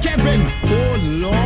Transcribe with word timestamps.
Kevin. 0.00 0.50
Oh 0.64 0.96
Lord. 1.02 1.39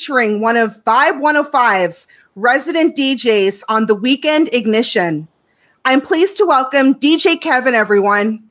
Featuring 0.00 0.40
one 0.40 0.56
of 0.56 0.82
Vibe 0.84 1.20
105's 1.20 2.08
resident 2.34 2.96
DJs 2.96 3.62
on 3.68 3.84
the 3.84 3.94
weekend 3.94 4.48
ignition. 4.54 5.28
I'm 5.84 6.00
pleased 6.00 6.38
to 6.38 6.46
welcome 6.46 6.94
DJ 6.94 7.38
Kevin, 7.38 7.74
everyone. 7.74 8.42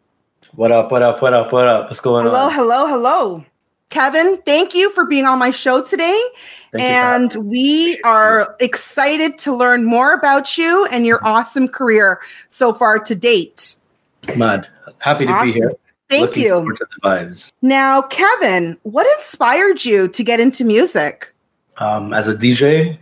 What 0.54 0.72
up? 0.72 0.92
What 0.92 1.02
up? 1.02 1.24
What 1.24 1.34
up? 1.34 1.52
What 1.52 1.68
up? 1.68 1.86
What's 1.86 2.02
going 2.02 2.26
Hello, 2.26 2.42
on? 2.42 2.54
hello, 2.54 2.86
hello. 2.86 3.28
Hello. 3.30 3.46
Kevin, 3.90 4.40
thank 4.46 4.76
you 4.76 4.92
for 4.92 5.08
being 5.08 5.26
on 5.26 5.40
my 5.40 5.50
show 5.50 5.84
today. 5.84 6.22
Thank 6.72 6.84
you 6.84 7.40
and 7.42 7.50
we 7.50 8.00
are 8.06 8.56
excited 8.62 9.40
to 9.40 9.56
learn 9.56 9.86
more 9.86 10.14
about 10.14 10.56
you 10.56 10.88
and 10.92 11.04
your 11.04 11.20
awesome 11.26 11.68
career 11.68 12.20
so 12.48 12.74
far 12.74 13.00
to 13.00 13.16
date. 13.16 13.74
Mad. 14.36 14.68
Happy 15.00 15.26
to 15.26 15.32
Awesome. 15.32 15.46
be 15.48 15.52
here. 15.54 15.74
Thank 16.12 16.30
Looking 16.30 16.44
you. 16.44 16.76
to 16.76 16.86
the 16.86 17.08
vibes. 17.10 17.52
Now, 17.64 18.04
Kevin, 18.04 18.78
what 18.84 19.08
inspired 19.18 19.84
you 19.84 20.08
to 20.10 20.24
get 20.24 20.40
into 20.40 20.64
music? 20.64 21.34
Um, 21.80 22.14
as 22.14 22.28
a 22.28 22.36
DJ 22.36 22.98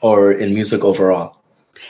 or 0.00 0.32
in 0.32 0.54
music 0.54 0.84
overall. 0.84 1.36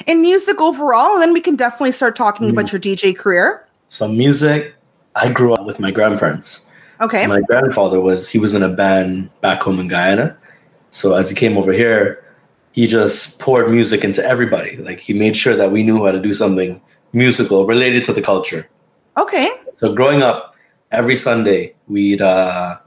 In 0.07 0.23
music 0.23 0.61
overall, 0.61 1.15
and 1.15 1.23
then 1.23 1.33
we 1.33 1.41
can 1.41 1.57
definitely 1.57 1.93
start 1.93 2.17
talking 2.17 2.49
about 2.49 2.73
your 2.73 2.81
DJ 2.81 3.15
career. 3.15 3.69
So 3.89 4.09
music, 4.09 4.75
I 5.15 5.31
grew 5.31 5.53
up 5.53 5.67
with 5.67 5.79
my 5.79 5.91
grandparents. 5.91 6.65
Okay. 7.01 7.23
So 7.23 7.29
my 7.29 7.43
grandfather 7.43 8.01
was 8.01 8.31
he 8.31 8.39
was 8.39 8.55
in 8.55 8.63
a 8.63 8.69
band 8.69 9.29
back 9.41 9.63
home 9.63 9.79
in 9.79 9.89
Guyana. 9.89 10.37
So 10.91 11.15
as 11.15 11.29
he 11.29 11.37
came 11.37 11.59
over 11.59 11.73
here, 11.73 12.25
he 12.73 12.87
just 12.87 13.41
poured 13.41 13.71
music 13.71 14.05
into 14.05 14.25
everybody. 14.25 14.77
Like 14.79 15.01
he 15.01 15.13
made 15.13 15.37
sure 15.37 15.55
that 15.57 15.71
we 15.71 15.83
knew 15.83 16.05
how 16.05 16.13
to 16.13 16.21
do 16.21 16.33
something 16.33 16.81
musical 17.13 17.67
related 17.67 18.05
to 18.07 18.13
the 18.13 18.23
culture. 18.23 18.69
Okay. 19.19 19.51
So 19.75 19.95
growing 19.95 20.23
up, 20.23 20.57
every 20.91 21.17
Sunday 21.17 21.75
we'd 21.89 22.23
uh 22.23 22.79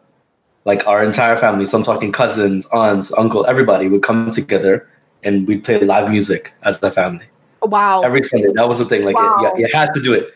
like 0.67 0.85
our 0.85 1.01
entire 1.01 1.37
family, 1.37 1.65
so 1.65 1.77
I'm 1.77 1.83
talking 1.83 2.11
cousins, 2.11 2.67
aunts, 2.73 3.13
uncle, 3.13 3.45
everybody 3.45 3.87
would 3.87 4.03
come 4.03 4.31
together 4.31 4.85
and 5.23 5.47
we'd 5.47 5.63
play 5.63 5.79
live 5.79 6.11
music 6.11 6.53
as 6.63 6.79
the 6.79 6.91
family. 6.91 7.25
Wow. 7.63 8.01
Every 8.03 8.21
Sunday. 8.21 8.51
That 8.53 8.67
was 8.67 8.77
the 8.77 8.83
thing. 8.83 9.05
Like 9.05 9.15
Wow. 9.15 9.37
you, 9.39 9.49
you 9.59 9.67
had 9.71 9.93
to 9.93 10.01
do 10.01 10.13
it. 10.13 10.33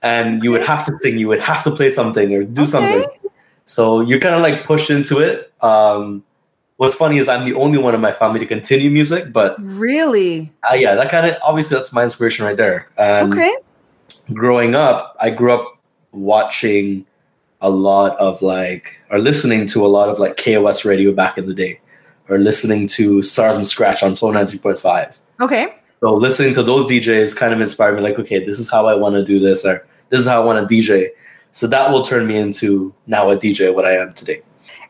And 0.00 0.42
you 0.42 0.50
would 0.52 0.62
have 0.62 0.86
to 0.86 0.92
sing, 0.96 1.18
you 1.18 1.28
would 1.28 1.40
have 1.40 1.62
to 1.64 1.70
play 1.70 1.90
something 1.90 2.32
or 2.34 2.44
do 2.44 2.62
Okay. 2.62 2.70
something. 2.70 3.04
So 3.66 4.00
you're 4.00 4.20
kind 4.20 4.34
of 4.34 4.40
like 4.40 4.64
push 4.64 4.88
into 4.90 5.18
it. 5.20 5.52
Um 5.60 6.24
what's 6.78 6.96
funny 6.96 7.18
is 7.18 7.28
I'm 7.28 7.44
the 7.44 7.54
only 7.54 7.78
one 7.78 7.94
in 7.94 8.00
my 8.00 8.12
family 8.12 8.40
to 8.40 8.46
continue 8.46 8.90
music, 8.90 9.32
but 9.34 9.54
really? 9.60 10.50
uh, 10.68 10.74
yeah, 10.74 10.94
that 10.94 11.10
kind 11.10 11.26
of 11.26 11.36
obviously 11.42 11.76
that's 11.76 11.92
my 11.92 12.04
inspiration 12.04 12.46
right 12.46 12.56
there. 12.56 12.88
And 12.96 13.32
Okay. 13.34 13.54
growing 14.32 14.74
up, 14.74 15.14
I 15.20 15.28
grew 15.28 15.52
up 15.52 15.78
watching 16.12 17.04
a 17.64 17.70
lot 17.70 18.16
of 18.18 18.42
like, 18.42 19.00
or 19.10 19.18
listening 19.18 19.66
to 19.68 19.84
a 19.84 19.88
lot 19.88 20.10
of 20.10 20.18
like 20.18 20.36
KOS 20.36 20.84
radio 20.84 21.12
back 21.12 21.38
in 21.38 21.46
the 21.46 21.54
day, 21.54 21.80
or 22.28 22.38
listening 22.38 22.86
to 22.88 23.22
Start 23.22 23.54
from 23.54 23.64
Scratch 23.64 24.02
on 24.02 24.14
Flow 24.14 24.30
93.5. 24.32 25.14
Okay. 25.40 25.66
So 26.00 26.14
listening 26.14 26.52
to 26.54 26.62
those 26.62 26.84
DJs 26.84 27.34
kind 27.34 27.54
of 27.54 27.62
inspired 27.62 27.96
me, 27.96 28.02
like, 28.02 28.18
okay, 28.18 28.44
this 28.44 28.58
is 28.58 28.70
how 28.70 28.86
I 28.86 28.94
want 28.94 29.14
to 29.14 29.24
do 29.24 29.40
this, 29.40 29.64
or 29.64 29.86
this 30.10 30.20
is 30.20 30.26
how 30.26 30.42
I 30.42 30.44
want 30.44 30.68
to 30.68 30.74
DJ. 30.74 31.08
So 31.52 31.66
that 31.68 31.90
will 31.90 32.04
turn 32.04 32.26
me 32.26 32.36
into 32.36 32.92
now 33.06 33.30
a 33.30 33.36
DJ, 33.36 33.74
what 33.74 33.86
I 33.86 33.92
am 33.92 34.12
today. 34.12 34.42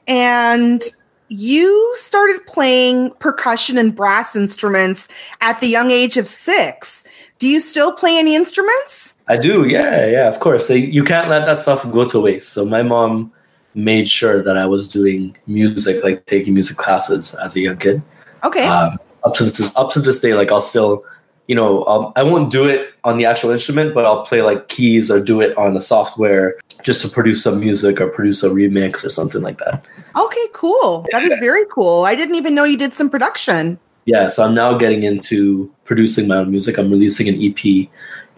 And 0.08 0.82
you 1.28 1.94
started 1.96 2.44
playing 2.46 3.12
percussion 3.20 3.78
and 3.78 3.94
brass 3.94 4.34
instruments 4.34 5.06
at 5.40 5.60
the 5.60 5.68
young 5.68 5.92
age 5.92 6.16
of 6.16 6.26
six. 6.26 7.04
Do 7.44 7.50
you 7.50 7.60
still 7.60 7.92
play 7.92 8.16
any 8.16 8.34
instruments? 8.34 9.16
I 9.28 9.36
do, 9.36 9.66
yeah, 9.68 10.06
yeah, 10.06 10.28
of 10.28 10.40
course. 10.40 10.66
So 10.66 10.72
you 10.72 11.04
can't 11.04 11.28
let 11.28 11.44
that 11.44 11.58
stuff 11.58 11.82
go 11.92 12.08
to 12.08 12.18
waste. 12.18 12.54
So 12.54 12.64
my 12.64 12.82
mom 12.82 13.30
made 13.74 14.08
sure 14.08 14.42
that 14.42 14.56
I 14.56 14.64
was 14.64 14.88
doing 14.88 15.36
music, 15.46 16.02
like 16.02 16.24
taking 16.24 16.54
music 16.54 16.78
classes 16.78 17.34
as 17.34 17.54
a 17.54 17.60
young 17.60 17.76
kid. 17.76 18.00
Okay. 18.44 18.66
um, 18.66 18.96
up 19.24 19.34
to 19.34 19.44
this 19.44 19.76
up 19.76 19.90
to 19.90 20.00
this 20.00 20.20
day 20.20 20.34
like 20.34 20.50
i'll 20.50 20.60
still 20.60 21.04
you 21.46 21.54
know 21.54 21.84
um, 21.84 22.12
i 22.16 22.22
won't 22.22 22.50
do 22.50 22.64
it 22.64 22.94
on 23.04 23.18
the 23.18 23.24
actual 23.24 23.50
instrument 23.50 23.94
but 23.94 24.04
i'll 24.04 24.24
play 24.24 24.42
like 24.42 24.68
keys 24.68 25.10
or 25.10 25.18
do 25.22 25.40
it 25.40 25.56
on 25.56 25.74
the 25.74 25.80
software 25.80 26.56
just 26.82 27.02
to 27.02 27.08
produce 27.08 27.42
some 27.42 27.58
music 27.58 28.00
or 28.00 28.08
produce 28.08 28.42
a 28.42 28.48
remix 28.48 29.04
or 29.04 29.10
something 29.10 29.42
like 29.42 29.58
that 29.58 29.84
okay, 30.16 30.46
cool. 30.52 31.06
That 31.10 31.22
is 31.24 31.36
very 31.38 31.64
cool. 31.70 32.04
I 32.04 32.14
didn't 32.14 32.36
even 32.36 32.54
know 32.54 32.64
you 32.64 32.78
did 32.78 32.92
some 32.92 33.10
production. 33.10 33.78
yeah 34.04 34.28
so 34.28 34.44
i'm 34.44 34.54
now 34.54 34.76
getting 34.76 35.02
into 35.02 35.73
producing 35.84 36.26
my 36.26 36.36
own 36.36 36.50
music 36.50 36.78
i'm 36.78 36.90
releasing 36.90 37.28
an 37.28 37.40
ep 37.42 37.64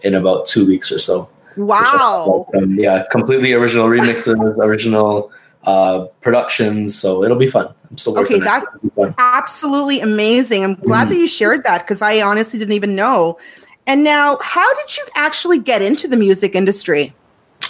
in 0.01 0.13
about 0.15 0.45
two 0.47 0.65
weeks 0.67 0.91
or 0.91 0.99
so 0.99 1.29
Wow. 1.55 2.45
um, 2.55 2.77
yeah 2.79 3.03
completely 3.11 3.53
original 3.53 3.87
remixes 3.87 4.35
original 4.59 5.31
uh, 5.63 6.05
productions 6.21 6.97
so 6.99 7.23
it'll 7.23 7.37
be 7.37 7.47
fun 7.49 7.67
i'm 7.89 7.97
still 7.97 8.13
working 8.13 8.37
Okay, 8.37 8.47
on 8.47 8.61
it. 8.61 8.63
that- 8.63 8.63
It'll 8.75 8.89
be 8.89 8.95
fun. 8.95 9.15
Absolutely 9.17 9.99
amazing. 10.01 10.63
I'm 10.63 10.75
glad 10.75 11.07
Mm. 11.07 11.09
that 11.11 11.15
you 11.17 11.27
shared 11.27 11.63
that 11.63 11.81
because 11.81 12.01
I 12.01 12.21
honestly 12.21 12.59
didn't 12.59 12.73
even 12.73 12.95
know. 12.95 13.37
And 13.85 14.03
now, 14.03 14.37
how 14.41 14.67
did 14.75 14.95
you 14.97 15.03
actually 15.15 15.59
get 15.59 15.81
into 15.81 16.07
the 16.07 16.15
music 16.17 16.55
industry? 16.55 17.13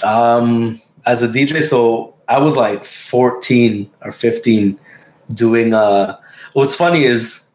Um, 0.03 0.81
as 1.05 1.21
a 1.21 1.27
DJ, 1.27 1.61
so 1.63 2.13
I 2.27 2.39
was 2.39 2.56
like 2.57 2.83
14 2.83 3.89
or 4.01 4.12
15 4.12 4.79
doing 5.33 5.74
uh 5.74 6.18
what's 6.53 6.75
funny 6.75 7.03
is 7.06 7.46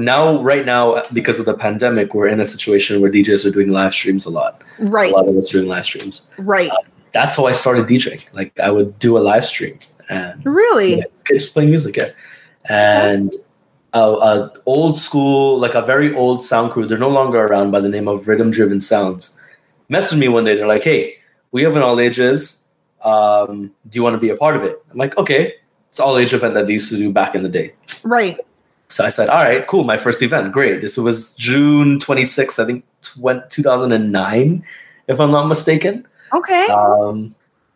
now 0.00 0.40
right 0.42 0.64
now 0.64 1.02
because 1.12 1.38
of 1.38 1.46
the 1.46 1.54
pandemic 1.54 2.14
we're 2.14 2.28
in 2.28 2.40
a 2.40 2.46
situation 2.46 3.00
where 3.00 3.10
DJs 3.10 3.44
are 3.44 3.50
doing 3.50 3.68
live 3.70 3.92
streams 3.92 4.24
a 4.24 4.30
lot. 4.30 4.62
Right, 4.78 5.12
A 5.12 5.16
lot 5.16 5.28
of 5.28 5.36
us 5.36 5.48
doing 5.50 5.66
live 5.68 5.84
streams. 5.84 6.22
right. 6.38 6.70
That's 7.12 7.36
how 7.36 7.44
I 7.46 7.52
started 7.52 7.86
DJing. 7.86 8.22
Like 8.32 8.58
I 8.58 8.70
would 8.70 8.98
do 8.98 9.18
a 9.18 9.20
live 9.20 9.44
stream 9.44 9.78
and 10.08 10.44
Really? 10.46 10.96
yeah, 10.98 11.04
just 11.28 11.52
playing 11.52 11.68
music, 11.70 11.96
yeah. 11.96 12.08
And 12.70 13.34
a, 13.92 14.00
a 14.00 14.52
old 14.66 14.98
school, 14.98 15.58
like 15.58 15.74
a 15.74 15.82
very 15.82 16.14
old 16.14 16.42
sound 16.42 16.72
crew, 16.72 16.86
they're 16.86 16.96
no 16.98 17.10
longer 17.10 17.44
around 17.44 17.70
by 17.70 17.80
the 17.80 17.88
name 17.88 18.08
of 18.08 18.26
Rhythm 18.28 18.50
Driven 18.50 18.80
Sounds. 18.80 19.36
Messaged 19.90 20.18
me 20.18 20.28
one 20.28 20.44
day, 20.44 20.56
they're 20.56 20.66
like, 20.66 20.82
"Hey, 20.84 21.16
we 21.50 21.62
have 21.64 21.76
an 21.76 21.82
all 21.82 22.00
ages. 22.00 22.64
Um, 23.04 23.72
do 23.90 23.96
you 23.98 24.02
want 24.02 24.14
to 24.14 24.20
be 24.20 24.30
a 24.30 24.36
part 24.36 24.56
of 24.56 24.62
it?" 24.64 24.82
I'm 24.90 24.96
like, 24.96 25.16
"Okay." 25.18 25.54
It's 25.90 26.00
all 26.00 26.16
age 26.16 26.32
event 26.32 26.54
that 26.54 26.66
they 26.66 26.72
used 26.72 26.88
to 26.88 26.96
do 26.96 27.12
back 27.12 27.34
in 27.34 27.42
the 27.42 27.50
day. 27.50 27.74
Right. 28.02 28.38
So 28.92 29.04
I 29.04 29.08
said, 29.08 29.28
"All 29.28 29.38
right, 29.42 29.66
cool. 29.66 29.84
My 29.84 29.96
first 29.96 30.20
event, 30.22 30.52
great." 30.52 30.80
This 30.82 30.96
was 30.96 31.34
June 31.34 31.98
26th, 31.98 32.58
I 32.62 32.66
think, 32.66 32.84
2009, 33.50 34.64
if 35.08 35.20
I'm 35.20 35.30
not 35.30 35.46
mistaken. 35.48 36.06
Okay. 36.34 36.66
Um, 36.66 37.34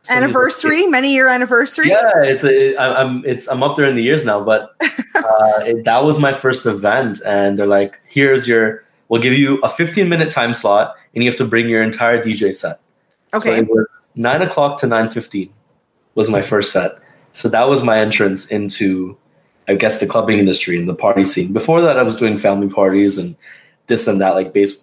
years- 0.08 0.16
Anniversary, 0.18 0.86
many 0.86 1.12
year 1.12 1.28
anniversary. 1.28 1.88
Yeah, 1.88 2.22
it's 2.22 2.44
a, 2.44 2.76
I- 2.76 3.00
I'm 3.02 3.24
it's 3.24 3.48
I'm 3.48 3.62
up 3.62 3.76
there 3.76 3.86
in 3.86 3.96
the 3.96 4.02
years 4.02 4.24
now, 4.24 4.40
but 4.44 4.74
uh, 5.14 5.60
it, 5.64 5.84
that 5.84 6.04
was 6.04 6.18
my 6.18 6.32
first 6.32 6.66
event, 6.66 7.20
and 7.26 7.58
they're 7.58 7.66
like, 7.66 7.98
"Here's 8.06 8.46
your, 8.46 8.84
we'll 9.08 9.20
give 9.22 9.32
you 9.34 9.58
a 9.62 9.68
15 9.68 10.08
minute 10.08 10.30
time 10.30 10.54
slot, 10.54 10.94
and 11.14 11.24
you 11.24 11.30
have 11.30 11.38
to 11.38 11.44
bring 11.44 11.68
your 11.68 11.82
entire 11.82 12.22
DJ 12.22 12.54
set." 12.54 12.76
So 13.32 13.38
Okay. 13.38 13.58
it 13.58 13.68
was 13.68 13.86
nine 14.14 14.42
o'clock 14.42 14.78
to 14.80 14.86
nine 14.86 15.08
fifteen 15.08 15.50
was 16.14 16.30
my 16.30 16.40
first 16.42 16.72
set. 16.72 16.92
So 17.32 17.48
that 17.50 17.68
was 17.68 17.82
my 17.82 17.98
entrance 17.98 18.46
into, 18.46 19.18
I 19.68 19.74
guess, 19.74 20.00
the 20.00 20.06
clubbing 20.06 20.38
industry 20.38 20.78
and 20.78 20.88
the 20.88 20.94
party 20.94 21.24
scene. 21.24 21.52
Before 21.52 21.80
that, 21.82 21.98
I 21.98 22.02
was 22.02 22.16
doing 22.16 22.38
family 22.38 22.68
parties 22.68 23.18
and 23.18 23.36
this 23.86 24.06
and 24.06 24.20
that, 24.20 24.34
like 24.34 24.52
base, 24.52 24.78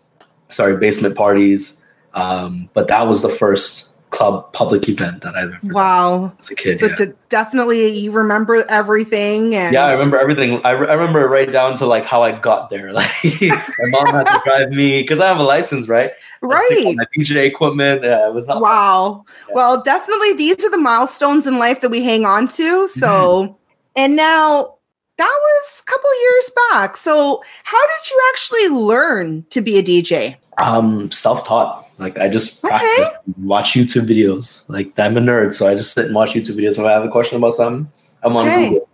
sorry, 0.50 0.78
basement 0.78 1.16
parties. 1.16 1.86
Um, 2.14 2.70
but 2.74 2.88
that 2.90 3.08
was 3.08 3.22
the 3.22 3.30
first 3.30 3.90
club 4.12 4.54
public 4.54 4.88
event 4.88 5.24
that 5.24 5.36
I've 5.36 5.50
ever 5.50 5.58
done 5.64 5.74
Wow. 5.74 6.34
as 6.38 6.52
a 6.52 6.56
kid. 6.56 6.78
So 6.78 6.86
yeah. 6.86 6.96
to 6.96 7.16
definitely 7.30 7.98
you 7.98 8.12
remember 8.12 8.64
everything 8.70 9.56
and 9.56 9.74
Yeah, 9.74 9.86
I 9.88 9.92
remember 9.94 10.20
everything. 10.20 10.62
I, 10.64 10.72
re- 10.72 10.88
I 10.88 10.94
remember 10.94 11.28
right 11.28 11.52
down 11.52 11.78
to 11.80 11.88
like 11.88 12.06
how 12.06 12.22
I 12.22 12.40
got 12.40 12.70
there. 12.70 12.94
Like 12.94 13.10
my 13.24 13.60
mom 13.88 14.06
had 14.14 14.26
to 14.26 14.42
drive 14.46 14.70
me 14.70 15.02
because 15.02 15.20
I 15.20 15.28
have 15.28 15.40
a 15.40 15.44
license, 15.44 15.88
right? 15.88 16.12
Right. 16.44 16.94
My 16.96 17.06
DJ 17.18 17.46
equipment. 17.48 18.04
Yeah, 18.04 18.28
it 18.28 18.34
was 18.36 18.46
not. 18.48 18.62
Wow. 18.62 19.26
Yeah. 19.48 19.54
Well, 19.56 19.82
definitely 19.82 20.34
these 20.34 20.64
are 20.64 20.70
the 20.70 20.78
milestones 20.78 21.48
in 21.48 21.58
life 21.58 21.82
that 21.82 21.90
we 21.90 22.04
hang 22.04 22.26
on 22.26 22.48
to. 22.50 22.88
So, 22.90 23.08
Mm-hmm. 23.08 23.54
and 23.96 24.16
now 24.16 24.73
that 25.18 25.40
was 25.42 25.82
a 25.86 25.92
couple 25.92 26.22
years 26.22 26.52
back. 26.72 26.98
So, 26.98 27.42
how 27.64 27.82
did 27.82 28.12
you 28.12 28.22
actually 28.32 28.68
learn 28.70 29.46
to 29.50 29.62
be 29.62 29.78
a 29.78 29.84
DJ? 29.84 30.36
Um, 30.58 31.12
self-taught. 31.12 31.82
Like 32.00 32.18
I 32.18 32.28
just 32.28 32.64
Okay. 32.66 33.04
watch 33.42 33.74
YouTube 33.74 34.08
videos. 34.08 34.66
Like 34.68 34.98
I'm 34.98 35.16
a 35.18 35.20
nerd, 35.22 35.54
so 35.54 35.68
I 35.68 35.76
just 35.76 35.94
sit 35.94 36.06
and 36.08 36.16
watch 36.16 36.34
YouTube 36.34 36.56
videos. 36.58 36.80
If 36.80 36.86
I 36.86 36.92
have 36.92 37.04
a 37.06 37.10
question 37.10 37.38
about 37.38 37.54
something, 37.54 37.92
I'm 38.24 38.36
on 38.36 38.48
Okay. 38.48 38.70
Google. 38.70 38.90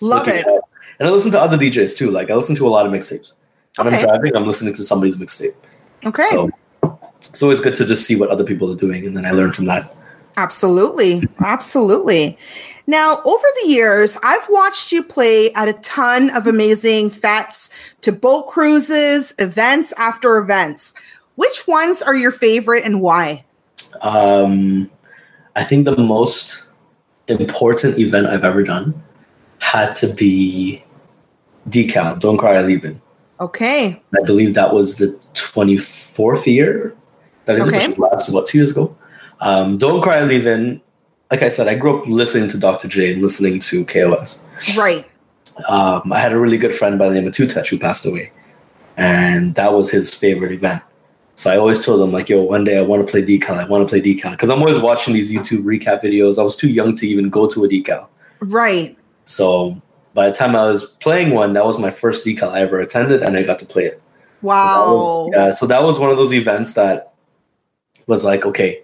Love 0.00 0.28
it. 0.28 0.46
up. 0.46 0.60
And 0.98 1.08
I 1.08 1.12
listen 1.12 1.32
to 1.32 1.40
other 1.40 1.56
DJs 1.58 1.96
too. 1.96 2.10
Like 2.10 2.30
I 2.30 2.34
listen 2.34 2.54
to 2.56 2.66
a 2.66 2.70
lot 2.70 2.86
of 2.86 2.92
mixtapes. 2.92 3.32
When 3.76 3.88
Okay. 3.88 3.96
I'm 3.98 4.02
driving, 4.04 4.36
I'm 4.36 4.46
listening 4.46 4.74
to 4.74 4.82
somebody's 4.84 5.16
mixtape. 5.16 5.54
Okay. 6.06 6.26
So 6.30 6.50
it's 7.18 7.42
always 7.42 7.60
good 7.60 7.74
to 7.76 7.84
just 7.84 8.06
see 8.06 8.16
what 8.16 8.30
other 8.30 8.44
people 8.44 8.70
are 8.72 8.76
doing, 8.76 9.04
and 9.06 9.16
then 9.16 9.26
I 9.26 9.32
learn 9.32 9.52
from 9.52 9.64
that. 9.66 9.94
Absolutely. 10.36 11.28
Absolutely. 11.40 12.38
Now, 12.90 13.22
over 13.24 13.46
the 13.62 13.68
years, 13.68 14.18
I've 14.20 14.44
watched 14.48 14.90
you 14.90 15.04
play 15.04 15.52
at 15.54 15.68
a 15.68 15.74
ton 15.74 16.28
of 16.30 16.48
amazing 16.48 17.10
fetes 17.10 17.70
to 18.00 18.10
boat 18.10 18.48
cruises, 18.48 19.32
events 19.38 19.94
after 19.96 20.38
events. 20.38 20.92
Which 21.36 21.68
ones 21.68 22.02
are 22.02 22.16
your 22.16 22.32
favorite 22.32 22.84
and 22.84 23.00
why? 23.00 23.44
Um, 24.02 24.90
I 25.54 25.62
think 25.62 25.84
the 25.84 25.96
most 25.96 26.64
important 27.28 27.96
event 27.96 28.26
I've 28.26 28.42
ever 28.42 28.64
done 28.64 29.00
had 29.60 29.92
to 29.94 30.12
be 30.12 30.84
Decal. 31.68 32.18
Don't 32.18 32.38
cry, 32.38 32.56
I 32.56 32.62
leave 32.62 32.84
in. 32.84 33.00
Okay. 33.38 34.02
I 34.18 34.22
believe 34.24 34.54
that 34.54 34.74
was 34.74 34.96
the 34.96 35.16
24th 35.34 36.44
year 36.52 36.96
that 37.44 37.54
I 37.54 37.58
did, 37.60 37.68
Okay. 37.68 37.86
which 37.86 37.98
was 37.98 38.10
last 38.10 38.28
about 38.28 38.46
two 38.46 38.58
years 38.58 38.72
ago. 38.72 38.96
Um, 39.38 39.78
Don't 39.78 40.02
Cry, 40.02 40.16
I 40.18 40.24
Leave 40.24 40.48
In. 40.48 40.80
Like 41.30 41.42
I 41.42 41.48
said, 41.48 41.68
I 41.68 41.74
grew 41.74 41.98
up 41.98 42.06
listening 42.06 42.48
to 42.50 42.58
Dr. 42.58 42.88
Jay 42.88 43.12
and 43.12 43.22
listening 43.22 43.60
to 43.60 43.84
KOS. 43.84 44.48
Right. 44.76 45.08
Um, 45.68 46.12
I 46.12 46.18
had 46.18 46.32
a 46.32 46.38
really 46.38 46.56
good 46.56 46.74
friend 46.74 46.98
by 46.98 47.08
the 47.08 47.14
name 47.14 47.26
of 47.26 47.32
Tutesh 47.32 47.68
who 47.68 47.78
passed 47.78 48.06
away, 48.06 48.32
and 48.96 49.54
that 49.54 49.72
was 49.72 49.90
his 49.90 50.14
favorite 50.14 50.52
event. 50.52 50.82
So 51.36 51.50
I 51.50 51.56
always 51.56 51.84
told 51.84 52.00
him 52.02 52.12
like, 52.12 52.28
"Yo, 52.28 52.42
one 52.42 52.64
day 52.64 52.78
I 52.78 52.82
want 52.82 53.06
to 53.06 53.10
play 53.10 53.22
decal. 53.22 53.58
I 53.58 53.64
want 53.64 53.86
to 53.86 53.90
play 53.90 54.00
decal." 54.00 54.32
Because 54.32 54.50
I'm 54.50 54.58
always 54.58 54.80
watching 54.80 55.14
these 55.14 55.30
YouTube 55.30 55.64
recap 55.64 56.02
videos. 56.02 56.38
I 56.38 56.42
was 56.42 56.56
too 56.56 56.68
young 56.68 56.96
to 56.96 57.06
even 57.06 57.30
go 57.30 57.46
to 57.46 57.64
a 57.64 57.68
decal. 57.68 58.06
Right. 58.40 58.96
So 59.24 59.80
by 60.14 60.28
the 60.28 60.34
time 60.34 60.56
I 60.56 60.64
was 60.64 60.84
playing 60.84 61.30
one, 61.30 61.52
that 61.52 61.64
was 61.64 61.78
my 61.78 61.90
first 61.90 62.24
decal 62.24 62.52
I 62.52 62.60
ever 62.60 62.80
attended, 62.80 63.22
and 63.22 63.36
I 63.36 63.42
got 63.42 63.58
to 63.60 63.66
play 63.66 63.84
it. 63.84 64.02
Wow. 64.42 65.30
Yeah, 65.32 65.52
so 65.52 65.66
that 65.66 65.82
was 65.82 65.98
one 65.98 66.10
of 66.10 66.16
those 66.16 66.32
events 66.32 66.72
that 66.74 67.12
was 68.06 68.24
like, 68.24 68.46
okay, 68.46 68.82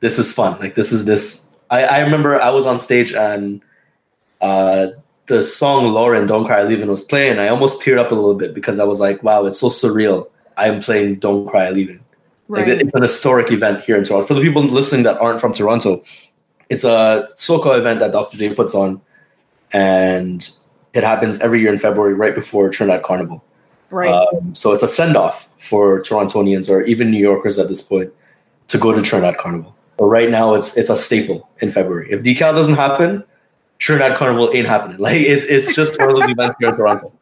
this 0.00 0.18
is 0.18 0.32
fun. 0.32 0.58
Like 0.60 0.74
this 0.74 0.92
is 0.92 1.04
this. 1.04 1.51
I, 1.72 1.84
I 1.84 2.00
remember 2.00 2.40
I 2.40 2.50
was 2.50 2.66
on 2.66 2.78
stage 2.78 3.14
and 3.14 3.62
uh, 4.42 4.88
the 5.26 5.42
song 5.42 5.86
"Lauren 5.92 6.26
Don't 6.26 6.44
Cry 6.44 6.62
Leaving" 6.62 6.88
was 6.88 7.02
playing. 7.02 7.38
I 7.38 7.48
almost 7.48 7.80
teared 7.80 7.98
up 7.98 8.12
a 8.12 8.14
little 8.14 8.34
bit 8.34 8.54
because 8.54 8.78
I 8.78 8.84
was 8.84 9.00
like, 9.00 9.22
wow, 9.22 9.46
it's 9.46 9.58
so 9.58 9.68
surreal. 9.68 10.28
I 10.58 10.68
am 10.68 10.80
playing 10.80 11.16
"Don't 11.16 11.48
Cry 11.48 11.70
Leaving." 11.70 12.04
Like, 12.48 12.66
it's 12.66 12.92
an 12.92 13.02
historic 13.02 13.50
event 13.50 13.82
here 13.82 13.96
in 13.96 14.04
Toronto. 14.04 14.26
For 14.26 14.34
the 14.34 14.42
people 14.42 14.62
listening 14.62 15.04
that 15.04 15.16
aren't 15.18 15.40
from 15.40 15.54
Toronto, 15.54 16.04
it's 16.68 16.84
a 16.84 17.26
soca 17.38 17.78
event 17.78 18.00
that 18.00 18.12
Dr. 18.12 18.36
Jay 18.36 18.52
puts 18.52 18.74
on, 18.74 19.00
and 19.72 20.50
it 20.92 21.02
happens 21.02 21.38
every 21.38 21.62
year 21.62 21.72
in 21.72 21.78
February, 21.78 22.12
right 22.12 22.34
before 22.34 22.68
Trinidad 22.68 23.02
Carnival. 23.02 23.42
Right. 23.88 24.10
Um, 24.10 24.54
so 24.54 24.72
it's 24.72 24.82
a 24.82 24.88
send 24.88 25.16
off 25.16 25.48
for 25.56 26.02
Torontonians 26.02 26.68
or 26.68 26.82
even 26.82 27.10
New 27.10 27.18
Yorkers 27.18 27.58
at 27.58 27.68
this 27.68 27.80
point 27.80 28.12
to 28.68 28.76
go 28.76 28.92
to 28.92 29.00
Trinidad 29.00 29.38
Carnival. 29.38 29.74
But 30.02 30.08
right 30.08 30.28
now, 30.30 30.54
it's 30.54 30.76
it's 30.76 30.90
a 30.90 30.96
staple 30.96 31.48
in 31.60 31.70
February. 31.70 32.10
If 32.10 32.22
decal 32.24 32.52
doesn't 32.56 32.74
happen, 32.74 33.22
Trinidad 33.78 34.16
Carnival 34.18 34.50
ain't 34.52 34.66
happening. 34.66 34.96
Like 35.06 35.20
it's 35.20 35.46
it's 35.46 35.76
just 35.76 35.96
one 36.00 36.10
of 36.10 36.16
those 36.16 36.28
events 36.28 36.56
here 36.58 36.70
in 36.70 36.76
Toronto. 36.76 37.12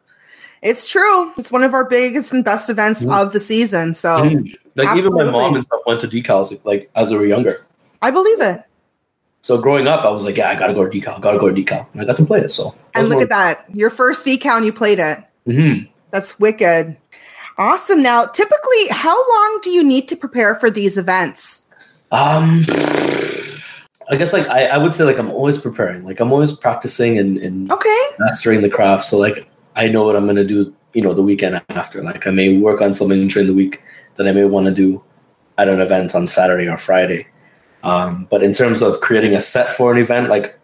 it's 0.63 0.87
true. 0.89 1.31
It's 1.37 1.51
one 1.51 1.61
of 1.61 1.75
our 1.75 1.85
biggest 1.87 2.33
and 2.33 2.43
best 2.43 2.71
events 2.71 3.05
Mhm. 3.05 3.13
of 3.21 3.33
the 3.33 3.39
season. 3.39 3.93
So 3.93 4.09
Mhm. 4.09 4.57
Like 4.75 4.97
even 4.97 5.13
my 5.13 5.25
mom 5.25 5.53
and 5.53 5.63
stuff 5.63 5.81
went 5.85 6.01
to 6.01 6.07
decals 6.07 6.59
like 6.63 6.89
as 6.95 7.11
we 7.11 7.17
were 7.19 7.25
younger. 7.27 7.63
I 8.01 8.09
believe 8.09 8.41
it. 8.41 8.63
So 9.41 9.59
growing 9.59 9.87
up, 9.87 10.03
I 10.03 10.09
was 10.09 10.23
like, 10.23 10.37
yeah, 10.37 10.49
I 10.49 10.55
gotta 10.55 10.73
go 10.73 10.83
to 10.83 10.89
decal, 10.89 11.21
gotta 11.21 11.37
go 11.37 11.51
to 11.53 11.61
decal, 11.63 11.85
and 11.93 12.01
I 12.01 12.05
got 12.05 12.17
to 12.17 12.25
play 12.25 12.39
it. 12.39 12.49
So 12.49 12.73
And 12.95 13.09
look 13.09 13.21
at 13.21 13.29
that. 13.29 13.65
Your 13.75 13.91
first 13.91 14.25
decal 14.25 14.57
and 14.57 14.65
you 14.65 14.73
played 14.73 14.97
it. 14.97 15.19
hmm 15.45 15.85
That's 16.09 16.39
wicked. 16.39 16.97
Awesome. 17.59 18.01
Now, 18.01 18.25
typically, 18.25 18.87
how 18.89 19.15
long 19.15 19.59
do 19.61 19.69
you 19.69 19.83
need 19.83 20.07
to 20.07 20.15
prepare 20.15 20.55
for 20.55 20.71
these 20.71 20.97
events? 20.97 21.61
Um, 22.11 22.63
I 24.09 24.17
guess 24.17 24.33
like 24.33 24.47
I, 24.47 24.67
I 24.67 24.77
would 24.77 24.93
say 24.93 25.03
like 25.05 25.17
I'm 25.17 25.31
always 25.31 25.57
preparing, 25.57 26.03
like 26.03 26.19
I'm 26.19 26.31
always 26.31 26.51
practicing 26.51 27.17
and, 27.17 27.37
and 27.37 27.71
Okay. 27.71 27.99
mastering 28.19 28.61
the 28.61 28.69
craft. 28.69 29.05
So 29.05 29.17
like 29.17 29.49
I 29.75 29.87
know 29.87 30.05
what 30.05 30.15
I'm 30.15 30.25
gonna 30.27 30.43
do, 30.43 30.75
you 30.93 31.01
know, 31.01 31.13
the 31.13 31.21
weekend 31.21 31.61
after. 31.69 32.03
Like 32.03 32.27
I 32.27 32.31
may 32.31 32.57
work 32.57 32.81
on 32.81 32.93
something 32.93 33.27
during 33.27 33.47
the 33.47 33.53
week 33.53 33.81
that 34.15 34.27
I 34.27 34.33
may 34.33 34.43
want 34.43 34.65
to 34.65 34.73
do 34.73 35.01
at 35.57 35.69
an 35.69 35.79
event 35.79 36.13
on 36.13 36.27
Saturday 36.27 36.67
or 36.67 36.77
Friday. 36.77 37.27
Um, 37.83 38.27
but 38.29 38.43
in 38.43 38.53
terms 38.53 38.81
of 38.81 38.99
creating 38.99 39.33
a 39.33 39.41
set 39.41 39.71
for 39.71 39.91
an 39.91 39.97
event, 39.97 40.29
like 40.29 40.59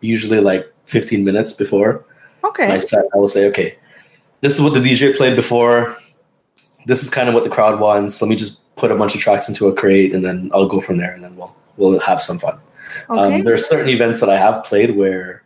usually 0.00 0.40
like 0.40 0.72
15 0.86 1.24
minutes 1.24 1.52
before 1.52 2.04
my 2.44 2.48
Okay. 2.50 2.78
set, 2.78 3.04
I 3.14 3.18
will 3.18 3.28
say, 3.28 3.46
okay, 3.48 3.76
this 4.40 4.54
is 4.54 4.62
what 4.62 4.74
the 4.74 4.80
DJ 4.80 5.16
played 5.16 5.36
before. 5.36 5.96
This 6.86 7.02
is 7.02 7.10
kind 7.10 7.28
of 7.28 7.34
what 7.34 7.44
the 7.44 7.50
crowd 7.50 7.78
wants. 7.80 8.20
Let 8.22 8.28
me 8.28 8.36
just 8.36 8.61
put 8.76 8.90
a 8.90 8.96
bunch 8.96 9.14
of 9.14 9.20
tracks 9.20 9.48
into 9.48 9.68
a 9.68 9.74
crate, 9.74 10.14
and 10.14 10.24
then 10.24 10.50
I'll 10.54 10.66
go 10.66 10.80
from 10.80 10.98
there, 10.98 11.12
and 11.12 11.22
then 11.22 11.36
we'll 11.36 11.54
we'll 11.76 11.98
have 12.00 12.22
some 12.22 12.38
fun. 12.38 12.58
Okay. 13.10 13.36
Um, 13.36 13.42
there 13.44 13.54
are 13.54 13.58
certain 13.58 13.88
events 13.88 14.20
that 14.20 14.28
I 14.28 14.36
have 14.36 14.64
played 14.64 14.96
where 14.96 15.42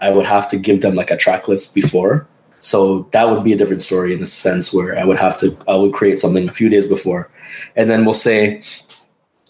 I 0.00 0.10
would 0.10 0.26
have 0.26 0.48
to 0.50 0.58
give 0.58 0.80
them 0.80 0.94
like 0.94 1.10
a 1.10 1.16
track 1.16 1.48
list 1.48 1.74
before. 1.74 2.26
So 2.60 3.08
that 3.12 3.30
would 3.30 3.44
be 3.44 3.52
a 3.52 3.56
different 3.56 3.82
story 3.82 4.12
in 4.12 4.22
a 4.22 4.26
sense 4.26 4.72
where 4.74 4.98
I 4.98 5.04
would 5.04 5.18
have 5.18 5.38
to 5.40 5.56
I 5.68 5.76
would 5.76 5.92
create 5.92 6.18
something 6.18 6.48
a 6.48 6.52
few 6.52 6.68
days 6.68 6.86
before, 6.86 7.30
and 7.76 7.88
then 7.90 8.04
we'll 8.04 8.14
say, 8.14 8.62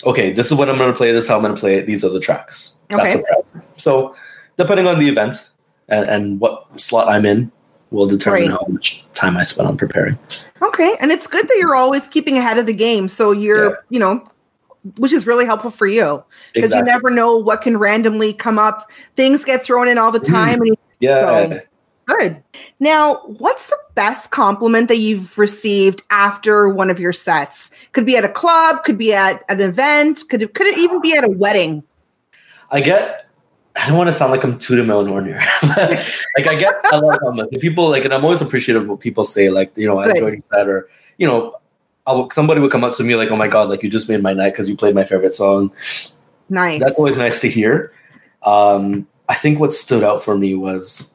okay, 0.04 0.32
this 0.32 0.46
is 0.46 0.54
what 0.54 0.68
I'm 0.68 0.78
going 0.78 0.90
to 0.90 0.96
play. 0.96 1.12
This 1.12 1.24
is 1.24 1.30
how 1.30 1.36
I'm 1.36 1.42
going 1.42 1.54
to 1.54 1.60
play 1.60 1.76
it. 1.76 1.86
These 1.86 2.04
are 2.04 2.10
the 2.10 2.20
tracks. 2.20 2.78
That's 2.88 3.14
Okay. 3.14 3.14
the 3.14 3.24
prep. 3.52 3.64
So 3.76 4.14
depending 4.56 4.86
on 4.86 4.98
the 4.98 5.08
event 5.08 5.50
and, 5.88 6.08
and 6.08 6.40
what 6.40 6.80
slot 6.80 7.08
I'm 7.08 7.24
in, 7.24 7.50
will 7.90 8.06
determine 8.06 8.42
Right. 8.42 8.50
how 8.50 8.64
much 8.68 9.04
time 9.14 9.36
I 9.36 9.42
spend 9.42 9.68
on 9.68 9.76
preparing. 9.76 10.18
Okay. 10.62 10.96
And 11.00 11.10
it's 11.10 11.26
good 11.26 11.46
that 11.48 11.56
you're 11.58 11.74
always 11.74 12.06
keeping 12.08 12.36
ahead 12.36 12.58
of 12.58 12.66
the 12.66 12.74
game. 12.74 13.08
So 13.08 13.32
you're, 13.32 13.70
Yeah. 13.70 13.76
you 13.90 13.98
know, 13.98 14.24
which 14.96 15.12
is 15.12 15.26
really 15.26 15.44
helpful 15.46 15.70
for 15.70 15.86
you 15.86 16.22
because 16.54 16.70
Exactly. 16.72 16.90
you 16.90 16.94
never 16.96 17.10
know 17.10 17.36
what 17.36 17.62
can 17.62 17.76
randomly 17.78 18.32
come 18.32 18.58
up. 18.58 18.90
Things 19.16 19.44
get 19.44 19.62
thrown 19.64 19.88
in 19.88 19.98
all 19.98 20.12
the 20.12 20.20
Mm-hmm. 20.20 20.34
time. 20.34 20.60
And 20.62 20.76
Yeah. 21.00 21.20
So- 21.20 21.60
good. 22.06 22.42
Now, 22.80 23.20
what's 23.26 23.66
the 23.66 23.76
best 23.94 24.30
compliment 24.30 24.88
that 24.88 24.96
you've 24.96 25.36
received 25.38 26.02
after 26.10 26.68
one 26.68 26.90
of 26.90 26.98
your 26.98 27.12
sets? 27.12 27.70
Could 27.92 28.06
be 28.06 28.16
at 28.16 28.24
a 28.24 28.28
club, 28.28 28.82
could 28.84 28.96
be 28.98 29.12
at 29.12 29.44
an 29.48 29.60
event, 29.60 30.24
could 30.30 30.42
it, 30.42 30.54
could 30.54 30.66
it 30.66 30.78
even 30.78 31.00
be 31.00 31.14
at 31.16 31.24
a 31.24 31.28
wedding? 31.28 31.82
I 32.70 32.80
get. 32.80 33.27
I 33.78 33.86
don't 33.86 33.96
want 33.96 34.08
to 34.08 34.12
sound 34.12 34.32
like 34.32 34.42
I'm 34.42 34.58
tooting 34.58 34.86
my 34.86 34.94
own 34.94 35.06
horn 35.06 35.26
here. 35.26 35.40
like 35.76 36.48
I 36.48 36.54
get 36.56 36.74
a 36.92 36.98
lot 36.98 37.14
of 37.14 37.20
comments. 37.20 37.52
The 37.52 37.58
People 37.58 37.88
like, 37.88 38.04
and 38.04 38.12
I'm 38.12 38.24
always 38.24 38.40
appreciative 38.40 38.82
of 38.82 38.88
what 38.88 39.00
people 39.00 39.24
say. 39.24 39.50
Like, 39.50 39.72
you 39.76 39.86
know, 39.86 39.98
I 39.98 40.10
enjoyed 40.10 40.44
set, 40.44 40.68
or 40.68 40.88
you 41.16 41.26
know, 41.26 41.56
I'll, 42.06 42.28
somebody 42.30 42.60
would 42.60 42.72
come 42.72 42.82
up 42.82 42.94
to 42.94 43.04
me 43.04 43.14
like, 43.14 43.30
"Oh 43.30 43.36
my 43.36 43.46
god, 43.46 43.68
like 43.68 43.82
you 43.82 43.90
just 43.90 44.08
made 44.08 44.20
my 44.22 44.32
night 44.32 44.50
because 44.50 44.68
you 44.68 44.76
played 44.76 44.94
my 44.94 45.04
favorite 45.04 45.34
song." 45.34 45.70
Nice. 46.48 46.80
That's 46.80 46.98
always 46.98 47.18
nice 47.18 47.40
to 47.40 47.48
hear. 47.48 47.92
Um, 48.42 49.06
I 49.28 49.34
think 49.34 49.60
what 49.60 49.72
stood 49.72 50.02
out 50.02 50.22
for 50.22 50.36
me 50.36 50.54
was 50.54 51.14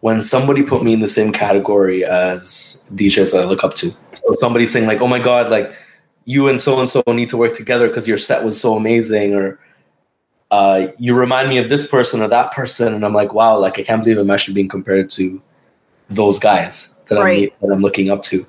when 0.00 0.22
somebody 0.22 0.62
put 0.62 0.82
me 0.82 0.94
in 0.94 1.00
the 1.00 1.08
same 1.08 1.30
category 1.30 2.04
as 2.04 2.84
DJs 2.94 3.32
that 3.32 3.42
I 3.42 3.44
look 3.44 3.62
up 3.62 3.76
to. 3.76 3.90
So 4.14 4.34
somebody 4.40 4.66
saying 4.66 4.86
like, 4.86 5.00
"Oh 5.00 5.08
my 5.08 5.20
god, 5.20 5.50
like 5.50 5.72
you 6.24 6.48
and 6.48 6.60
so 6.60 6.80
and 6.80 6.88
so 6.88 7.02
need 7.06 7.28
to 7.28 7.36
work 7.36 7.54
together 7.54 7.86
because 7.86 8.08
your 8.08 8.18
set 8.18 8.44
was 8.44 8.60
so 8.60 8.76
amazing," 8.76 9.34
or 9.34 9.60
uh, 10.50 10.88
you 10.98 11.14
remind 11.14 11.48
me 11.48 11.58
of 11.58 11.68
this 11.68 11.86
person 11.86 12.20
or 12.20 12.28
that 12.28 12.52
person, 12.52 12.92
and 12.92 13.04
I'm 13.04 13.14
like, 13.14 13.32
wow, 13.34 13.58
like 13.58 13.78
I 13.78 13.82
can't 13.82 14.02
believe 14.02 14.18
I'm 14.18 14.30
actually 14.30 14.54
being 14.54 14.68
compared 14.68 15.10
to 15.10 15.40
those 16.08 16.38
guys 16.38 17.00
that 17.06 17.18
Right. 17.18 17.52
I'm 17.62 17.68
that 17.68 17.74
I'm 17.74 17.82
looking 17.82 18.10
up 18.10 18.22
to. 18.24 18.46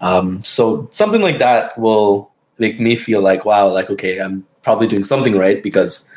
Um, 0.00 0.42
so 0.44 0.88
something 0.92 1.20
like 1.20 1.38
that 1.40 1.76
will 1.78 2.30
make 2.58 2.80
me 2.80 2.96
feel 2.96 3.20
like, 3.20 3.44
wow, 3.44 3.68
like 3.68 3.90
okay, 3.90 4.20
I'm 4.20 4.46
probably 4.62 4.86
doing 4.86 5.04
something 5.04 5.36
right 5.36 5.62
because 5.62 6.08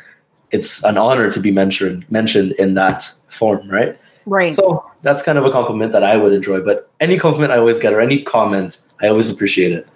it's 0.50 0.84
an 0.84 0.96
honor 0.96 1.30
to 1.32 1.40
be 1.40 1.50
mentioned 1.50 2.08
mentioned 2.10 2.52
in 2.52 2.74
that 2.74 3.10
form, 3.28 3.68
right? 3.68 3.98
Right. 4.26 4.54
So 4.54 4.84
that's 5.02 5.22
kind 5.22 5.36
of 5.36 5.44
a 5.44 5.50
compliment 5.50 5.92
that 5.92 6.04
I 6.04 6.16
would 6.16 6.32
enjoy. 6.32 6.60
But 6.60 6.90
any 7.00 7.18
compliment 7.18 7.52
I 7.52 7.58
always 7.58 7.78
get 7.78 7.92
or 7.92 8.00
any 8.00 8.22
comment, 8.22 8.78
I 9.02 9.08
always 9.08 9.30
appreciate 9.30 9.72
it. 9.72 9.86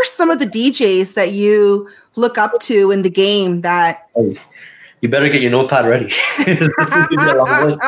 Are 0.00 0.04
some 0.06 0.30
of 0.30 0.38
the 0.38 0.46
DJs 0.46 1.14
that 1.14 1.32
you 1.32 1.88
look 2.16 2.38
up 2.38 2.58
to 2.60 2.90
in 2.90 3.02
the 3.02 3.10
game 3.10 3.60
that 3.60 4.08
Oh, 4.16 4.34
you 5.02 5.08
better 5.10 5.28
get 5.28 5.42
your 5.42 5.50
notepad 5.50 5.86
ready. 5.86 6.06
This 6.38 6.60
is 6.60 7.06
be 7.08 7.16
a 7.16 7.34
long 7.34 7.66
list. 7.66 7.80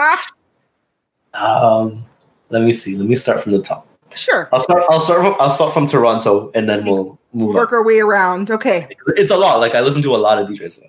Um, 1.35 2.04
let 2.50 2.62
me 2.62 2.73
see. 2.73 2.97
Let 2.97 3.09
me 3.09 3.14
start 3.14 3.42
from 3.42 3.52
the 3.52 3.62
top. 3.62 3.87
Sure. 4.14 4.49
I'll 4.52 4.61
start. 4.61 4.85
I'll 4.90 5.00
start. 5.00 5.21
From, 5.23 5.37
I'll 5.40 5.50
start 5.50 5.73
from 5.73 5.87
Toronto, 5.87 6.50
and 6.54 6.69
then 6.69 6.85
we'll 6.85 7.19
move 7.33 7.54
Work 7.54 7.73
on. 7.73 7.78
our 7.78 7.85
way 7.85 7.99
around. 8.00 8.50
Okay. 8.50 8.88
It's 9.16 9.31
a 9.31 9.37
lot. 9.37 9.57
Like 9.61 9.75
I 9.75 9.81
listen 9.81 10.02
to 10.02 10.14
a 10.14 10.19
lot 10.19 10.38
of 10.38 10.49
DJs. 10.49 10.73
So. 10.73 10.83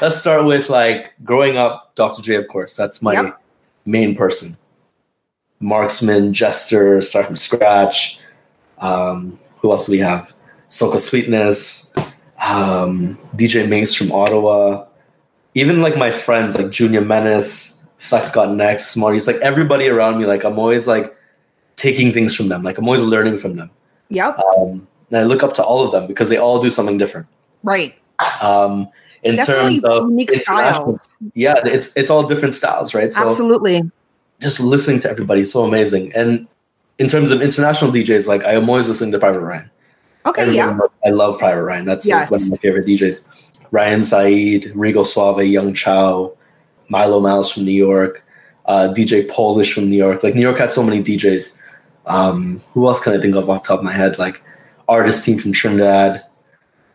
Let's 0.00 0.18
start 0.18 0.44
with 0.44 0.68
like 0.70 1.12
growing 1.24 1.56
up. 1.56 1.94
Dr. 1.96 2.22
Jay, 2.22 2.36
of 2.36 2.46
course. 2.46 2.76
That's 2.76 3.02
my 3.02 3.12
Yep. 3.14 3.40
main 3.86 4.14
person. 4.14 4.56
Marksman, 5.58 6.32
Jester, 6.32 7.00
start 7.00 7.26
from 7.26 7.36
scratch. 7.36 8.20
Um, 8.78 9.38
who 9.58 9.72
else 9.72 9.86
do 9.86 9.92
we 9.92 9.98
have? 9.98 10.32
Soka 10.70 11.00
Sweetness, 11.00 11.92
um, 12.40 13.18
DJ 13.36 13.68
Mace 13.68 13.94
from 13.94 14.12
Ottawa. 14.12 14.86
Even 15.54 15.82
like 15.82 15.96
my 15.96 16.10
friends 16.10 16.56
like 16.56 16.70
Junior 16.70 17.00
Menace, 17.00 17.86
Flex 17.98 18.32
Got 18.32 18.54
Next, 18.54 18.92
Smarties, 18.92 19.26
like 19.26 19.36
everybody 19.36 19.88
around 19.88 20.18
me, 20.18 20.26
like 20.26 20.44
I'm 20.44 20.58
always 20.58 20.86
like 20.86 21.14
taking 21.76 22.12
things 22.12 22.34
from 22.34 22.48
them. 22.48 22.62
Like 22.62 22.78
I'm 22.78 22.86
always 22.86 23.02
learning 23.02 23.38
from 23.38 23.56
them. 23.56 23.70
Yep. 24.10 24.38
Um, 24.38 24.86
and 25.10 25.18
I 25.18 25.24
look 25.24 25.42
up 25.42 25.54
to 25.54 25.64
all 25.64 25.84
of 25.84 25.92
them 25.92 26.06
because 26.06 26.28
they 26.28 26.36
all 26.36 26.62
do 26.62 26.70
something 26.70 26.98
different. 26.98 27.26
Right. 27.62 27.96
Um, 28.40 28.88
in 29.22 29.36
Definitely 29.36 29.80
terms 29.80 29.84
of 29.84 30.10
unique 30.10 30.30
styles. 30.32 31.16
yeah, 31.34 31.56
it's 31.64 31.94
it's 31.96 32.10
all 32.10 32.26
different 32.26 32.54
styles, 32.54 32.94
right? 32.94 33.12
So 33.12 33.22
Absolutely. 33.22 33.82
just 34.40 34.60
listening 34.60 35.00
to 35.00 35.10
everybody 35.10 35.42
is 35.42 35.52
so 35.52 35.64
amazing. 35.64 36.12
And 36.14 36.46
in 36.98 37.08
terms 37.08 37.30
of 37.30 37.42
international 37.42 37.90
DJs, 37.92 38.26
like 38.26 38.44
I 38.44 38.52
am 38.52 38.68
always 38.68 38.88
listening 38.88 39.12
to 39.12 39.18
Private 39.18 39.40
Ryan. 39.40 39.70
Okay. 40.26 40.42
Everyone 40.42 40.78
Yeah. 41.04 41.08
I 41.08 41.10
love 41.10 41.38
Private 41.38 41.62
Ryan. 41.62 41.84
That's 41.84 42.06
like, 42.06 42.20
Yes. 42.22 42.30
one 42.30 42.42
of 42.42 42.50
my 42.50 42.56
favorite 42.58 42.86
DJs. 42.86 43.28
Ryan 43.70 44.02
Saeed, 44.02 44.72
Rigo 44.74 45.06
Suave, 45.06 45.46
Young 45.46 45.72
Chow, 45.74 46.32
Milo 46.88 47.20
Miles 47.20 47.52
from 47.52 47.64
New 47.64 47.72
York, 47.72 48.22
uh, 48.66 48.88
DJ 48.94 49.28
Polish 49.28 49.72
from 49.72 49.88
New 49.88 49.96
York. 49.96 50.22
Like 50.22 50.34
New 50.34 50.40
York 50.42 50.58
had 50.58 50.70
so 50.70 50.82
many 50.82 51.02
DJs. 51.02 51.56
Um, 52.06 52.62
who 52.74 52.88
else 52.88 53.00
can 53.00 53.12
I 53.16 53.20
think 53.20 53.34
of 53.36 53.48
off 53.48 53.62
the 53.62 53.68
top 53.68 53.78
of 53.78 53.84
my 53.84 53.92
head? 53.92 54.18
Like 54.18 54.42
artist 54.88 55.24
team 55.24 55.38
from 55.38 55.52
Trinidad. 55.52 56.24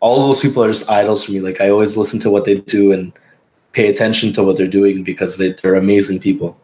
All 0.00 0.26
those 0.26 0.40
people 0.40 0.62
are 0.62 0.68
just 0.68 0.90
idols 0.90 1.24
for 1.24 1.32
me. 1.32 1.40
Like 1.40 1.60
I 1.60 1.70
always 1.70 1.96
listen 1.96 2.20
to 2.20 2.30
what 2.30 2.44
they 2.44 2.58
do 2.58 2.92
and 2.92 3.12
pay 3.72 3.88
attention 3.88 4.32
to 4.34 4.42
what 4.44 4.56
they're 4.56 4.66
doing 4.68 5.02
because 5.02 5.38
they, 5.38 5.52
they're 5.52 5.74
amazing 5.74 6.20
people. 6.20 6.58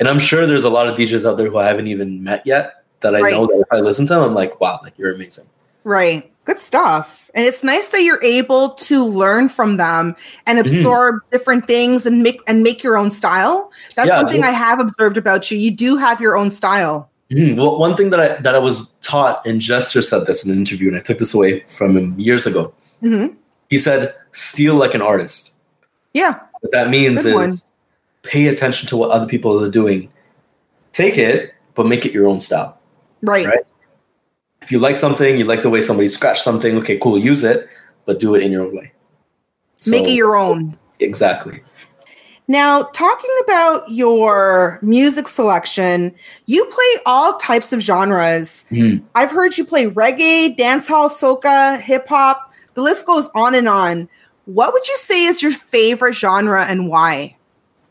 And 0.00 0.08
I'm 0.08 0.18
sure 0.18 0.44
there's 0.46 0.64
a 0.64 0.68
lot 0.70 0.88
of 0.88 0.96
DJs 0.98 1.24
out 1.28 1.36
there 1.36 1.48
who 1.48 1.58
I 1.58 1.66
haven't 1.68 1.86
even 1.86 2.22
met 2.24 2.44
yet 2.44 2.82
that 3.00 3.14
I 3.14 3.20
Right. 3.20 3.32
know 3.32 3.46
that 3.46 3.54
if 3.60 3.66
I 3.70 3.78
listen 3.80 4.06
to 4.08 4.14
them, 4.14 4.22
I'm 4.24 4.34
like, 4.34 4.60
wow, 4.60 4.80
like 4.82 4.94
you're 4.98 5.14
amazing. 5.14 5.44
Right. 5.84 6.30
Good 6.44 6.60
stuff. 6.60 7.30
And 7.34 7.46
it's 7.46 7.64
nice 7.64 7.88
that 7.90 8.02
you're 8.02 8.22
able 8.22 8.70
to 8.70 9.02
learn 9.04 9.48
from 9.48 9.76
them 9.78 10.14
and 10.46 10.58
Mm-hmm. 10.58 10.76
absorb 10.76 11.20
different 11.32 11.66
things 11.66 12.04
and 12.04 12.22
make 12.22 12.38
and 12.46 12.62
make 12.62 12.82
your 12.82 12.96
own 12.98 13.10
style. 13.10 13.70
That's 13.96 14.08
Yeah, 14.08 14.22
one 14.22 14.30
thing 14.30 14.40
yeah. 14.42 14.48
I 14.48 14.52
have 14.52 14.78
observed 14.80 15.16
about 15.16 15.50
you. 15.50 15.56
You 15.56 15.70
do 15.70 15.96
have 15.96 16.20
your 16.20 16.36
own 16.36 16.50
style. 16.50 17.08
Mhm. 17.30 17.56
Well, 17.56 17.78
one 17.78 17.96
thing 17.96 18.10
that 18.10 18.20
I 18.20 18.40
that 18.42 18.54
I 18.54 18.58
was 18.58 18.90
taught, 19.00 19.44
and 19.46 19.58
Jester 19.60 20.02
said 20.02 20.26
this 20.26 20.44
in 20.44 20.52
an 20.52 20.58
interview, 20.58 20.88
and 20.88 20.96
I 20.96 21.00
took 21.00 21.18
this 21.18 21.32
away 21.32 21.60
from 21.66 21.96
him 21.96 22.14
years 22.18 22.46
ago. 22.46 22.74
hmm 23.00 23.28
He 23.70 23.78
said, 23.78 24.14
"Steal 24.32 24.74
like 24.74 24.94
an 24.94 25.00
artist." 25.00 25.52
Yeah. 26.12 26.38
What 26.60 26.72
that 26.72 26.90
means 26.90 27.22
Good 27.22 27.30
is 27.30 27.34
one. 27.34 27.52
pay 28.22 28.46
attention 28.48 28.86
to 28.90 28.96
what 28.98 29.10
other 29.10 29.26
people 29.26 29.58
are 29.64 29.70
doing. 29.70 30.10
Take 30.92 31.16
it, 31.16 31.54
but 31.74 31.86
make 31.86 32.04
it 32.04 32.12
your 32.12 32.26
own 32.26 32.40
style. 32.40 32.78
Right. 33.22 33.46
Right. 33.46 33.64
If 34.64 34.72
you 34.72 34.78
like 34.78 34.96
something, 34.96 35.36
you 35.36 35.44
like 35.44 35.62
the 35.62 35.68
way 35.68 35.82
somebody 35.82 36.08
scratched 36.08 36.42
something. 36.42 36.78
Okay, 36.78 36.98
cool, 36.98 37.18
use 37.18 37.44
it, 37.44 37.68
but 38.06 38.18
do 38.18 38.34
it 38.34 38.42
in 38.42 38.50
your 38.50 38.62
own 38.62 38.74
way. 38.74 38.92
Make 39.86 40.04
it 40.04 40.12
your 40.12 40.36
own. 40.36 40.78
exactly. 41.00 41.60
Now, 42.48 42.84
talking 42.84 43.30
about 43.44 43.90
your 43.90 44.78
music 44.82 45.28
selection, 45.28 46.14
you 46.46 46.64
play 46.66 47.02
all 47.04 47.36
types 47.36 47.72
of 47.74 47.80
genres. 47.80 48.64
Mhm. 48.70 49.02
I've 49.14 49.30
heard 49.30 49.56
you 49.58 49.64
play 49.66 49.84
reggae, 49.86 50.56
dancehall, 50.56 51.10
soca, 51.10 51.78
hip 51.80 52.08
hop. 52.08 52.52
The 52.74 52.82
list 52.82 53.04
goes 53.06 53.28
on 53.34 53.54
and 53.54 53.68
on. 53.68 54.08
What 54.46 54.72
would 54.72 54.86
you 54.88 54.96
say 54.96 55.24
is 55.26 55.42
your 55.42 55.52
favorite 55.52 56.14
genre 56.14 56.64
and 56.64 56.88
why? 56.88 57.36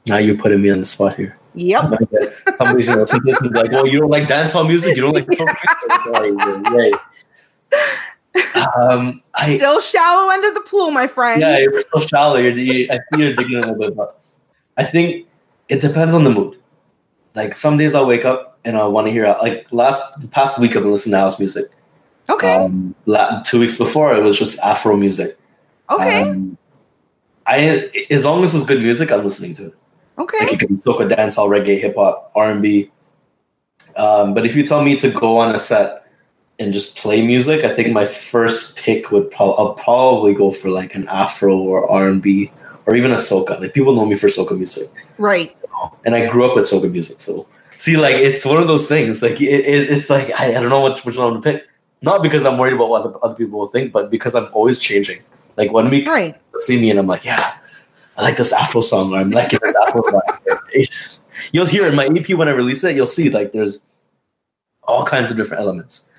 Now 0.07 0.17
you're 0.17 0.37
putting 0.37 0.61
me 0.61 0.71
on 0.71 0.79
the 0.79 0.85
spot 0.85 1.15
here. 1.17 1.35
Yep. 1.55 1.83
Somebody's 2.57 2.87
gonna 2.87 3.01
listen 3.01 3.19
to 3.19 3.25
this 3.25 3.39
and 3.41 3.51
be 3.53 3.59
like, 3.59 3.71
"Well, 3.71 3.87
you 3.87 3.99
don't 3.99 4.09
like 4.09 4.27
dancehall 4.27 4.67
music? 4.67 4.95
You 4.95 5.03
don't 5.03 5.13
like 5.13 5.27
folk 5.37 5.49
music?" 6.69 6.95
Yeah, 7.73 8.43
yeah. 8.55 8.65
Um, 8.79 9.21
I 9.35 9.55
Still 9.57 9.79
shallow 9.79 10.29
under 10.31 10.51
the 10.51 10.61
pool, 10.61 10.89
my 10.91 11.05
friend. 11.07 11.39
yeah, 11.41 11.59
you're 11.59 11.81
still 11.81 12.01
shallow. 12.01 12.37
You're, 12.37 12.51
you, 12.57 12.87
I 12.91 12.97
see 12.97 13.21
you're 13.21 13.35
digging 13.35 13.55
a 13.57 13.59
little 13.61 13.75
bit, 13.75 13.95
but 13.95 14.19
I 14.77 14.83
think 14.83 15.27
it 15.69 15.79
depends 15.81 16.13
on 16.13 16.23
the 16.23 16.31
mood. 16.31 16.57
Like 17.35 17.53
some 17.53 17.77
days 17.77 17.93
I'll 17.95 18.05
wake 18.07 18.25
up 18.25 18.59
and 18.65 18.77
I 18.77 18.85
want 18.87 19.07
to 19.07 19.11
hear 19.11 19.27
like 19.41 19.67
last 19.71 20.01
the 20.21 20.27
past 20.27 20.59
week 20.59 20.75
I've 20.75 20.83
been 20.83 20.91
listening 20.91 21.13
to 21.13 21.19
house 21.19 21.37
music. 21.39 21.65
okay. 22.29 22.55
Um, 22.63 22.95
la- 23.05 23.41
two 23.43 23.59
weeks 23.59 23.77
before 23.77 24.15
it 24.15 24.21
was 24.23 24.37
just 24.37 24.59
Afro 24.59 24.95
music. 24.97 25.37
okay. 25.89 26.29
Um, 26.29 26.57
I 27.45 27.91
as 28.09 28.23
long 28.25 28.43
as 28.43 28.55
it's 28.55 28.65
good 28.65 28.81
music, 28.81 29.11
I'm 29.11 29.23
listening 29.25 29.53
to 29.55 29.67
it. 29.67 29.73
Like 30.17 30.33
okay. 30.35 30.45
it 30.53 30.59
could 30.59 30.69
be 30.69 30.75
soca, 30.75 31.09
dancehall, 31.09 31.49
reggae, 31.49 31.79
hip 31.79 31.95
hop, 31.95 32.31
R 32.35 32.51
and 32.51 32.61
B. 32.61 32.91
Um, 33.97 34.33
but 34.33 34.45
if 34.45 34.55
you 34.55 34.65
tell 34.65 34.83
me 34.83 34.95
to 34.97 35.09
go 35.09 35.37
on 35.37 35.53
a 35.53 35.59
set 35.59 36.07
and 36.59 36.71
just 36.73 36.97
play 36.97 37.25
music, 37.25 37.63
I 37.63 37.73
think 37.73 37.91
my 37.93 38.05
first 38.05 38.75
pick 38.75 39.11
would 39.11 39.29
probably 39.31 39.55
I'll 39.57 39.73
probably 39.73 40.33
go 40.33 40.51
for 40.51 40.69
like 40.69 40.95
an 40.95 41.07
Afro 41.07 41.57
or 41.57 41.89
R 41.89 42.07
and 42.09 42.21
B 42.21 42.51
or 42.85 42.95
even 42.95 43.11
a 43.11 43.15
soca. 43.15 43.59
Like 43.59 43.73
people 43.73 43.95
know 43.95 44.05
me 44.05 44.15
for 44.15 44.27
soca 44.27 44.55
music, 44.57 44.89
Right. 45.17 45.59
and 46.05 46.15
I 46.15 46.27
grew 46.27 46.45
up 46.45 46.55
with 46.55 46.65
soca 46.65 46.91
music. 46.91 47.21
So 47.21 47.47
see, 47.77 47.97
like 47.97 48.15
it's 48.15 48.45
one 48.45 48.57
of 48.61 48.67
those 48.67 48.87
things. 48.87 49.21
Like 49.21 49.41
it, 49.41 49.45
it, 49.65 49.89
it's 49.89 50.09
like 50.09 50.31
I, 50.39 50.49
I 50.49 50.51
don't 50.53 50.69
know 50.69 50.81
which 50.83 51.03
which 51.05 51.17
one 51.17 51.33
to 51.35 51.41
pick. 51.41 51.67
Not 52.01 52.21
because 52.21 52.45
I'm 52.45 52.57
worried 52.57 52.73
about 52.73 52.89
what 52.89 53.05
other, 53.05 53.15
other 53.23 53.35
people 53.35 53.59
will 53.59 53.67
think, 53.67 53.93
but 53.93 54.11
because 54.11 54.35
I'm 54.35 54.49
always 54.53 54.77
changing. 54.77 55.21
Like 55.55 55.71
one 55.71 55.89
week 55.89 56.07
Right. 56.07 56.35
see 56.57 56.79
me 56.81 56.89
and 56.89 56.99
I'm 56.99 57.07
like, 57.07 57.23
yeah, 57.23 57.57
I 58.17 58.21
like 58.21 58.37
this 58.37 58.51
Afro 58.53 58.81
song, 58.81 59.13
or 59.13 59.17
I'm 59.17 59.31
liking 59.31 59.59
this 59.61 59.75
Afro 59.87 60.01
vibe. 60.03 60.87
You'll 61.51 61.65
hear 61.65 61.85
in 61.85 61.95
my 61.95 62.05
EP 62.05 62.29
when 62.31 62.47
I 62.47 62.51
release 62.51 62.83
it, 62.83 62.95
you'll 62.95 63.05
see 63.05 63.29
like 63.29 63.51
there's 63.51 63.85
all 64.83 65.05
kinds 65.05 65.29
of 65.29 65.37
different 65.37 65.61
elements. 65.61 66.09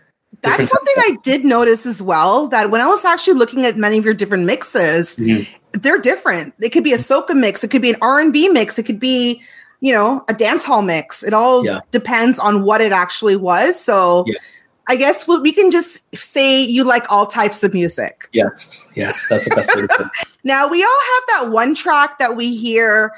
That's 0.42 0.58
Different 0.58 0.72
one 0.72 0.84
thing 0.86 0.94
I 0.98 1.16
did 1.22 1.44
notice 1.44 1.86
as 1.86 2.02
well. 2.02 2.46
That 2.48 2.70
when 2.70 2.80
I 2.80 2.86
was 2.86 3.04
actually 3.04 3.34
looking 3.34 3.64
at 3.64 3.76
many 3.76 3.98
of 3.98 4.04
your 4.04 4.14
different 4.14 4.44
mixes, 4.44 5.16
Mhm. 5.16 5.48
they're 5.72 5.98
different. 5.98 6.54
It 6.60 6.70
could 6.70 6.84
be 6.84 6.92
a 6.92 6.98
soca 6.98 7.34
mix, 7.34 7.64
it 7.64 7.70
could 7.70 7.82
be 7.82 7.90
an 7.90 7.96
R 8.02 8.20
and 8.20 8.32
B 8.32 8.48
mix, 8.48 8.78
it 8.78 8.84
could 8.84 9.00
be, 9.00 9.42
you 9.80 9.92
know, 9.92 10.24
a 10.28 10.34
dance 10.34 10.64
hall 10.64 10.82
mix. 10.82 11.22
It 11.24 11.32
all 11.34 11.64
Yeah. 11.64 11.80
depends 11.90 12.38
on 12.38 12.62
what 12.64 12.80
it 12.80 12.92
actually 12.92 13.36
was. 13.36 13.80
So, 13.80 14.24
Yeah. 14.26 14.38
I 14.88 14.96
guess 14.96 15.26
we 15.26 15.38
we 15.38 15.52
can 15.52 15.70
just 15.70 16.02
say 16.14 16.62
you 16.62 16.84
like 16.84 17.10
all 17.10 17.26
types 17.26 17.62
of 17.64 17.72
music. 17.72 18.28
Yes, 18.32 18.90
yes, 18.94 19.28
that's 19.28 19.44
the 19.44 19.54
best 19.56 19.74
way 19.74 19.82
to 19.82 19.88
put 19.88 20.06
it. 20.06 20.12
Now 20.46 20.68
we 20.68 20.82
all 20.82 21.00
have 21.14 21.22
that 21.28 21.52
one 21.52 21.74
track 21.74 22.18
that 22.18 22.36
we 22.36 22.54
hear, 22.54 23.12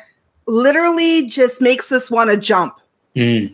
literally 0.46 1.26
just 1.26 1.61
makes 1.61 1.90
us 1.90 2.08
want 2.08 2.30
to 2.30 2.37
jump. 2.37 2.78
Mm. 3.16 3.52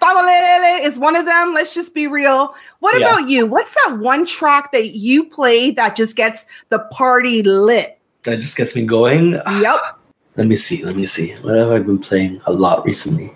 Fabalele 0.00 0.80
is 0.84 0.98
one 0.98 1.14
of 1.14 1.24
them. 1.24 1.54
Let's 1.54 1.72
just 1.72 1.94
be 1.94 2.08
real. 2.08 2.54
What 2.80 2.98
Yeah. 2.98 3.06
about 3.06 3.28
you? 3.28 3.46
What's 3.46 3.72
that 3.74 3.98
one 3.98 4.26
track 4.26 4.72
that 4.72 4.88
you 4.96 5.24
play 5.24 5.70
that 5.70 5.94
just 5.94 6.16
gets 6.16 6.46
the 6.68 6.80
party 6.90 7.42
lit? 7.42 7.96
That 8.24 8.40
just 8.40 8.56
gets 8.56 8.74
me 8.74 8.84
going. 8.84 9.34
Yep. 9.34 9.80
Let 10.36 10.48
me 10.48 10.56
see. 10.56 10.84
Let 10.84 10.96
me 10.96 11.06
see. 11.06 11.32
What 11.42 11.56
have 11.56 11.70
I 11.70 11.78
been 11.78 11.98
playing 11.98 12.40
a 12.46 12.52
lot 12.52 12.84
recently? 12.84 13.30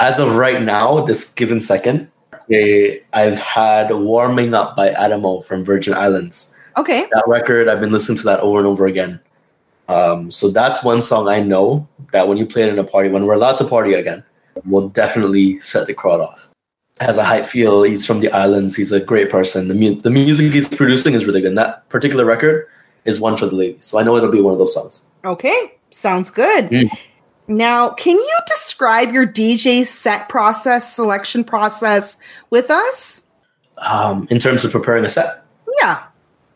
As 0.00 0.18
of 0.18 0.36
right 0.36 0.60
now, 0.62 1.04
this 1.06 1.32
given 1.32 1.60
second, 1.60 2.10
eh, 2.50 2.98
I've 3.12 3.38
had 3.38 3.90
"Warming 3.92 4.54
Up" 4.54 4.76
by 4.76 4.92
Adamo 4.92 5.40
from 5.42 5.64
Virgin 5.64 5.94
Islands. 5.94 6.54
Okay. 6.76 7.08
that 7.10 7.24
record 7.26 7.68
i've 7.68 7.80
been 7.80 7.90
listening 7.90 8.16
to 8.18 8.24
that 8.24 8.38
over 8.38 8.58
and 8.58 8.66
over 8.68 8.86
again 8.86 9.18
um, 9.88 10.30
so 10.30 10.48
that's 10.48 10.84
one 10.84 11.02
song 11.02 11.26
i 11.26 11.40
know 11.42 11.88
that 12.12 12.28
when 12.28 12.38
you 12.38 12.46
play 12.46 12.62
it 12.62 12.68
in 12.68 12.78
a 12.78 12.84
party 12.84 13.08
when 13.08 13.26
we're 13.26 13.34
allowed 13.34 13.56
to 13.56 13.64
party 13.64 13.94
again 13.94 14.22
will 14.64 14.88
definitely 14.88 15.58
set 15.58 15.88
the 15.88 15.94
crowd 15.94 16.20
off 16.20 16.48
has 17.00 17.18
a 17.18 17.24
hype 17.24 17.46
feel 17.46 17.82
he's 17.82 18.06
from 18.06 18.20
the 18.20 18.30
islands 18.30 18.76
he's 18.76 18.92
a 18.92 19.00
great 19.00 19.28
person 19.28 19.66
the, 19.66 19.74
mu- 19.74 20.00
the 20.00 20.10
music 20.10 20.52
he's 20.52 20.68
producing 20.68 21.14
is 21.14 21.26
really 21.26 21.40
good 21.40 21.48
and 21.48 21.58
that 21.58 21.88
particular 21.88 22.24
record 22.24 22.68
is 23.08 23.20
one 23.20 23.36
for 23.36 23.46
the 23.46 23.56
ladies. 23.56 23.86
So 23.86 23.98
I 23.98 24.02
know 24.02 24.16
it'll 24.16 24.30
be 24.30 24.40
one 24.40 24.52
of 24.52 24.58
those 24.58 24.74
songs. 24.74 25.02
Okay, 25.24 25.78
sounds 25.90 26.30
good. 26.30 26.66
Mm. 26.70 26.88
Now, 27.48 27.90
can 27.90 28.16
you 28.16 28.38
describe 28.46 29.12
your 29.12 29.26
DJ 29.26 29.84
set 29.86 30.28
process, 30.28 30.92
selection 30.94 31.44
process 31.44 32.18
with 32.50 32.70
us? 32.70 33.26
Um, 33.78 34.26
in 34.30 34.38
terms 34.38 34.64
of 34.64 34.72
preparing 34.72 35.04
a 35.04 35.10
set, 35.10 35.42
Yeah. 35.80 36.02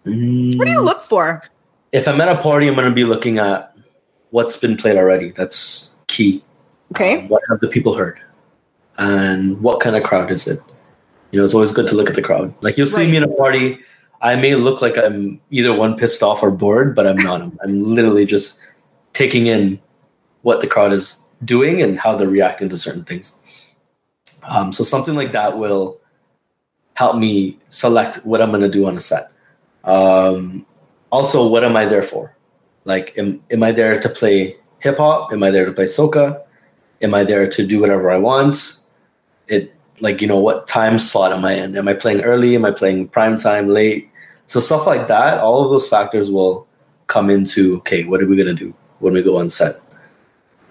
What 0.04 0.64
do 0.66 0.70
you 0.70 0.80
look 0.82 1.02
for? 1.02 1.42
if 1.92 2.08
I'm 2.08 2.20
at 2.20 2.28
a 2.28 2.36
party, 2.40 2.66
I'm 2.68 2.74
going 2.74 2.88
to 2.88 2.94
be 2.94 3.04
looking 3.04 3.38
at 3.38 3.76
what's 4.30 4.56
been 4.56 4.76
played 4.78 4.96
already. 4.96 5.30
That's 5.30 5.94
key. 6.08 6.42
Okay. 6.92 7.20
Um, 7.20 7.28
what 7.28 7.42
have 7.50 7.60
the 7.60 7.68
people 7.68 7.94
heard? 7.94 8.18
And 8.98 9.60
what 9.60 9.80
kind 9.80 9.94
of 9.96 10.02
crowd 10.02 10.30
is 10.30 10.46
it? 10.48 10.60
You 11.30 11.38
know, 11.38 11.44
it's 11.44 11.54
always 11.54 11.72
good 11.72 11.86
to 11.88 11.94
look 11.94 12.08
at 12.10 12.16
the 12.16 12.22
crowd. 12.22 12.54
Like 12.62 12.76
you'll 12.76 12.86
see 12.86 13.02
Right. 13.02 13.10
me 13.10 13.16
in 13.18 13.22
a 13.22 13.28
party, 13.28 13.78
I 14.22 14.36
may 14.36 14.54
look 14.54 14.80
like 14.82 14.96
I'm 14.98 15.40
either 15.50 15.72
one 15.74 15.96
pissed 15.96 16.22
off 16.22 16.42
or 16.42 16.50
bored, 16.50 16.94
but 16.94 17.06
I'm 17.06 17.16
not. 17.16 17.42
I'm 17.62 17.82
literally 17.82 18.24
just 18.26 18.60
taking 19.12 19.46
in 19.46 19.78
what 20.42 20.60
the 20.60 20.66
crowd 20.66 20.92
is 20.92 21.26
doing 21.44 21.82
and 21.82 21.98
how 21.98 22.16
they're 22.16 22.28
reacting 22.28 22.68
to 22.68 22.78
certain 22.78 23.04
things. 23.04 23.38
Um, 24.44 24.72
so 24.72 24.84
something 24.84 25.14
like 25.14 25.32
that 25.32 25.58
will 25.58 26.00
help 26.94 27.16
me 27.16 27.58
select 27.68 28.24
what 28.24 28.42
I'm 28.42 28.50
going 28.50 28.62
to 28.62 28.68
do 28.68 28.86
on 28.86 28.96
a 28.96 29.00
set. 29.00 29.32
Um, 29.84 30.66
also, 31.10 31.46
what 31.48 31.64
am 31.64 31.76
I 31.76 31.86
there 31.86 32.02
for? 32.02 32.36
Like, 32.84 33.16
am, 33.18 33.42
am 33.50 33.62
I 33.62 33.72
there 33.72 34.00
to 34.00 34.08
play 34.08 34.56
hip 34.80 34.98
hop? 34.98 35.32
Am 35.32 35.42
I 35.42 35.50
there 35.50 35.66
to 35.66 35.72
play 35.72 35.84
soca? 35.84 36.42
Am 37.00 37.14
I 37.14 37.24
there 37.24 37.48
to 37.48 37.66
do 37.66 37.80
whatever 37.80 38.10
I 38.10 38.18
want? 38.18 38.78
It 39.48 39.74
like 40.00 40.20
you 40.20 40.26
know 40.26 40.38
what 40.38 40.66
time 40.66 40.98
slot 40.98 41.32
am 41.32 41.44
I 41.44 41.52
in? 41.52 41.76
Am 41.76 41.88
I 41.88 41.94
playing 41.94 42.22
early? 42.22 42.54
Am 42.54 42.64
I 42.64 42.72
playing 42.72 43.08
prime 43.08 43.36
time, 43.36 43.68
late? 43.68 44.10
So 44.46 44.60
stuff 44.60 44.86
like 44.86 45.08
that. 45.08 45.38
All 45.38 45.64
of 45.64 45.70
those 45.70 45.88
factors 45.88 46.30
will 46.30 46.66
come 47.06 47.30
into 47.30 47.76
okay. 47.78 48.04
What 48.04 48.20
are 48.20 48.26
we 48.26 48.36
gonna 48.36 48.54
do 48.54 48.74
when 48.98 49.14
we 49.14 49.22
go 49.22 49.38
on 49.38 49.50
set? 49.50 49.80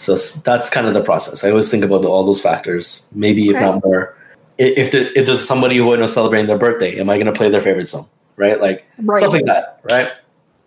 So 0.01 0.15
that's 0.41 0.71
kind 0.71 0.87
of 0.87 0.95
the 0.95 1.03
process. 1.03 1.43
I 1.43 1.51
always 1.51 1.69
think 1.69 1.85
about 1.85 2.03
all 2.05 2.23
those 2.23 2.41
factors. 2.41 3.07
Maybe 3.13 3.49
if 3.49 3.61
not 3.61 3.85
more. 3.85 4.17
If 4.57 4.91
the, 4.91 5.17
if 5.17 5.27
there's 5.27 5.45
somebody 5.45 5.77
who 5.77 5.93
I 5.93 5.97
know 5.97 6.07
celebrating 6.07 6.47
their 6.47 6.57
birthday, 6.57 6.99
am 6.99 7.07
I 7.07 7.19
gonna 7.19 7.31
play 7.31 7.49
their 7.49 7.61
favorite 7.61 7.87
song? 7.87 8.09
Right, 8.35 8.59
like 8.59 8.83
Right. 8.97 9.19
stuff 9.19 9.33
like 9.33 9.45
that. 9.45 9.79
Right. 9.83 10.11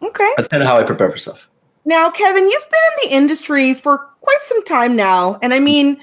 Okay. 0.03 0.31
That's 0.37 0.47
kind 0.47 0.63
of 0.63 0.69
how 0.69 0.79
I 0.79 0.85
prepare 0.85 1.11
for 1.11 1.19
stuff. 1.19 1.49
Now, 1.85 2.11
Kevin, 2.13 2.45
you've 2.45 2.71
been 2.71 2.81
in 2.93 3.11
the 3.11 3.17
industry 3.17 3.75
for 3.75 3.99
quite 4.21 4.43
some 4.43 4.63
time 4.65 4.95
now. 4.95 5.37
And 5.43 5.53
I 5.53 5.59
mean, 5.59 5.99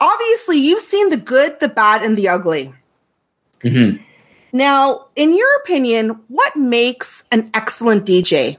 obviously, 0.00 0.56
you've 0.56 0.80
seen 0.80 1.10
the 1.10 1.18
good, 1.18 1.60
the 1.60 1.68
bad, 1.68 2.02
and 2.02 2.16
the 2.16 2.28
ugly. 2.30 2.72
hmm 3.60 3.96
Now, 4.54 5.08
in 5.14 5.36
your 5.36 5.56
opinion, 5.56 6.20
what 6.28 6.56
makes 6.56 7.24
an 7.30 7.50
excellent 7.52 8.06
DJ? 8.06 8.56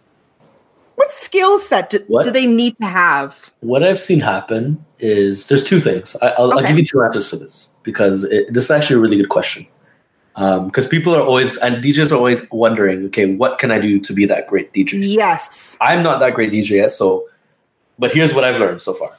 What 1.01 1.11
skill 1.11 1.57
set 1.57 1.89
do, 1.89 1.97
What? 2.07 2.23
do 2.23 2.29
they 2.29 2.45
need 2.45 2.77
to 2.77 2.85
have? 2.85 3.51
What 3.61 3.81
I've 3.81 3.99
seen 3.99 4.19
happen 4.19 4.85
is 4.99 5.47
there's 5.47 5.63
two 5.63 5.79
things. 5.81 6.15
I, 6.21 6.27
I'll, 6.37 6.51
I'll 6.51 6.59
Okay. 6.59 6.67
give 6.67 6.77
you 6.77 6.85
two 6.85 7.01
answers 7.01 7.27
for 7.27 7.37
this 7.37 7.69
because 7.81 8.23
it, 8.25 8.53
this 8.53 8.65
is 8.65 8.71
actually 8.71 8.97
a 8.97 8.99
really 8.99 9.17
good 9.17 9.29
question. 9.29 9.65
Because 10.35 10.87
people 10.87 11.15
are 11.15 11.21
always 11.23 11.57
and 11.57 11.83
DJs 11.83 12.11
are 12.11 12.15
always 12.17 12.47
wondering, 12.51 13.05
okay, 13.07 13.33
what 13.33 13.57
can 13.57 13.71
I 13.71 13.79
do 13.79 13.99
to 13.99 14.13
be 14.13 14.27
that 14.27 14.45
great 14.45 14.71
DJ? 14.73 14.99
Yes. 15.01 15.75
I'm 15.81 16.03
not 16.03 16.19
that 16.19 16.35
great 16.35 16.51
DJ 16.51 16.69
yet, 16.83 16.91
so 16.91 17.27
but 17.97 18.11
here's 18.11 18.35
what 18.35 18.43
I've 18.43 18.59
learned 18.59 18.83
so 18.83 18.93
far. 18.93 19.17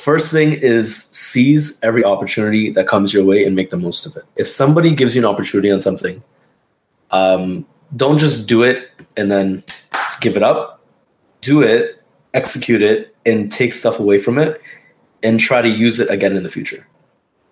First 0.00 0.32
thing 0.32 0.54
is 0.54 0.96
seize 1.04 1.78
every 1.82 2.04
opportunity 2.04 2.70
that 2.70 2.86
comes 2.88 3.12
your 3.12 3.24
way 3.26 3.44
and 3.44 3.54
make 3.54 3.68
the 3.68 3.76
most 3.76 4.06
of 4.06 4.16
it. 4.16 4.24
If 4.36 4.48
somebody 4.48 4.94
gives 4.94 5.14
you 5.14 5.20
an 5.20 5.26
opportunity 5.26 5.70
on 5.70 5.82
something, 5.82 6.22
um, 7.10 7.66
don't 7.94 8.16
just 8.16 8.48
do 8.48 8.62
it 8.62 8.88
and 9.18 9.30
then 9.30 9.62
give 10.22 10.34
it 10.34 10.42
up. 10.42 10.76
Do 11.40 11.62
it, 11.62 12.02
execute 12.34 12.82
it, 12.82 13.14
and 13.26 13.50
take 13.50 13.72
stuff 13.72 13.98
away 13.98 14.18
from 14.18 14.38
it, 14.38 14.60
and 15.22 15.38
try 15.38 15.62
to 15.62 15.68
use 15.68 16.00
it 16.00 16.10
again 16.10 16.36
in 16.36 16.42
the 16.42 16.48
future. 16.48 16.86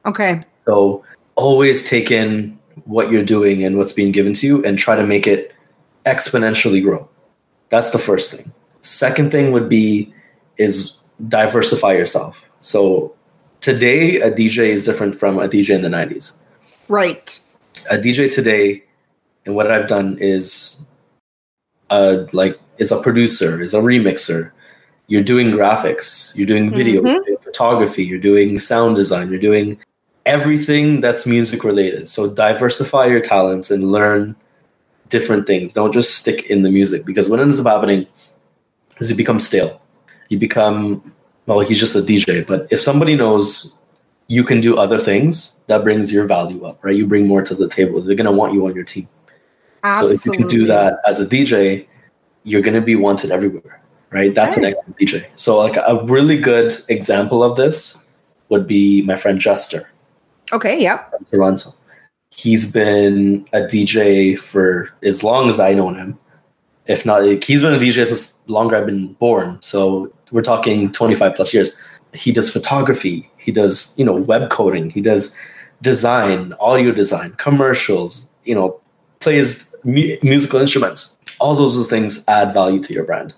Okay. 0.04 0.40
So 0.66 1.04
always 1.34 1.88
take 1.88 2.10
in 2.10 2.58
what 2.84 3.10
you're 3.10 3.24
doing 3.24 3.64
and 3.64 3.78
what's 3.78 3.92
being 3.92 4.12
given 4.12 4.34
to 4.34 4.46
you 4.46 4.64
and 4.64 4.78
try 4.78 4.96
to 4.96 5.06
make 5.06 5.26
it 5.26 5.54
exponentially 6.04 6.82
grow. 6.82 7.08
That's 7.68 7.90
the 7.90 7.98
first 7.98 8.32
thing. 8.32 8.52
Second 8.80 9.32
thing 9.32 9.52
would 9.52 9.68
be 9.68 10.12
is 10.56 10.98
diversify 11.28 11.92
yourself. 11.94 12.40
So 12.60 13.14
today 13.60 14.20
a 14.20 14.30
DJ 14.30 14.68
is 14.68 14.84
different 14.84 15.18
from 15.18 15.38
a 15.38 15.48
DJ 15.48 15.74
in 15.74 15.82
the 15.82 15.88
90s. 15.88 16.38
Right. 16.88 17.40
A 17.90 17.96
DJ 17.96 18.32
today 18.32 18.84
and 19.44 19.54
what 19.56 19.70
I've 19.70 19.88
done 19.88 20.18
is 20.20 20.86
uh 21.90 22.24
like 22.32 22.58
is 22.78 22.92
a 22.92 23.00
producer, 23.00 23.62
is 23.62 23.74
a 23.74 23.78
remixer. 23.78 24.50
You're 25.08 25.22
doing 25.22 25.50
graphics, 25.50 26.36
you're 26.36 26.46
doing 26.46 26.74
video, 26.74 27.02
Mhm. 27.02 27.14
you're 27.14 27.24
doing 27.24 27.38
photography, 27.42 28.04
you're 28.04 28.18
doing 28.18 28.58
sound 28.58 28.96
design, 28.96 29.30
you're 29.30 29.38
doing 29.40 29.78
everything 30.24 31.00
that's 31.00 31.26
music 31.26 31.62
related. 31.62 32.08
So 32.08 32.28
diversify 32.28 33.06
your 33.06 33.20
talents 33.20 33.70
and 33.70 33.92
learn 33.92 34.34
different 35.08 35.46
things. 35.46 35.72
Don't 35.72 35.92
just 35.92 36.16
stick 36.16 36.46
in 36.50 36.62
the 36.62 36.70
music 36.70 37.06
because 37.06 37.28
what 37.28 37.38
ends 37.38 37.60
up 37.60 37.66
happening 37.66 38.06
is 39.00 39.10
you 39.10 39.16
become 39.16 39.38
stale. 39.38 39.80
You 40.28 40.38
become 40.38 41.12
well, 41.46 41.60
he's 41.60 41.78
just 41.78 41.94
a 41.94 42.02
DJ. 42.02 42.44
But 42.44 42.66
if 42.70 42.80
somebody 42.80 43.14
knows 43.14 43.72
you 44.26 44.42
can 44.42 44.60
do 44.60 44.76
other 44.76 44.98
things, 44.98 45.60
that 45.68 45.84
brings 45.84 46.12
your 46.12 46.26
value 46.26 46.64
up, 46.64 46.78
right? 46.82 46.96
You 46.96 47.06
bring 47.06 47.28
more 47.28 47.42
to 47.42 47.54
the 47.54 47.68
table. 47.68 48.02
They're 48.02 48.16
gonna 48.16 48.32
want 48.32 48.52
you 48.52 48.66
on 48.66 48.74
your 48.74 48.82
team. 48.82 49.08
Absolutely. 49.84 50.16
So 50.16 50.32
if 50.32 50.38
you 50.38 50.44
can 50.44 50.50
do 50.50 50.66
that 50.66 50.98
as 51.06 51.20
a 51.20 51.26
DJ, 51.26 51.86
you're 52.46 52.62
going 52.62 52.74
to 52.82 52.86
be 52.92 52.94
wanted 52.96 53.30
everywhere, 53.30 53.80
right? 54.10 54.32
That's 54.34 54.56
an 54.56 54.62
Right. 54.62 54.74
excellent 54.74 54.96
DJ. 54.98 55.26
So 55.34 55.58
like 55.58 55.76
a 55.76 56.00
really 56.04 56.38
good 56.38 56.72
example 56.88 57.42
of 57.42 57.56
this 57.56 57.98
would 58.48 58.66
be 58.66 59.02
my 59.02 59.16
friend 59.16 59.38
Jester 59.40 59.90
Okay. 60.52 60.80
Yeah. 60.80 61.02
Toronto. 61.32 61.74
He's 62.30 62.70
been 62.70 63.44
a 63.52 63.62
DJ 63.62 64.38
for 64.38 64.90
as 65.02 65.24
long 65.24 65.48
as 65.50 65.58
I 65.58 65.74
know 65.74 65.92
him. 65.92 66.16
If 66.86 67.04
not, 67.04 67.24
like, 67.24 67.42
he's 67.42 67.62
been 67.62 67.74
a 67.74 67.78
DJ 67.78 68.06
since 68.06 68.38
longer 68.46 68.76
I've 68.76 68.86
been 68.86 69.14
born. 69.14 69.58
So 69.60 70.12
we're 70.30 70.42
talking 70.42 70.92
25 70.92 71.34
plus 71.34 71.52
years. 71.52 71.72
He 72.12 72.30
does 72.30 72.48
photography. 72.48 73.28
He 73.38 73.50
does, 73.50 73.92
you 73.98 74.04
know, 74.04 74.12
web 74.14 74.48
coding. 74.50 74.90
He 74.90 75.00
does 75.00 75.34
design, 75.82 76.54
audio 76.60 76.92
design, 76.92 77.32
commercials, 77.38 78.30
you 78.44 78.54
know, 78.54 78.80
plays 79.18 79.74
mu- 79.82 80.16
musical 80.22 80.60
instruments. 80.60 81.15
All 81.38 81.54
those 81.54 81.76
little 81.76 81.88
things 81.88 82.24
add 82.28 82.52
value 82.54 82.82
to 82.82 82.92
your 82.94 83.04
brand. 83.04 83.34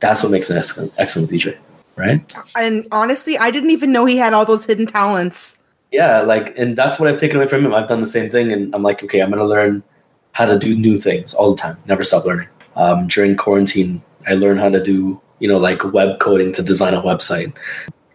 That's 0.00 0.22
what 0.22 0.32
makes 0.32 0.50
an 0.50 0.58
excellent, 0.58 0.92
excellent 0.98 1.30
DJ, 1.30 1.56
right? 1.96 2.34
And 2.56 2.86
honestly, 2.92 3.38
I 3.38 3.50
didn't 3.50 3.70
even 3.70 3.92
know 3.92 4.04
he 4.04 4.16
had 4.16 4.32
all 4.34 4.44
those 4.44 4.64
hidden 4.66 4.86
talents. 4.86 5.58
yeah 5.92 6.22
like 6.22 6.56
and 6.58 6.74
that's 6.76 6.98
what 6.98 7.08
i've 7.08 7.20
taken 7.20 7.36
away 7.36 7.46
from 7.46 7.64
him 7.64 7.72
i've 7.72 7.86
done 7.88 8.00
the 8.00 8.06
same 8.06 8.28
thing 8.30 8.50
and 8.52 8.74
i'm 8.74 8.82
like 8.82 9.04
okay 9.04 9.20
i'm 9.22 9.30
going 9.30 9.38
to 9.38 9.46
learn 9.46 9.80
how 10.32 10.44
to 10.44 10.58
do 10.58 10.74
new 10.74 10.98
things 10.98 11.34
all 11.34 11.54
the 11.54 11.60
time 11.60 11.76
never 11.86 12.02
stop 12.02 12.24
learning 12.24 12.48
um, 12.74 13.06
during 13.06 13.36
quarantine 13.36 14.02
i 14.26 14.34
learned 14.34 14.58
how 14.58 14.68
to 14.68 14.82
do 14.82 15.20
you 15.38 15.46
know 15.46 15.56
like 15.58 15.84
web 15.92 16.18
coding 16.18 16.50
to 16.52 16.62
design 16.64 16.94
a 16.94 17.02
website 17.02 17.54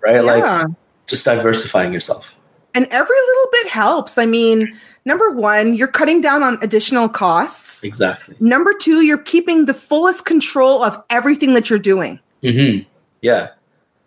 right 0.04 0.26
like 0.26 0.68
just 1.08 1.24
diversifying 1.24 1.94
yourself 1.94 2.36
And 2.76 2.86
every 2.92 3.16
little 3.30 3.50
bit 3.52 3.68
helps. 3.68 4.18
I 4.18 4.26
mean, 4.28 4.78
number 5.10 5.30
one, 5.32 5.74
you're 5.78 5.94
cutting 6.00 6.22
down 6.22 6.42
on 6.44 6.58
additional 6.62 7.10
costs. 7.10 7.84
exactly 7.84 8.36
Number 8.40 8.74
two, 8.86 8.98
you're 9.08 9.26
keeping 9.34 9.66
the 9.66 9.74
fullest 9.74 10.24
control 10.26 10.84
of 10.84 10.94
everything 11.10 11.52
that 11.56 11.70
you're 11.70 11.86
doing, 11.94 12.20
hmm 12.42 12.78
yeah 13.22 13.50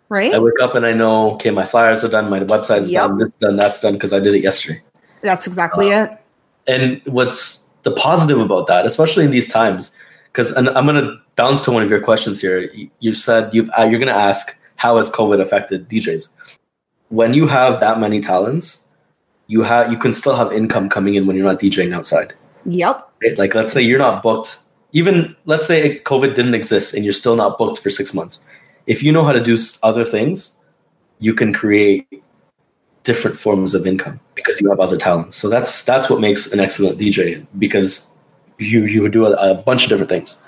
right? 0.09 0.33
i 0.33 0.39
wake 0.39 0.59
up 0.65 0.73
and 0.77 0.85
i 0.87 0.93
know 1.01 1.31
okay 1.33 1.51
my 1.51 1.65
flyers 1.73 2.03
are 2.03 2.09
done 2.09 2.25
my 2.31 2.39
website 2.53 2.81
is 2.81 2.89
Yep. 2.89 3.07
done 3.07 3.17
this 3.19 3.33
done 3.43 3.55
that's 3.61 3.79
done 3.79 3.93
because 3.93 4.11
i 4.11 4.19
did 4.25 4.33
it 4.33 4.41
yesterday 4.49 4.81
That's 5.21 5.45
exactly 5.45 5.93
Uh, 5.93 6.03
it. 6.03 6.09
and 6.73 6.85
what's 7.17 7.69
the 7.83 7.91
positive 7.91 8.39
about 8.47 8.65
that 8.71 8.87
especially 8.87 9.23
in 9.27 9.29
these 9.37 9.47
times 9.59 9.95
because 10.31 10.49
and 10.57 10.67
i'm 10.69 10.85
going 10.89 10.99
to 11.03 11.15
bounce 11.35 11.61
to 11.65 11.71
one 11.71 11.83
of 11.85 11.89
your 11.93 12.01
questions 12.09 12.41
here 12.41 12.59
you, 12.73 12.89
you 13.05 13.13
said 13.13 13.53
you've 13.53 13.69
uh, 13.77 13.83
you're 13.83 13.99
going 14.05 14.15
to 14.17 14.21
ask 14.31 14.59
how 14.77 14.97
has 14.97 15.11
covid 15.11 15.39
affected 15.39 15.87
djs 15.89 16.23
when 17.09 17.35
you 17.35 17.45
have 17.47 17.79
that 17.85 17.99
many 17.99 18.19
talents 18.19 18.87
you 19.47 19.61
have 19.63 19.91
you 19.91 19.97
can 19.97 20.13
still 20.13 20.35
have 20.35 20.51
income 20.53 20.89
coming 20.89 21.15
in 21.15 21.25
when 21.27 21.35
you're 21.35 21.45
not 21.45 21.59
djing 21.59 21.93
outside 21.93 22.33
Yep. 22.65 23.09
right? 23.21 23.37
like 23.37 23.53
let's 23.55 23.73
say 23.73 23.81
you're 23.81 23.99
not 23.99 24.23
booked 24.23 24.59
even 24.93 25.35
let's 25.45 25.65
say 25.67 25.99
covid 25.99 26.35
didn't 26.35 26.53
exist 26.53 26.93
and 26.93 27.03
you're 27.03 27.13
still 27.13 27.35
not 27.35 27.57
booked 27.57 27.79
for 27.79 27.89
six 27.89 28.13
months 28.13 28.43
if 28.87 29.03
you 29.03 29.11
know 29.11 29.23
how 29.25 29.31
to 29.33 29.43
do 29.43 29.57
other 29.83 30.05
things 30.05 30.59
you 31.19 31.33
can 31.33 31.53
create 31.53 32.07
different 33.03 33.37
forms 33.39 33.73
of 33.75 33.85
income 33.85 34.19
because 34.35 34.61
you 34.61 34.69
have 34.69 34.79
other 34.79 34.97
talents 34.97 35.35
so 35.35 35.49
that's 35.49 35.83
that's 35.83 36.09
what 36.09 36.21
makes 36.21 36.51
an 36.53 36.59
excellent 36.59 36.97
dj 36.97 37.45
because 37.59 38.09
you 38.59 38.85
you 38.85 39.01
would 39.01 39.11
do 39.11 39.25
a, 39.25 39.31
a 39.51 39.55
bunch 39.55 39.83
of 39.83 39.89
different 39.89 40.09
things 40.09 40.41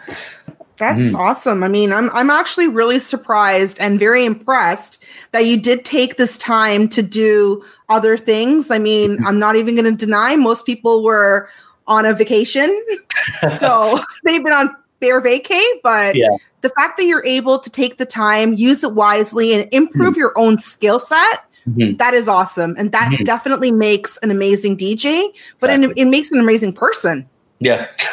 That's 0.78 1.16
Mm. 1.16 1.16
awesome. 1.16 1.64
I 1.64 1.70
mean, 1.70 1.94
I'm 1.94 2.10
I'm 2.12 2.30
actually 2.30 2.68
really 2.68 3.00
surprised 3.00 3.78
and 3.80 3.98
very 3.98 4.26
impressed 4.26 5.02
that 5.32 5.46
you 5.46 5.56
did 5.58 5.86
take 5.86 6.18
this 6.18 6.38
time 6.38 6.90
to 6.90 7.02
do 7.02 7.64
other 7.90 8.18
things. 8.18 8.72
I 8.72 8.80
mean, 8.80 9.12
Mm-hmm. 9.18 9.28
I'm 9.28 9.40
not 9.40 9.56
even 9.56 9.76
going 9.76 9.86
to 9.96 10.06
deny 10.06 10.36
most 10.36 10.66
people 10.66 11.04
were 11.04 11.50
on 11.88 12.06
a 12.06 12.14
vacation. 12.14 12.70
so 13.60 14.00
they've 14.24 14.44
been 14.44 14.54
on 14.54 14.76
bare 15.00 15.22
vacay, 15.22 15.64
but 15.84 16.16
Yeah. 16.16 16.30
the 16.62 16.70
fact 16.70 16.98
that 16.98 17.06
you're 17.06 17.26
able 17.26 17.60
to 17.60 17.70
take 17.70 17.98
the 17.98 18.06
time, 18.06 18.54
use 18.54 18.84
it 18.84 18.94
wisely, 18.94 19.54
and 19.54 19.68
improve 19.72 20.16
your 20.18 20.34
own 20.38 20.58
skill 20.58 21.00
set, 21.00 21.44
Mhm. 21.70 21.98
that 22.00 22.14
is 22.14 22.28
awesome. 22.28 22.76
And 22.78 22.92
that 22.92 23.12
Mhm. 23.12 23.26
definitely 23.26 23.72
makes 23.72 24.18
an 24.24 24.32
amazing 24.32 24.78
DJ, 24.78 25.32
but 25.60 25.70
it, 25.70 25.80
Exactly. 25.82 26.02
it 26.02 26.06
makes 26.06 26.32
an 26.32 26.40
amazing 26.40 26.74
person. 26.74 27.26
Yeah. 27.60 27.88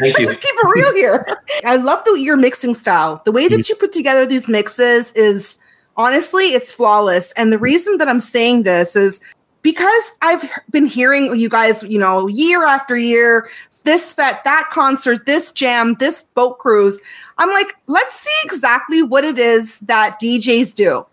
Thank 0.00 0.18
you. 0.18 0.26
Let's 0.26 0.38
keep 0.38 0.54
it 0.54 0.68
real 0.74 0.92
here. 0.94 1.26
I 1.64 1.76
love 1.76 2.02
the 2.04 2.18
your 2.18 2.36
mixing 2.36 2.74
style. 2.74 3.22
The 3.24 3.32
way 3.32 3.46
Mm-hmm. 3.46 3.56
that 3.56 3.68
you 3.68 3.76
put 3.76 3.92
together 3.92 4.26
these 4.26 4.48
mixes 4.48 5.12
is 5.12 5.58
honestly, 5.96 6.46
it's 6.46 6.72
flawless. 6.72 7.32
And 7.32 7.52
the 7.52 7.58
reason 7.58 7.98
that 7.98 8.08
I'm 8.08 8.20
saying 8.20 8.62
this 8.62 8.96
is 8.96 9.20
because 9.62 10.12
I've 10.20 10.48
been 10.70 10.86
hearing 10.86 11.38
you 11.38 11.48
guys, 11.48 11.82
you 11.82 11.98
know, 11.98 12.26
year 12.26 12.66
after 12.66 12.96
year, 12.96 13.48
this 13.84 14.12
fete, 14.14 14.44
that 14.44 14.68
concert, 14.70 15.26
this 15.26 15.52
jam, 15.52 15.94
this 15.94 16.22
boat 16.34 16.58
cruise. 16.58 17.00
I'm 17.38 17.50
like, 17.50 17.74
let's 17.86 18.16
see 18.16 18.30
exactly 18.44 19.02
what 19.02 19.24
it 19.24 19.38
is 19.38 19.80
that 19.80 20.20
DJs 20.20 20.74
do. 20.74 21.06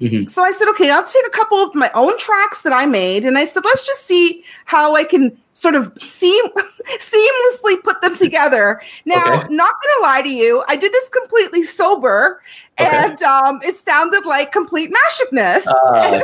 Mhm. 0.00 0.28
So 0.28 0.42
I 0.42 0.50
said, 0.50 0.68
okay, 0.70 0.90
I'll 0.90 1.04
take 1.04 1.26
a 1.26 1.30
couple 1.30 1.58
of 1.58 1.74
my 1.74 1.90
own 1.94 2.18
tracks 2.18 2.62
that 2.62 2.72
I 2.72 2.84
made, 2.84 3.24
and 3.24 3.38
I 3.38 3.44
said, 3.44 3.64
let's 3.64 3.86
just 3.86 4.06
see 4.06 4.42
how 4.64 4.96
I 4.96 5.04
can 5.04 5.36
sort 5.52 5.76
of 5.76 5.92
seam 6.02 6.44
seamlessly 6.98 7.80
put 7.84 8.02
them 8.02 8.16
together. 8.16 8.80
Now, 9.06 9.22
Okay. 9.38 9.54
not 9.54 9.74
gonna 9.82 10.02
lie 10.02 10.22
to 10.22 10.28
you, 10.28 10.64
I 10.66 10.74
did 10.74 10.92
this 10.92 11.08
completely 11.08 11.62
sober, 11.62 12.42
Okay. 12.80 12.90
and 13.06 13.22
um, 13.22 13.60
it 13.62 13.76
sounded 13.76 14.26
like 14.26 14.50
complete 14.50 14.90
mashupness. 14.92 15.64
Ah, 15.68 16.10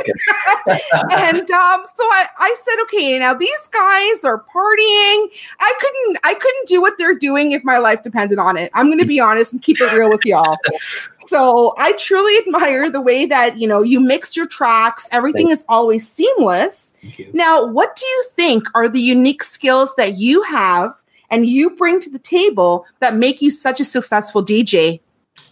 okay. 0.67 0.79
and 1.13 1.49
um, 1.49 1.83
so 1.95 2.03
I, 2.03 2.27
I 2.39 2.53
said, 2.59 2.75
okay, 2.83 3.17
now 3.19 3.33
these 3.33 3.67
guys 3.69 4.25
are 4.25 4.39
partying. 4.53 5.27
I 5.61 5.73
couldn't 5.79 6.17
I 6.25 6.33
couldn't 6.33 6.67
do 6.67 6.81
what 6.81 6.97
they're 6.97 7.15
doing 7.17 7.51
if 7.51 7.63
my 7.63 7.77
life 7.77 8.03
depended 8.03 8.37
on 8.37 8.57
it. 8.57 8.69
I'm 8.73 8.89
gonna 8.89 9.05
be 9.05 9.21
honest 9.21 9.53
and 9.53 9.61
keep 9.61 9.79
it 9.79 9.93
real 9.93 10.09
with 10.09 10.25
y'all. 10.25 10.57
So 11.31 11.73
I 11.77 11.93
truly 11.93 12.37
admire 12.39 12.89
the 12.89 12.99
way 12.99 13.25
that 13.25 13.57
you 13.57 13.65
know 13.65 13.81
you 13.81 14.01
mix 14.01 14.35
your 14.35 14.45
tracks. 14.47 15.07
Everything 15.13 15.47
Thanks. 15.47 15.61
is 15.61 15.65
always 15.69 16.05
seamless. 16.05 16.93
Now, 17.31 17.65
what 17.65 17.95
do 17.95 18.05
you 18.05 18.25
think 18.35 18.67
are 18.75 18.89
the 18.89 18.99
unique 18.99 19.41
skills 19.41 19.95
that 19.95 20.17
you 20.17 20.41
have 20.43 20.91
and 21.29 21.47
you 21.47 21.73
bring 21.77 22.01
to 22.01 22.09
the 22.09 22.19
table 22.19 22.85
that 22.99 23.15
make 23.15 23.41
you 23.41 23.49
such 23.49 23.79
a 23.79 23.85
successful 23.85 24.43
DJ? 24.43 24.99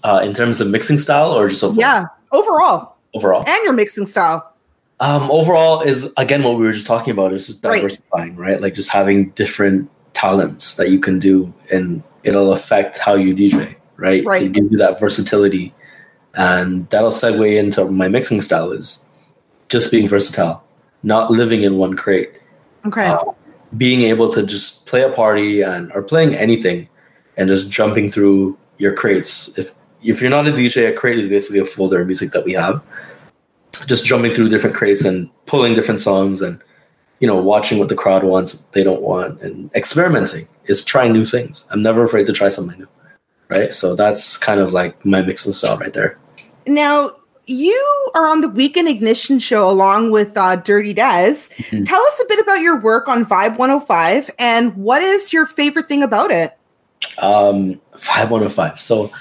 Uh, 0.04 0.20
in 0.22 0.34
terms 0.34 0.60
of 0.60 0.68
mixing 0.68 0.98
style 0.98 1.32
or 1.32 1.48
just 1.48 1.64
overall? 1.64 1.80
Yeah, 1.80 2.06
overall, 2.34 2.98
overall? 3.14 3.46
and 3.48 3.64
your 3.64 3.72
mixing 3.72 4.06
style. 4.06 4.54
Um, 5.00 5.32
overall 5.32 5.80
is 5.80 6.12
again 6.18 6.44
what 6.44 6.58
we 6.58 6.66
were 6.66 6.74
just 6.74 6.88
talking 6.88 7.12
about 7.12 7.32
is 7.32 7.48
just 7.48 7.64
Right. 7.64 7.76
diversifying, 7.78 8.36
right? 8.36 8.60
Like 8.60 8.74
just 8.74 8.90
having 8.90 9.30
different 9.30 9.90
talents 10.14 10.76
that 10.76 10.90
you 10.90 11.00
can 11.00 11.20
do, 11.20 11.54
and 11.72 12.04
it'll 12.26 12.52
affect 12.52 12.98
how 12.98 13.16
you 13.16 13.34
DJ, 13.34 13.78
right? 14.00 14.24
Right. 14.26 14.44
It 14.44 14.54
gives 14.54 14.72
you 14.72 14.78
that 14.78 15.00
versatility, 15.00 15.74
and 16.36 16.90
that'll 16.90 17.12
segue 17.12 17.58
into 17.58 17.86
my 17.86 18.08
mixing 18.08 18.42
style 18.42 18.72
is 18.72 19.06
just 19.70 19.92
being 19.92 20.08
versatile, 20.08 20.64
not 21.04 21.30
living 21.32 21.64
in 21.64 21.78
one 21.78 21.96
crate, 21.96 22.32
Okay. 22.86 23.06
uh, 23.06 23.24
being 23.78 24.02
able 24.04 24.30
to 24.30 24.44
just 24.44 24.88
play 24.88 25.04
a 25.04 25.10
party 25.10 25.62
and 25.62 25.92
or 25.94 26.02
playing 26.02 26.36
anything, 26.36 26.88
and 27.38 27.48
just 27.50 27.70
jumping 27.70 28.10
through 28.10 28.58
your 28.78 28.94
crates. 28.94 29.58
If 29.58 29.74
if 30.02 30.22
you're 30.22 30.32
not 30.32 30.48
a 30.48 30.52
DJ, 30.52 30.88
a 30.90 30.94
crate 30.94 31.20
is 31.20 31.28
basically 31.28 31.60
a 31.60 31.66
folder 31.66 32.02
of 32.02 32.08
music 32.08 32.32
that 32.32 32.46
we 32.46 32.54
have 32.54 32.84
just 33.86 34.06
jumping 34.06 34.34
through 34.34 34.50
different 34.50 34.76
crates 34.76 35.06
and 35.06 35.30
pulling 35.46 35.74
different 35.76 36.00
songs 36.00 36.42
and 36.42 36.62
you 37.20 37.28
know 37.28 37.38
watching 37.38 37.80
what 37.80 37.90
the 37.90 37.96
crowd 37.96 38.24
wants 38.24 38.54
they 38.72 38.84
don't 38.84 39.02
want 39.02 39.40
and 39.42 39.74
experimenting 39.76 40.48
is 40.66 40.84
trying 40.84 41.12
new 41.12 41.26
things 41.26 41.66
i'm 41.72 41.82
never 41.82 42.04
afraid 42.04 42.26
to 42.26 42.34
try 42.34 42.50
something 42.50 42.78
new 42.80 42.88
right 43.50 43.74
so 43.74 43.96
that's 43.96 44.38
kind 44.38 44.60
of 44.60 44.72
like 44.74 45.04
my 45.06 45.22
mixing 45.22 45.54
style 45.54 45.78
right 45.78 45.94
there 45.94 46.18
Now, 46.68 47.12
you 47.46 48.12
are 48.14 48.28
on 48.28 48.42
the 48.42 48.50
Weekend 48.50 48.88
Ignition 48.88 49.40
show 49.40 49.68
along 49.68 50.12
with 50.12 50.38
uh, 50.38 50.56
Dirty 50.58 50.94
Des. 50.94 51.50
Mhm. 51.74 51.84
Tell 51.84 52.00
us 52.00 52.22
a 52.24 52.26
bit 52.30 52.40
about 52.40 52.62
your 52.62 52.80
work 52.80 53.08
on 53.08 53.26
Vibe 53.26 53.58
105 53.58 54.30
and 54.38 54.76
what 54.76 55.02
is 55.02 55.34
your 55.34 55.48
favorite 55.48 55.88
thing 55.90 56.04
about 56.04 56.30
it? 56.32 56.54
um 57.24 57.80
Vibe 57.98 58.30
105 58.30 58.80
so 58.80 59.12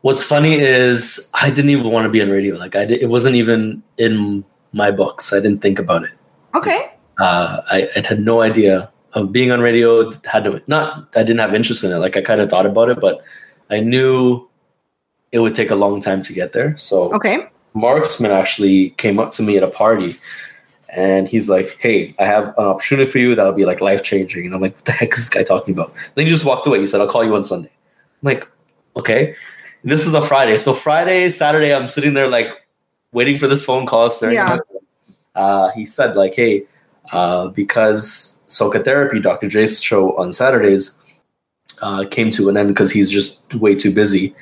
what's 0.00 0.24
funny 0.24 0.54
is 0.54 1.30
i 1.34 1.50
didn't 1.50 1.70
even 1.70 1.90
want 1.90 2.04
to 2.04 2.08
be 2.08 2.22
on 2.22 2.28
radio 2.30 2.56
like 2.56 2.74
i 2.74 2.84
did, 2.84 2.98
it 3.02 3.06
wasn't 3.06 3.34
even 3.34 3.82
in 3.98 4.44
my 4.72 4.90
books 4.90 5.32
i 5.32 5.38
didn't 5.40 5.60
think 5.60 5.78
about 5.78 6.04
it 6.04 6.10
Okay. 6.54 6.80
uh, 7.18 7.60
I, 7.70 7.88
I 7.96 8.00
had 8.06 8.20
no 8.20 8.40
idea 8.40 8.90
of 9.12 9.30
being 9.32 9.50
on 9.52 9.60
radio. 9.60 10.10
Had 10.24 10.44
no, 10.44 10.60
not 10.66 11.08
I 11.14 11.22
didn't 11.22 11.38
have 11.40 11.54
interest 11.54 11.84
in 11.84 11.90
it. 11.92 11.98
Like 11.98 12.16
I 12.16 12.20
kind 12.22 12.40
of 12.40 12.48
thought 12.50 12.66
about 12.66 12.88
it, 12.90 12.98
but 13.00 13.22
I 13.70 13.80
knew 13.80 14.48
it 15.32 15.38
would 15.40 15.54
take 15.54 15.70
a 15.70 15.74
long 15.74 16.00
time 16.00 16.22
to 16.22 16.32
get 16.32 16.52
there. 16.52 16.76
So 16.76 17.12
Okay. 17.14 17.46
Marksman 17.74 18.30
actually 18.30 18.90
came 18.90 19.18
up 19.18 19.32
to 19.32 19.42
me 19.42 19.56
at 19.56 19.64
a 19.64 19.68
party, 19.68 20.16
and 20.90 21.26
he's 21.26 21.48
like, 21.48 21.76
"Hey, 21.80 22.14
I 22.20 22.24
have 22.24 22.48
an 22.56 22.64
opportunity 22.64 23.10
for 23.10 23.18
you 23.18 23.34
that'll 23.34 23.52
be 23.52 23.64
like 23.64 23.80
life 23.80 24.04
changing." 24.04 24.46
And 24.46 24.54
I'm 24.54 24.60
like, 24.60 24.76
"What 24.76 24.84
the 24.84 24.92
heck 24.92 25.12
is 25.12 25.18
this 25.18 25.28
guy 25.28 25.42
talking 25.42 25.74
about?" 25.74 25.92
Then 26.14 26.24
he 26.26 26.30
just 26.30 26.44
walked 26.44 26.66
away. 26.66 26.78
He 26.78 26.86
said, 26.86 27.00
"I'll 27.00 27.08
call 27.08 27.24
you 27.24 27.34
on 27.34 27.44
Sunday." 27.44 27.70
I'm 28.22 28.26
like, 28.26 28.46
"Okay." 28.96 29.34
And 29.82 29.90
this 29.90 30.06
is 30.06 30.14
a 30.14 30.22
Friday, 30.22 30.56
so 30.56 30.72
Friday, 30.72 31.30
Saturday, 31.30 31.74
I'm 31.74 31.88
sitting 31.88 32.14
there 32.14 32.28
like 32.28 32.48
waiting 33.12 33.38
for 33.38 33.48
this 33.48 33.64
phone 33.64 33.86
call. 33.86 34.10
Yeah. 34.22 34.58
Uh, 35.34 35.70
he 35.70 35.84
said 35.84 36.14
like, 36.14 36.34
"Hey, 36.34 36.64
uh, 37.12 37.48
because 37.48 38.42
Soca 38.48 38.84
Therapy, 38.84 39.20
Dr. 39.20 39.48
Jay's 39.48 39.82
show 39.82 40.16
on 40.16 40.32
Saturdays, 40.32 41.00
uh, 41.82 42.04
came 42.10 42.30
to 42.32 42.48
an 42.48 42.56
end 42.56 42.68
because 42.68 42.90
he's 42.92 43.10
just 43.10 43.54
way 43.54 43.74
too 43.74 43.92
busy. 43.92 44.34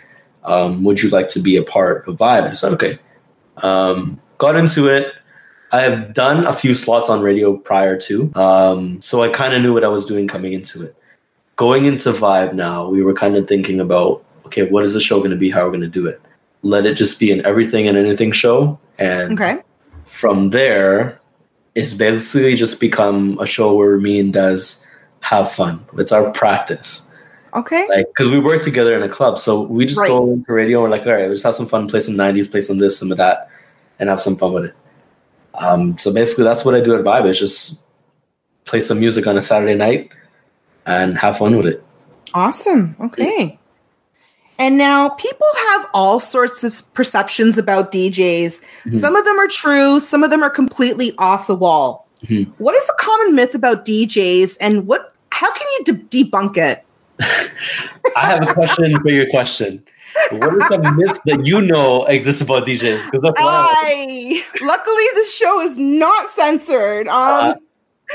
Um, 0.45 0.85
would 0.85 1.03
you 1.03 1.11
like 1.11 1.29
to 1.31 1.41
be 1.41 1.57
a 1.57 1.63
part 1.63 2.07
of 2.09 2.17
Vibe? 2.17 2.49
I 2.49 2.53
said, 2.53 2.73
okay. 2.73 2.99
Um, 3.59 4.21
got 4.39 4.57
into 4.57 4.89
it. 4.89 5.13
I 5.71 5.81
have 5.81 6.13
done 6.13 6.47
a 6.47 6.53
few 6.53 6.75
slots 6.75 7.09
on 7.09 7.23
radio 7.23 7.57
prior 7.57 7.99
to, 8.03 8.31
um, 8.35 9.01
so 9.01 9.23
I 9.23 9.31
kind 9.31 9.55
of 9.55 9.63
knew 9.63 9.73
what 9.73 9.85
I 9.85 9.89
was 9.89 10.05
doing 10.05 10.29
coming 10.29 10.53
into 10.53 10.83
it. 10.83 10.95
Going 11.57 11.87
into 11.87 12.13
Vibe 12.13 12.53
now, 12.53 12.89
we 12.89 13.03
were 13.03 13.15
kind 13.15 13.37
of 13.37 13.49
thinking 13.49 13.81
about, 13.81 14.23
okay, 14.45 14.69
what 14.69 14.85
is 14.85 14.93
the 14.93 15.01
show 15.01 15.19
going 15.19 15.31
to 15.31 15.37
be? 15.37 15.51
How 15.51 15.63
are 15.63 15.71
we 15.71 15.79
going 15.79 15.91
to 15.91 16.01
do 16.01 16.07
it? 16.07 16.21
Let 16.63 16.85
it 16.85 16.95
just 16.95 17.19
be 17.19 17.33
an 17.33 17.45
everything 17.47 17.89
and 17.89 17.97
anything 17.97 18.33
show, 18.33 18.79
and 18.99 19.33
Okay. 19.33 19.63
from 20.05 20.51
there, 20.51 21.19
it's 21.75 21.95
basically 21.95 22.55
just 22.55 22.79
become 22.79 23.39
a 23.41 23.47
show 23.47 23.75
where 23.75 23.97
me 23.97 24.21
and 24.21 24.33
Des 24.33 24.85
have 25.21 25.51
fun. 25.51 25.85
It's 25.97 26.13
our 26.13 26.31
practice 26.33 27.12
Okay. 27.55 27.87
like 27.91 28.07
because 28.09 28.31
we 28.31 28.39
work 28.39 28.63
together 28.63 28.97
in 28.97 29.03
a 29.03 29.09
club 29.09 29.39
so 29.39 29.63
we 29.63 29.85
just 29.87 29.99
Right. 29.99 30.09
go 30.09 30.33
into 30.33 30.53
radio 30.53 30.79
and 30.83 30.91
we're 30.91 30.97
like 30.99 31.07
all 31.07 31.13
right 31.13 31.29
let's 31.29 31.43
have 31.43 31.55
some 31.55 31.67
fun 31.67 31.87
play 31.89 32.01
some 32.01 32.15
90s 32.15 32.51
play 32.51 32.61
some 32.63 32.79
this 32.79 32.97
some 32.99 33.11
of 33.13 33.19
that 33.19 33.49
and 33.99 34.09
have 34.09 34.21
some 34.21 34.37
fun 34.37 34.53
with 34.55 34.65
it 34.67 34.75
um, 35.55 35.99
so 35.99 36.11
basically 36.13 36.45
that's 36.45 36.65
what 36.65 36.75
i 36.75 36.81
do 36.81 36.95
at 36.95 37.05
vibe 37.05 37.27
is 37.29 37.39
just 37.39 37.83
play 38.65 38.81
some 38.81 38.99
music 38.99 39.27
on 39.27 39.37
a 39.37 39.43
saturday 39.43 39.75
night 39.75 40.11
and 40.87 41.19
have 41.19 41.37
fun 41.39 41.57
with 41.57 41.67
it 41.67 41.85
Awesome. 42.35 42.97
Okay. 42.99 43.59
And 44.59 44.79
now 44.79 45.11
people 45.11 45.47
have 45.69 45.87
all 45.93 46.19
sorts 46.19 46.65
of 46.65 46.95
perceptions 46.95 47.59
about 47.59 47.93
DJs. 47.93 48.63
Mhm. 48.87 48.93
Some 48.95 49.17
of 49.17 49.27
them 49.27 49.39
are 49.39 49.49
true, 49.49 50.01
some 50.01 50.25
of 50.25 50.31
them 50.31 50.43
are 50.43 50.49
completely 50.49 51.13
off 51.19 51.47
the 51.47 51.55
wall. 51.55 52.09
Mhm. 52.27 52.51
What 52.57 52.75
is 52.75 52.89
a 52.89 52.95
common 53.05 53.35
myth 53.35 53.55
about 53.55 53.85
DJs 53.85 54.57
and 54.63 54.87
what 54.87 55.13
how 55.31 55.51
can 55.53 55.67
you 55.79 55.85
de- 55.93 56.25
debunk 56.25 56.57
it? 56.57 56.83
I 57.21 58.27
have 58.27 58.43
a 58.43 58.53
question 58.53 58.99
for 59.01 59.11
your 59.11 59.29
question 59.31 59.83
What 60.31 60.55
are 60.55 60.69
some 60.69 60.97
myths 60.97 61.21
that 61.27 61.47
you 61.47 61.63
know 61.63 62.05
exist 62.07 62.43
about 62.43 62.67
djs 62.67 63.05
because 63.07 63.23
that's 63.23 63.41
why 63.41 63.73
I 63.85 64.45
luckily 64.61 65.05
this 65.15 65.35
show 65.35 65.61
is 65.61 65.79
not 65.79 66.29
censored. 66.31 67.09
Um 67.09 67.55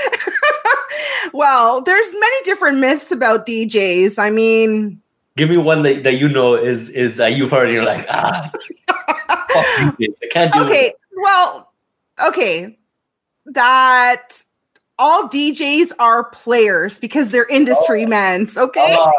well, 1.34 1.82
there's 1.82 2.14
many 2.14 2.36
different 2.44 2.80
myths 2.80 3.12
about 3.12 3.48
DJs. 3.48 4.20
I 4.20 4.30
mean, 4.30 5.02
give 5.36 5.50
me 5.50 5.58
one 5.58 5.84
that, 5.84 6.04
that 6.04 6.16
you 6.16 6.28
know 6.28 6.56
is 6.56 6.90
is 6.90 7.18
that 7.18 7.34
you've 7.34 7.52
heard 7.52 7.66
and 7.66 7.74
you're 7.74 7.86
like 7.86 8.06
ah 8.10 8.52
i 9.30 9.94
can't 10.32 10.54
do 10.54 10.62
okay, 10.62 10.88
it 10.88 10.96
well, 11.16 11.74
okay. 12.28 12.78
That 13.46 14.44
all 15.00 15.28
DJs 15.30 15.92
are 16.00 16.26
players 16.32 17.00
because 17.00 17.30
they're 17.32 17.48
industry 17.48 18.06
men's, 18.06 18.58
okay? 18.58 18.96
Oh, 18.98 19.12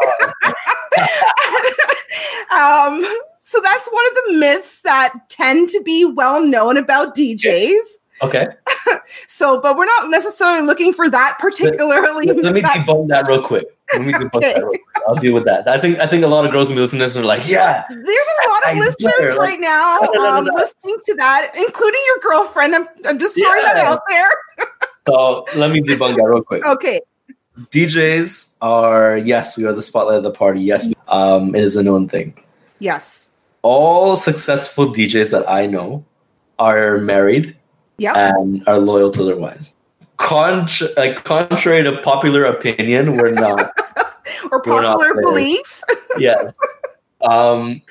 um, 2.53 3.01
so 3.37 3.59
that's 3.63 3.87
one 3.89 4.05
of 4.07 4.13
the 4.15 4.33
myths 4.39 4.81
that 4.81 5.13
tend 5.29 5.69
to 5.69 5.81
be 5.83 6.05
well 6.05 6.43
known 6.43 6.77
about 6.77 7.15
DJs. 7.15 7.77
okay 8.21 8.47
So, 9.05 9.59
but 9.61 9.75
we're 9.77 9.85
not 9.85 10.09
necessarily 10.09 10.61
looking 10.65 10.93
for 10.93 11.09
that 11.09 11.37
particularly. 11.39 12.25
let, 12.27 12.37
let 12.37 12.53
me 12.53 12.61
that- 12.61 12.85
debunk 12.85 13.07
that 13.09 13.25
real 13.27 13.41
quick. 13.41 13.65
Let 13.93 14.03
me 14.05 14.13
debunk 14.13 14.35
Okay. 14.35 14.53
that 14.53 14.59
real 14.59 14.69
quick. 14.69 14.81
I'll 15.07 15.15
deal 15.15 15.33
with 15.33 15.45
that. 15.45 15.67
I 15.67 15.79
think 15.79 15.97
I 15.99 16.05
think 16.05 16.23
a 16.23 16.27
lot 16.27 16.45
of 16.45 16.51
girls 16.51 16.67
will 16.67 16.75
be 16.75 16.81
listening 16.81 16.99
to 16.99 17.05
this 17.07 17.15
and 17.15 17.23
are 17.23 17.27
like, 17.27 17.47
yeah. 17.47 17.85
There's 17.89 18.05
a 18.05 18.49
lot 18.49 18.63
of 18.63 18.69
I 18.69 18.73
listeners 18.79 19.13
swear, 19.15 19.35
right 19.35 19.59
now 19.59 19.99
No, 20.01 20.11
no, 20.13 20.21
no, 20.21 20.37
um, 20.37 20.45
listening 20.53 20.97
to 21.05 21.15
that, 21.15 21.51
including 21.57 22.01
your 22.05 22.17
girlfriend. 22.31 22.75
I'm, 22.75 22.87
I'm 23.05 23.17
just 23.17 23.35
throwing 23.35 23.63
that 23.63 23.77
out 23.77 24.01
there. 24.09 24.29
So 25.07 25.45
let 25.55 25.71
me 25.71 25.81
debunk 25.81 26.17
that 26.17 26.23
real 26.23 26.43
quick. 26.43 26.65
Okay. 26.65 27.01
DJs 27.71 28.55
are 28.61 29.17
yes, 29.17 29.57
we 29.57 29.65
are 29.65 29.73
the 29.73 29.81
spotlight 29.81 30.17
of 30.17 30.23
the 30.23 30.31
party. 30.31 30.61
Yes, 30.61 30.91
um, 31.07 31.55
it 31.55 31.63
is 31.63 31.75
a 31.75 31.83
known 31.83 32.07
thing. 32.07 32.33
Yes. 32.79 33.27
All 33.61 34.15
successful 34.15 34.87
DJs 34.93 35.31
that 35.31 35.49
I 35.49 35.65
know 35.65 36.05
are 36.57 36.97
married 36.97 37.55
Yep. 37.97 38.15
and 38.15 38.63
are 38.67 38.79
loyal 38.79 39.11
to 39.11 39.23
their 39.23 39.35
wives. 39.35 39.75
Contr- 40.17 40.95
like 40.95 41.23
contrary 41.25 41.83
to 41.83 41.97
popular 42.01 42.45
opinion, 42.45 43.17
we're 43.17 43.31
not. 43.31 43.59
or 44.51 44.61
we're 44.65 44.81
not 44.81 44.97
popular 44.99 45.21
belief. 45.21 45.81
yes. 46.17 46.55
Um, 47.21 47.81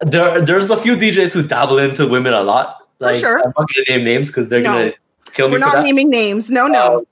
there, 0.00 0.40
there's 0.40 0.70
a 0.70 0.76
few 0.78 0.96
DJs 0.96 1.32
who 1.32 1.42
dabble 1.42 1.78
into 1.78 2.06
women 2.08 2.32
a 2.32 2.42
lot. 2.42 2.78
For 2.98 3.06
Like, 3.06 3.16
sure. 3.16 3.38
I'm 3.38 3.52
not 3.56 3.68
gonna 3.68 3.84
name 3.98 4.04
names 4.04 4.28
because 4.28 4.48
they're 4.48 4.62
No. 4.62 4.72
gonna 4.72 4.92
kill 5.34 5.48
me 5.48 5.52
We're 5.52 5.58
not 5.58 5.74
that. 5.76 5.84
naming 5.84 6.10
names. 6.10 6.50
No, 6.50 6.66
no. 6.66 6.98
Um, 6.98 7.04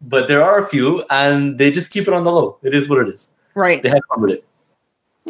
but 0.00 0.28
there 0.28 0.42
are 0.42 0.62
a 0.64 0.68
few, 0.68 1.04
and 1.10 1.58
they 1.58 1.70
just 1.70 1.90
keep 1.90 2.08
it 2.08 2.14
on 2.14 2.24
the 2.24 2.32
low. 2.32 2.58
It 2.62 2.74
is 2.74 2.88
what 2.88 2.98
it 3.06 3.14
is. 3.14 3.34
right. 3.54 3.82
They 3.82 3.88
have 3.88 4.00
fun 4.08 4.22
with 4.22 4.30
it. 4.32 4.44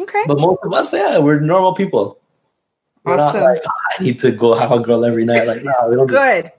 Okay. 0.01 0.23
But 0.25 0.39
most 0.39 0.63
of 0.63 0.73
us, 0.73 0.93
yeah, 0.93 1.19
we're 1.19 1.39
normal 1.39 1.73
people. 1.75 2.19
We're 3.03 3.17
Awesome. 3.19 3.41
like 3.43 3.61
"Ah, 3.67 3.71
I 3.99 4.03
need 4.03 4.17
to 4.19 4.31
go 4.31 4.53
have 4.55 4.71
a 4.71 4.79
girl 4.79 5.05
every 5.05 5.25
night. 5.25 5.45
Like, 5.45 5.63
no, 5.63 5.73
we 5.89 5.95
don't. 5.95 6.07
do 6.07 6.13
Good. 6.13 6.51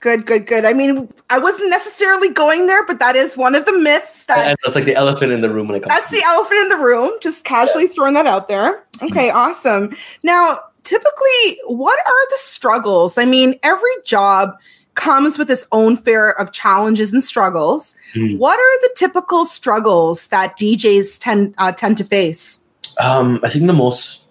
Good, 0.00 0.26
good, 0.26 0.46
good. 0.46 0.64
I 0.64 0.72
mean, 0.72 1.08
I 1.30 1.38
wasn't 1.38 1.70
necessarily 1.70 2.28
going 2.28 2.66
there, 2.66 2.84
but 2.86 2.98
that 2.98 3.14
is 3.16 3.36
one 3.36 3.54
of 3.54 3.64
the 3.66 3.72
myths 3.78 4.24
that. 4.24 4.48
And 4.48 4.56
that's 4.64 4.74
like 4.74 4.84
the 4.84 4.96
elephant 4.96 5.30
in 5.32 5.40
the 5.42 5.48
room 5.48 5.68
when 5.68 5.76
it 5.76 5.80
comes. 5.80 5.94
that's 5.98 6.10
the 6.10 6.22
elephant 6.26 6.60
in 6.62 6.68
the 6.70 6.78
room. 6.84 7.10
Just 7.20 7.44
casually 7.44 7.86
throwing 7.86 8.14
that 8.14 8.26
out 8.26 8.48
there. 8.48 8.84
Okay, 9.00 9.30
awesome. 9.30 9.94
Now, 10.24 10.58
typically, 10.84 11.58
what 11.66 11.98
are 12.00 12.28
the 12.30 12.36
struggles? 12.38 13.16
I 13.16 13.24
mean, 13.24 13.54
every 13.62 13.90
job 14.04 14.50
comes 14.94 15.38
with 15.38 15.50
its 15.50 15.66
own 15.72 15.96
fair 15.96 16.30
of 16.38 16.52
challenges 16.52 17.12
and 17.12 17.24
struggles. 17.24 17.94
Mhm. 18.14 18.38
What 18.38 18.58
are 18.58 18.80
the 18.80 18.90
typical 18.96 19.44
struggles 19.44 20.26
that 20.28 20.58
DJs 20.58 21.18
tend 21.18 21.54
uh, 21.58 21.72
tend 21.72 21.98
to 21.98 22.04
face? 22.04 22.60
Um, 22.98 23.40
I 23.42 23.48
think 23.48 23.66
the 23.66 23.72
most, 23.72 24.24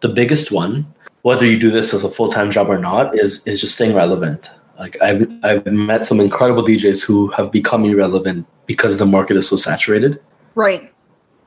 the 0.00 0.08
biggest 0.08 0.50
one, 0.50 0.86
whether 1.22 1.46
you 1.46 1.58
do 1.58 1.70
this 1.70 1.94
as 1.94 2.02
a 2.02 2.10
full 2.10 2.30
time 2.30 2.50
job 2.50 2.68
or 2.68 2.78
not, 2.78 3.18
is 3.18 3.46
is 3.46 3.60
just 3.60 3.74
staying 3.74 3.94
relevant. 3.94 4.50
Like 4.78 5.00
I've 5.02 5.30
I've 5.42 5.66
met 5.66 6.06
some 6.06 6.20
incredible 6.20 6.64
DJs 6.64 7.04
who 7.04 7.28
have 7.28 7.52
become 7.52 7.84
irrelevant 7.84 8.46
because 8.66 8.98
the 8.98 9.06
market 9.06 9.36
is 9.36 9.48
so 9.48 9.56
saturated. 9.56 10.20
Right. 10.54 10.92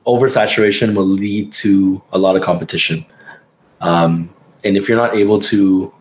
Oversaturation 0.06 0.94
will 0.94 1.06
lead 1.06 1.52
to 1.54 2.02
a 2.12 2.18
lot 2.18 2.36
of 2.36 2.42
competition, 2.42 3.04
um, 3.80 4.32
and 4.62 4.76
if 4.76 4.88
you're 4.88 4.98
not 4.98 5.16
able 5.16 5.40
to, 5.40 5.92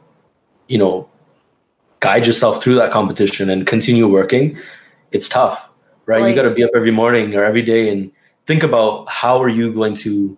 you 0.67 0.77
know, 0.77 1.09
guide 2.03 2.27
yourself 2.27 2.61
through 2.61 2.75
that 2.75 2.91
competition 2.91 3.49
and 3.49 3.65
continue 3.65 4.07
working, 4.09 4.57
it's 5.13 5.29
tough, 5.29 5.69
right? 6.05 6.27
You 6.27 6.35
got 6.35 6.41
to 6.43 6.53
be 6.53 6.63
up 6.63 6.71
every 6.75 6.91
morning 6.91 7.33
or 7.33 7.45
every 7.45 7.61
day 7.61 7.87
and 7.89 8.11
think 8.45 8.61
about 8.61 9.07
how 9.07 9.41
are 9.41 9.47
you 9.59 9.71
going 9.73 9.95
to 9.95 10.37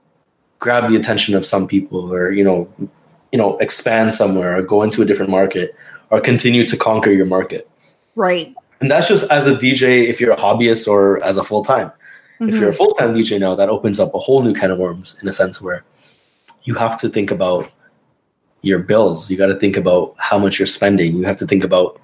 grab 0.59 0.89
the 0.89 0.95
attention 0.95 1.33
of 1.35 1.43
some 1.43 1.67
people 1.67 2.13
or 2.13 2.31
you 2.31 2.43
know 2.43 2.59
you 3.31 3.37
know 3.41 3.57
expand 3.57 4.13
somewhere 4.13 4.51
or 4.57 4.61
go 4.61 4.83
into 4.83 5.01
a 5.01 5.05
different 5.05 5.31
market 5.31 5.75
or 6.11 6.21
continue 6.21 6.65
to 6.67 6.77
conquer 6.77 7.11
your 7.11 7.25
market 7.25 7.67
Right. 8.15 8.53
and 8.79 8.89
that's 8.89 9.07
just 9.07 9.29
as 9.31 9.45
a 9.47 9.55
dj 9.55 10.07
if 10.11 10.21
you're 10.21 10.31
a 10.31 10.37
hobbyist 10.45 10.87
or 10.87 11.21
as 11.29 11.37
a 11.37 11.43
full-time 11.43 11.91
if 12.39 12.55
you're 12.55 12.69
a 12.69 12.73
Mhm. 12.73 12.77
full-time 12.77 13.11
dj 13.15 13.37
now 13.39 13.53
that 13.55 13.69
opens 13.69 13.99
up 13.99 14.13
a 14.15 14.19
whole 14.25 14.41
new 14.47 14.53
can 14.53 14.71
of 14.71 14.77
worms 14.85 15.17
in 15.21 15.27
a 15.27 15.33
sense 15.33 15.61
where 15.61 15.83
you 16.63 16.73
have 16.75 16.95
to 17.01 17.09
think 17.09 17.29
about 17.31 17.69
your 18.65 18.79
bills. 18.79 19.29
You 19.29 19.37
got 19.37 19.47
to 19.47 19.55
think 19.55 19.77
about 19.77 20.15
how 20.17 20.37
much 20.37 20.59
you're 20.59 20.67
spending. 20.79 21.15
You 21.15 21.23
have 21.23 21.37
to 21.37 21.47
think 21.47 21.63
about 21.63 22.01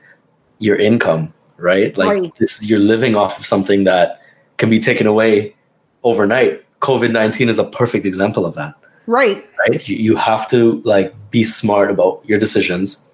your 0.59 0.77
income 0.77 1.33
right? 1.61 1.97
Like 1.97 2.09
Right. 2.09 2.31
this 2.39 2.61
you're 2.67 2.79
living 2.79 3.15
off 3.15 3.39
of 3.39 3.45
something 3.45 3.83
that 3.85 4.21
can 4.57 4.69
be 4.69 4.79
taken 4.79 5.07
away 5.07 5.55
overnight. 6.03 6.65
Covid-19 6.81 7.49
is 7.49 7.59
a 7.59 7.63
perfect 7.65 8.05
example 8.05 8.45
of 8.45 8.55
that. 8.55 8.75
Right. 9.07 9.47
right? 9.59 9.87
You, 9.87 9.95
you 9.95 10.15
have 10.15 10.49
to 10.49 10.81
like 10.83 11.13
be 11.29 11.43
smart 11.43 11.91
about 11.91 12.21
your 12.25 12.39
decisions 12.39 13.05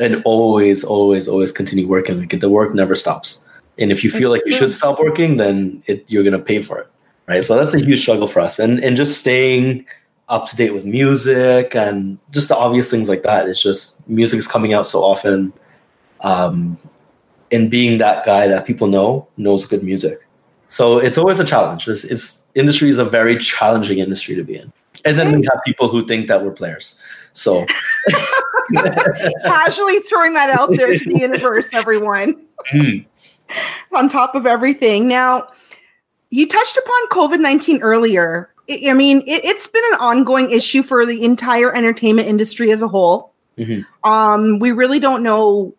and 0.00 0.22
always 0.24 0.82
always 0.84 1.28
always 1.28 1.52
continue 1.52 1.86
working. 1.86 2.18
Like 2.18 2.40
the 2.40 2.48
work 2.48 2.74
never 2.74 2.96
stops. 2.96 3.44
And 3.78 3.90
if 3.90 4.04
you 4.04 4.10
feel 4.10 4.30
like 4.30 4.42
you 4.46 4.52
should 4.52 4.72
stop 4.72 5.00
working 5.00 5.36
then 5.36 5.82
it, 5.86 6.04
you're 6.08 6.22
going 6.22 6.38
to 6.38 6.44
pay 6.44 6.60
for 6.60 6.78
it 6.78 6.88
right? 7.26 7.42
So 7.42 7.56
that's 7.56 7.74
a 7.74 7.80
huge 7.80 8.02
struggle 8.02 8.26
for 8.26 8.40
us. 8.40 8.58
And 8.58 8.82
and 8.84 8.96
just 8.96 9.18
staying 9.18 9.86
up 10.28 10.48
to 10.48 10.56
date 10.56 10.72
with 10.72 10.84
music 10.84 11.74
and 11.76 12.18
just 12.30 12.48
the 12.48 12.56
obvious 12.56 12.90
things 12.90 13.08
like 13.08 13.22
that. 13.22 13.48
It's 13.48 13.62
just 13.62 14.06
music 14.08 14.38
is 14.38 14.46
coming 14.46 14.72
out 14.72 14.86
so 14.86 15.02
often 15.02 15.52
um 16.20 16.78
and 17.52 17.70
being 17.70 17.98
that 17.98 18.24
guy 18.24 18.48
that 18.48 18.64
people 18.64 18.86
know 18.86 19.28
knows 19.36 19.66
good 19.66 19.82
music. 19.82 20.20
So 20.68 20.98
it's 20.98 21.18
always 21.18 21.38
a 21.38 21.44
challenge. 21.44 21.86
It's, 21.86 22.04
it's 22.04 22.48
industry 22.54 22.88
is 22.88 22.98
a 22.98 23.04
very 23.04 23.36
challenging 23.38 23.98
industry 23.98 24.34
to 24.34 24.42
be 24.42 24.56
in. 24.56 24.72
And 25.04 25.18
then 25.18 25.38
we 25.38 25.46
have 25.50 25.60
people 25.64 25.88
who 25.88 26.06
think 26.06 26.28
that 26.28 26.42
we're 26.42 26.52
players. 26.52 26.98
So. 27.32 27.66
Casually 29.44 29.98
throwing 30.00 30.34
that 30.34 30.50
out 30.50 30.70
there 30.76 30.96
to 30.96 31.04
the 31.04 31.18
universe, 31.18 31.68
everyone. 31.74 32.46
mm, 32.72 33.04
on 33.94 34.08
top 34.08 34.34
of 34.34 34.46
everything. 34.46 35.06
Now, 35.06 35.48
you 36.30 36.48
touched 36.48 36.76
upon 36.76 37.08
COVID 37.10 37.40
19 37.40 37.82
earlier. 37.82 38.53
I 38.70 38.90
I 38.90 38.94
mean, 38.94 39.18
it, 39.26 39.44
it's 39.44 39.66
been 39.66 39.82
an 39.92 40.00
ongoing 40.00 40.50
issue 40.50 40.82
for 40.82 41.04
the 41.06 41.24
entire 41.24 41.74
entertainment 41.74 42.28
industry 42.28 42.70
as 42.70 42.82
a 42.82 42.88
whole. 42.88 43.32
Mhm. 43.58 43.84
Um, 44.04 44.58
we 44.58 44.72
really 44.72 44.98
don't 44.98 45.22
know 45.22 45.74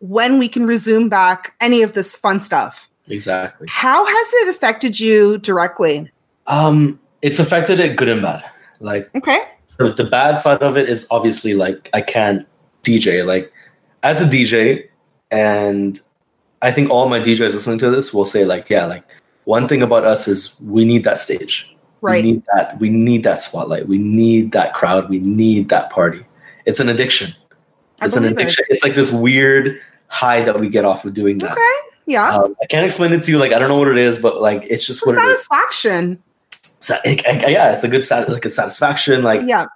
when 0.00 0.38
we 0.38 0.48
can 0.48 0.66
resume 0.66 1.08
back 1.08 1.54
any 1.60 1.82
of 1.82 1.92
this 1.92 2.16
fun 2.16 2.40
stuff. 2.40 2.88
exactly 3.08 3.66
How 3.70 4.04
has 4.06 4.26
it 4.40 4.48
affected 4.48 4.98
you 5.00 5.38
directly? 5.38 6.10
um 6.46 6.98
it's 7.22 7.38
affected 7.38 7.78
it 7.78 7.96
good 7.96 8.08
and 8.08 8.22
bad 8.22 8.42
like 8.80 9.10
Okay. 9.14 9.38
the, 9.76 9.92
the 9.92 10.04
bad 10.04 10.40
side 10.40 10.62
of 10.62 10.76
it 10.78 10.88
is 10.88 11.06
obviously 11.10 11.52
like 11.54 11.90
I 11.92 12.00
can't 12.00 12.46
DJ. 12.82 13.24
Like 13.26 13.52
as 14.02 14.20
a 14.22 14.24
DJ, 14.24 14.88
and 15.30 16.00
I 16.62 16.72
think 16.72 16.88
all 16.90 17.08
my 17.08 17.20
DJs 17.20 17.52
listening 17.52 17.78
to 17.80 17.90
this 17.90 18.14
will 18.14 18.24
say 18.24 18.44
like, 18.46 18.70
yeah, 18.70 18.86
like 18.86 19.04
one 19.44 19.68
thing 19.68 19.82
about 19.82 20.04
us 20.04 20.26
is 20.26 20.58
we 20.60 20.84
need 20.86 21.04
that 21.04 21.18
stage. 21.18 21.74
Right. 22.02 22.24
We 22.24 22.32
need 22.32 22.42
that. 22.54 22.78
We 22.80 22.90
need 22.90 23.22
that 23.24 23.40
spotlight. 23.40 23.86
We 23.88 23.98
need 23.98 24.52
that 24.52 24.74
crowd. 24.74 25.08
We 25.10 25.18
need 25.18 25.68
that 25.68 25.90
party. 25.90 26.24
It's 26.66 26.80
an 26.80 26.88
addiction. 26.88 27.32
I 28.00 28.06
It's 28.06 28.16
an 28.16 28.22
believe 28.22 28.38
it. 28.38 28.42
addiction. 28.42 28.64
It's 28.70 28.82
like 28.84 28.94
this 28.94 29.12
weird 29.12 29.80
high 30.08 30.42
that 30.42 30.58
we 30.58 30.68
get 30.68 30.84
off 30.84 31.04
of 31.04 31.14
doing 31.14 31.38
that. 31.38 31.52
Okay. 31.52 31.88
Yeah. 32.06 32.28
Um, 32.36 32.56
I 32.62 32.66
can't 32.66 32.86
explain 32.86 33.12
it 33.12 33.22
to 33.24 33.30
you. 33.30 33.38
Like 33.38 33.52
I 33.52 33.58
don't 33.58 33.68
know 33.68 33.78
what 33.78 33.88
it 33.88 33.98
is, 33.98 34.18
but 34.18 34.40
like 34.40 34.66
it's 34.70 34.86
just 34.86 35.06
what 35.06 35.14
it 35.16 35.18
is. 35.18 35.46
Satisfaction. 35.46 36.22
It- 37.04 37.26
I- 37.26 37.48
yeah, 37.48 37.72
it's 37.72 37.84
a 37.84 37.88
good 37.88 38.04
sat- 38.04 38.28
like 38.30 38.44
a 38.46 38.50
satisfaction. 38.50 39.22
Like 39.22 39.42
Yeah. 39.46 39.66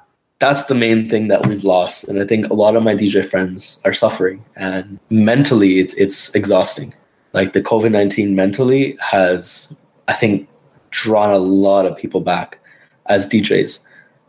that's 0.41 0.65
the 0.65 0.75
main 0.75 1.09
thing 1.11 1.29
that 1.29 1.47
we've 1.47 1.63
lost 1.65 2.09
and 2.09 2.21
i 2.21 2.27
think 2.27 2.49
a 2.51 2.55
lot 2.55 2.75
of 2.75 2.83
my 2.83 2.93
dj 2.95 3.25
friends 3.25 3.81
are 3.85 3.95
suffering 3.95 4.45
and 4.57 4.99
mentally 5.09 5.79
it's 5.79 5.95
it's 5.95 6.35
exhausting 6.35 6.93
like 7.33 7.53
the 7.53 7.63
covid-19 7.63 8.35
mentally 8.35 8.97
has 9.01 9.77
i 10.09 10.13
think 10.13 10.49
drawn 10.95 11.31
a 11.31 11.39
lot 11.39 11.87
of 11.87 11.97
people 11.97 12.21
back 12.21 12.59
as 13.07 13.27
djs 13.27 13.85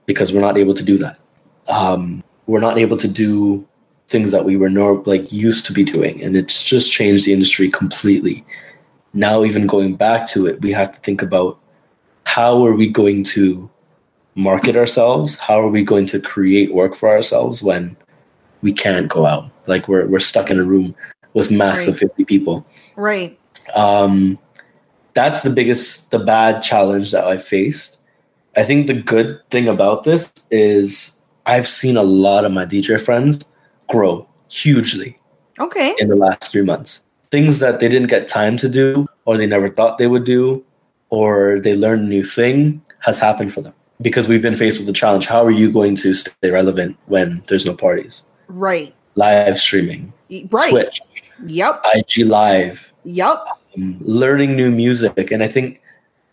because 0.06 0.34
we're 0.34 0.42
not 0.42 0.58
able 0.58 0.74
to 0.74 0.84
do 0.84 0.98
that 0.98 1.20
um, 1.68 2.24
we're 2.46 2.60
not 2.60 2.78
able 2.78 2.98
to 2.98 3.08
do 3.08 3.66
things 4.08 4.32
that 4.32 4.46
we 4.46 4.56
were 4.56 4.70
nor- 4.70 5.02
like 5.06 5.32
used 5.32 5.66
to 5.66 5.74
be 5.74 5.84
doing 5.84 6.22
and 6.24 6.36
it's 6.36 6.64
just 6.64 6.92
changed 6.92 7.26
the 7.26 7.34
industry 7.34 7.70
completely 7.70 8.46
now 9.14 9.44
even 9.44 9.66
going 9.66 9.96
back 9.96 10.28
to 10.28 10.46
it 10.46 10.62
we 10.62 10.72
have 10.72 10.94
to 10.94 11.00
think 11.02 11.22
about 11.22 11.58
how 12.26 12.66
are 12.66 12.74
we 12.74 12.88
going 12.88 13.24
to 13.24 13.70
market 14.36 14.76
ourselves? 14.76 15.38
How 15.40 15.60
are 15.60 15.70
we 15.70 15.84
going 15.84 16.06
to 16.08 16.20
create 16.20 16.74
work 16.74 16.96
for 16.96 17.10
ourselves 17.10 17.64
when 17.64 17.96
we 18.62 18.74
can't 18.74 19.08
go 19.08 19.26
out? 19.26 19.50
Like 19.66 19.88
we're 19.88 20.06
we're 20.06 20.20
stuck 20.20 20.52
in 20.52 20.60
a 20.60 20.64
room 20.64 20.94
with 21.34 21.50
max 21.50 21.88
of 21.88 21.98
50 21.98 22.26
people. 22.26 22.66
Right. 22.96 23.40
Um, 23.76 24.38
that's 25.16 25.42
the 25.42 25.50
biggest, 25.50 26.12
the 26.12 26.20
bad 26.20 26.62
challenge 26.62 27.12
that 27.12 27.24
I 27.26 27.38
faced. 27.38 27.98
I 28.56 28.64
think 28.64 28.88
the 28.88 28.94
good 28.94 29.40
thing 29.50 29.68
about 29.68 30.04
this 30.04 30.32
is 30.52 31.22
I've 31.46 31.68
seen 31.68 31.98
a 31.98 32.04
lot 32.04 32.46
of 32.46 32.52
my 32.52 32.66
DJ 32.66 33.02
friends 33.02 33.56
grow 33.90 34.28
hugely 34.50 35.18
Okay. 35.60 35.94
in 36.00 36.10
the 36.10 36.16
last 36.16 36.52
three 36.52 36.62
months. 36.62 37.04
Things 37.32 37.60
that 37.60 37.80
they 37.80 37.90
didn't 37.90 38.10
get 38.10 38.28
time 38.28 38.58
to 38.58 38.70
do, 38.70 39.08
or 39.26 39.38
they 39.38 39.48
never 39.48 39.70
thought 39.70 39.98
they 39.98 40.08
would 40.08 40.24
do, 40.26 40.64
or 41.10 41.60
they 41.60 41.76
learned 41.76 42.04
a 42.04 42.10
new 42.10 42.24
thing 42.24 42.82
has 43.00 43.20
happened 43.20 43.54
for 43.54 43.62
them 43.62 43.74
because 44.02 44.28
we've 44.28 44.42
been 44.42 44.56
faced 44.56 44.78
with 44.80 44.88
the 44.88 44.94
challenge. 44.94 45.26
How 45.26 45.44
are 45.46 45.52
you 45.52 45.72
going 45.72 45.96
to 45.98 46.14
stay 46.14 46.52
relevant 46.52 46.98
when 47.08 47.44
there's 47.48 47.66
no 47.66 47.74
parties? 47.76 48.24
Right. 48.48 48.94
Live 49.16 49.58
streaming, 49.60 50.12
Right. 50.50 50.70
Twitch, 50.72 51.00
Yep. 51.46 51.82
IG 51.94 52.26
Live, 52.26 52.92
Yep. 53.06 53.46
Um, 53.78 53.98
learning 54.02 54.56
new 54.56 54.72
music. 54.72 55.32
And 55.32 55.44
I 55.44 55.48
think 55.48 55.82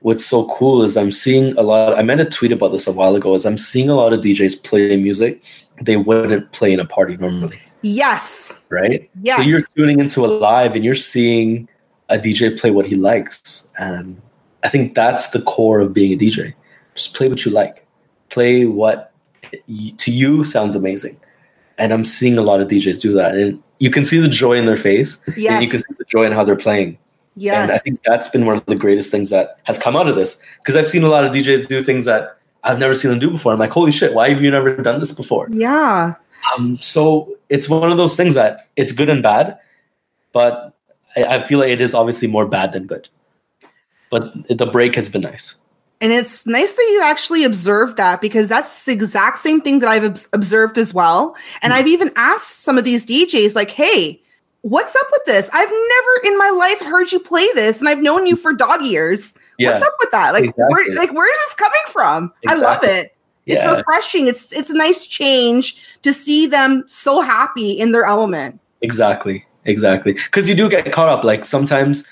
what's 0.00 0.24
so 0.26 0.46
cool 0.48 0.82
is 0.82 0.96
I'm 0.96 1.12
seeing 1.12 1.56
a 1.58 1.62
lot. 1.62 1.98
I 1.98 2.02
made 2.02 2.20
a 2.20 2.24
tweet 2.24 2.52
about 2.52 2.72
this 2.72 2.86
a 2.86 2.92
while 2.92 3.14
ago. 3.14 3.34
Is 3.34 3.44
I'm 3.46 3.58
seeing 3.58 3.88
a 3.88 3.94
lot 3.94 4.12
of 4.12 4.20
DJs 4.20 4.62
play 4.64 4.96
music 4.96 5.42
they 5.80 5.96
wouldn't 5.96 6.52
play 6.52 6.72
in 6.72 6.80
a 6.80 6.84
party 6.84 7.16
normally, 7.16 7.58
Yes. 7.82 8.52
right? 8.68 9.10
Yes. 9.22 9.36
So 9.36 9.42
you're 9.42 9.62
tuning 9.76 10.00
into 10.00 10.24
a 10.24 10.28
live 10.28 10.74
and 10.74 10.84
you're 10.84 10.94
seeing 10.94 11.68
a 12.08 12.18
DJ 12.18 12.58
play 12.58 12.70
what 12.70 12.86
he 12.86 12.94
likes, 12.94 13.72
and 13.78 14.20
I 14.62 14.68
think 14.68 14.94
that's 14.94 15.30
the 15.30 15.40
core 15.42 15.80
of 15.80 15.92
being 15.94 16.12
a 16.12 16.16
DJ. 16.16 16.54
Just 16.94 17.16
play 17.16 17.28
what 17.28 17.44
you 17.44 17.50
like, 17.50 17.86
play 18.28 18.66
what 18.66 19.12
to 19.98 20.10
you 20.10 20.44
sounds 20.44 20.76
amazing, 20.76 21.18
and 21.78 21.92
I'm 21.92 22.04
seeing 22.04 22.38
a 22.38 22.42
lot 22.42 22.60
of 22.60 22.68
DJs 22.68 23.00
do 23.00 23.14
that, 23.14 23.34
and 23.34 23.62
you 23.78 23.90
can 23.90 24.04
see 24.04 24.18
the 24.18 24.28
joy 24.28 24.54
in 24.54 24.66
their 24.66 24.76
face, 24.76 25.22
and 25.26 25.36
you 25.64 25.68
can 25.68 25.80
see 25.80 25.94
the 25.98 26.04
joy 26.04 26.24
in 26.24 26.32
how 26.32 26.44
they're 26.44 26.54
playing. 26.54 26.98
And 27.62 27.72
I 27.72 27.78
think 27.78 28.00
that's 28.04 28.28
been 28.28 28.46
one 28.46 28.56
of 28.56 28.66
the 28.66 28.74
greatest 28.74 29.10
things 29.10 29.30
that 29.30 29.58
has 29.64 29.78
come 29.78 29.96
out 29.96 30.08
of 30.08 30.16
this. 30.16 30.40
Because 30.58 30.76
I've 30.76 30.88
seen 30.88 31.02
a 31.02 31.08
lot 31.08 31.24
of 31.24 31.32
DJs 31.32 31.68
do 31.68 31.82
things 31.82 32.04
that 32.04 32.38
I've 32.64 32.78
never 32.78 32.94
seen 32.94 33.10
them 33.10 33.18
do 33.18 33.30
before. 33.30 33.52
I'm 33.52 33.58
like, 33.58 33.72
holy 33.72 33.92
shit, 33.92 34.14
why 34.14 34.30
have 34.30 34.42
you 34.42 34.50
never 34.50 34.76
done 34.76 35.00
this 35.00 35.12
before? 35.12 35.48
Yeah. 35.50 36.14
Um, 36.54 36.78
so 36.80 37.36
it's 37.48 37.68
one 37.68 37.90
of 37.90 37.96
those 37.96 38.16
things 38.16 38.34
that 38.34 38.68
it's 38.76 38.92
good 38.92 39.08
and 39.08 39.22
bad, 39.22 39.58
but 40.32 40.74
I, 41.16 41.24
I 41.24 41.46
feel 41.46 41.58
like 41.58 41.70
it 41.70 41.80
is 41.80 41.94
obviously 41.94 42.28
more 42.28 42.46
bad 42.46 42.72
than 42.72 42.86
good. 42.86 43.08
But 44.10 44.32
the 44.48 44.66
break 44.66 44.94
has 44.96 45.08
been 45.08 45.22
nice. 45.22 45.54
And 46.00 46.12
it's 46.12 46.46
nice 46.46 46.74
that 46.74 46.88
you 46.92 47.00
actually 47.02 47.44
observed 47.44 47.96
that 47.96 48.20
because 48.20 48.48
that's 48.48 48.84
the 48.84 48.92
exact 48.92 49.38
same 49.38 49.60
thing 49.60 49.78
that 49.78 49.88
I've 49.88 50.04
obs- 50.04 50.28
observed 50.32 50.76
as 50.76 50.92
well. 50.92 51.36
And 51.62 51.72
I've 51.72 51.86
even 51.86 52.10
asked 52.16 52.60
some 52.60 52.76
of 52.76 52.84
these 52.84 53.06
DJs, 53.06 53.54
like, 53.54 53.70
hey, 53.70 54.20
what's 54.62 54.94
up 54.96 55.06
with 55.12 55.24
this? 55.26 55.50
I've 55.52 55.68
never 55.70 56.26
in 56.26 56.38
my 56.38 56.50
life 56.50 56.80
heard 56.80 57.12
you 57.12 57.20
play 57.20 57.46
this, 57.54 57.80
and 57.80 57.88
I've 57.88 58.00
known 58.02 58.26
you 58.26 58.36
for 58.36 58.52
dog 58.52 58.82
years. 58.82 59.34
Yeah. 59.58 59.72
What's 59.72 59.84
up 59.84 59.94
with 60.00 60.10
that? 60.12 60.32
Like, 60.32 60.56
where, 60.56 60.94
like, 60.94 61.12
where 61.12 61.30
is 61.30 61.38
this 61.46 61.54
coming 61.54 61.80
from? 61.88 62.32
I 62.48 62.54
love 62.54 62.78
Exactly. 62.82 62.90
it. 62.90 63.16
It's 63.46 63.62
Yeah. 63.62 63.76
refreshing. 63.76 64.26
It's 64.28 64.52
it's 64.52 64.70
a 64.70 64.76
nice 64.76 65.06
change 65.06 65.82
to 66.02 66.12
see 66.12 66.46
them 66.46 66.84
so 66.86 67.20
happy 67.20 67.72
in 67.72 67.92
their 67.92 68.04
element. 68.04 68.60
Exactly. 68.82 69.44
Exactly. 69.64 70.12
Because 70.14 70.48
you 70.48 70.54
do 70.54 70.68
get 70.68 70.90
caught 70.92 71.08
up. 71.08 71.24
Like 71.24 71.44
sometimes, 71.44 72.06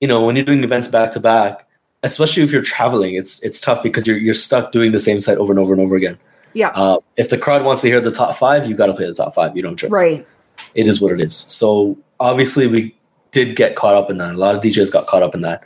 you 0.00 0.08
know, 0.08 0.24
when 0.24 0.36
you're 0.36 0.44
doing 0.44 0.62
events 0.64 0.88
back 0.88 1.12
to 1.12 1.20
back, 1.20 1.66
especially 2.02 2.42
if 2.42 2.52
you're 2.52 2.62
traveling, 2.62 3.14
it's 3.14 3.42
it's 3.42 3.60
tough 3.60 3.82
because 3.82 4.06
you're 4.06 4.18
you're 4.18 4.34
stuck 4.34 4.72
doing 4.72 4.92
the 4.92 5.00
same 5.00 5.20
set 5.22 5.38
over 5.38 5.52
and 5.52 5.58
over 5.58 5.72
and 5.72 5.80
over 5.82 5.96
again. 5.96 6.18
Yeah. 6.52 6.68
Uh, 6.74 6.98
if 7.16 7.28
the 7.30 7.38
crowd 7.38 7.64
wants 7.64 7.82
to 7.82 7.88
hear 7.88 8.00
the 8.00 8.10
top 8.10 8.36
five, 8.36 8.66
you 8.66 8.74
got 8.74 8.86
to 8.86 8.94
play 8.94 9.06
the 9.06 9.14
top 9.14 9.34
five. 9.34 9.56
You 9.56 9.62
don't 9.62 9.76
trip. 9.76 9.90
Right. 9.92 10.26
It 10.74 10.86
is 10.86 11.00
what 11.00 11.12
it 11.12 11.20
is. 11.20 11.34
So 11.36 11.96
obviously, 12.20 12.66
we 12.66 12.94
did 13.30 13.56
get 13.56 13.76
caught 13.76 13.94
up 13.94 14.10
in 14.10 14.18
that. 14.18 14.34
A 14.34 14.38
lot 14.38 14.54
of 14.54 14.62
DJs 14.62 14.90
got 14.92 15.06
caught 15.06 15.22
up 15.22 15.34
in 15.34 15.42
that. 15.42 15.62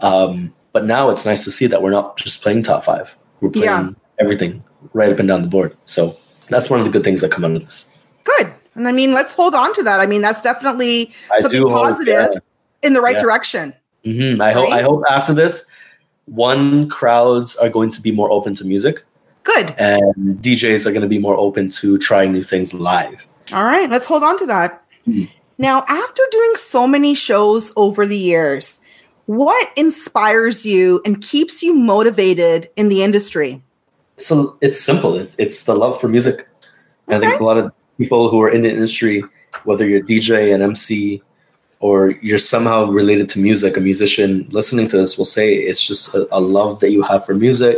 Um, 0.00 0.52
but 0.72 0.84
now 0.86 1.10
it's 1.10 1.24
nice 1.26 1.44
to 1.44 1.50
see 1.50 1.66
that 1.66 1.82
we're 1.82 1.90
not 1.90 2.16
just 2.16 2.42
playing 2.42 2.62
top 2.62 2.84
five. 2.84 3.14
We're 3.40 3.50
playing 3.50 3.66
Yeah. 3.66 3.88
everything 4.18 4.62
right 4.94 5.12
up 5.12 5.18
and 5.18 5.28
down 5.28 5.42
the 5.42 5.48
board. 5.48 5.76
So 5.84 6.16
that's 6.48 6.70
one 6.70 6.80
of 6.80 6.86
the 6.86 6.90
good 6.90 7.04
things 7.04 7.20
that 7.20 7.30
come 7.30 7.44
out 7.44 7.52
of 7.52 7.64
this. 7.64 7.96
Good. 8.24 8.52
And 8.74 8.88
I 8.88 8.92
mean, 8.92 9.12
let's 9.12 9.34
hold 9.34 9.54
on 9.54 9.74
to 9.74 9.82
that. 9.82 10.00
I 10.00 10.06
mean, 10.06 10.22
that's 10.22 10.40
definitely 10.40 11.12
something 11.40 11.60
do 11.60 11.68
hope, 11.68 11.88
positive 11.88 12.30
yeah. 12.32 12.38
in 12.82 12.94
the 12.94 13.00
right 13.00 13.16
Yeah. 13.16 13.20
direction. 13.22 13.74
hmm 14.04 14.40
I 14.40 14.52
hope. 14.52 14.70
I 14.72 14.82
hope 14.82 15.02
after 15.08 15.34
this, 15.34 15.66
one 16.26 16.88
crowds 16.88 17.56
are 17.56 17.68
going 17.68 17.90
to 17.90 18.00
be 18.00 18.10
more 18.10 18.30
open 18.30 18.54
to 18.56 18.64
music, 18.64 19.04
Good. 19.44 19.74
and 19.78 20.38
DJs 20.42 20.86
are 20.86 20.90
going 20.90 21.02
to 21.02 21.08
be 21.08 21.18
more 21.18 21.36
open 21.36 21.68
to 21.70 21.98
trying 21.98 22.32
new 22.32 22.42
things 22.42 22.72
live. 22.72 23.26
All 23.52 23.64
right, 23.64 23.88
let's 23.90 24.06
hold 24.06 24.22
on 24.22 24.38
to 24.38 24.46
that. 24.46 24.84
Now, 25.58 25.84
after 25.88 26.22
doing 26.30 26.52
so 26.56 26.86
many 26.86 27.14
shows 27.14 27.72
over 27.76 28.06
the 28.06 28.18
years, 28.18 28.80
what 29.26 29.68
inspires 29.76 30.66
you 30.66 31.00
and 31.04 31.20
keeps 31.20 31.62
you 31.62 31.74
motivated 31.74 32.70
in 32.76 32.88
the 32.88 33.02
industry? 33.02 33.62
So 34.18 34.56
it's 34.60 34.80
simple. 34.80 35.16
It's 35.16 35.34
it's 35.38 35.64
the 35.64 35.74
love 35.74 36.00
for 36.00 36.08
music. 36.08 36.48
And 37.08 37.24
I 37.24 37.28
think 37.28 37.40
a 37.40 37.44
lot 37.44 37.58
of 37.58 37.72
people 37.98 38.30
who 38.30 38.40
are 38.42 38.48
in 38.48 38.62
the 38.62 38.70
industry, 38.70 39.24
whether 39.64 39.86
you're 39.86 40.00
a 40.00 40.02
DJ, 40.02 40.54
an 40.54 40.62
MC, 40.62 41.22
or 41.80 42.10
you're 42.22 42.38
somehow 42.38 42.84
related 42.86 43.28
to 43.30 43.40
music, 43.40 43.76
a 43.76 43.80
musician, 43.80 44.46
listening 44.50 44.88
to 44.88 44.96
this 44.96 45.18
will 45.18 45.24
say 45.24 45.54
it's 45.54 45.84
just 45.84 46.14
a, 46.14 46.28
a 46.30 46.40
love 46.40 46.78
that 46.80 46.90
you 46.90 47.02
have 47.02 47.26
for 47.26 47.34
music. 47.34 47.76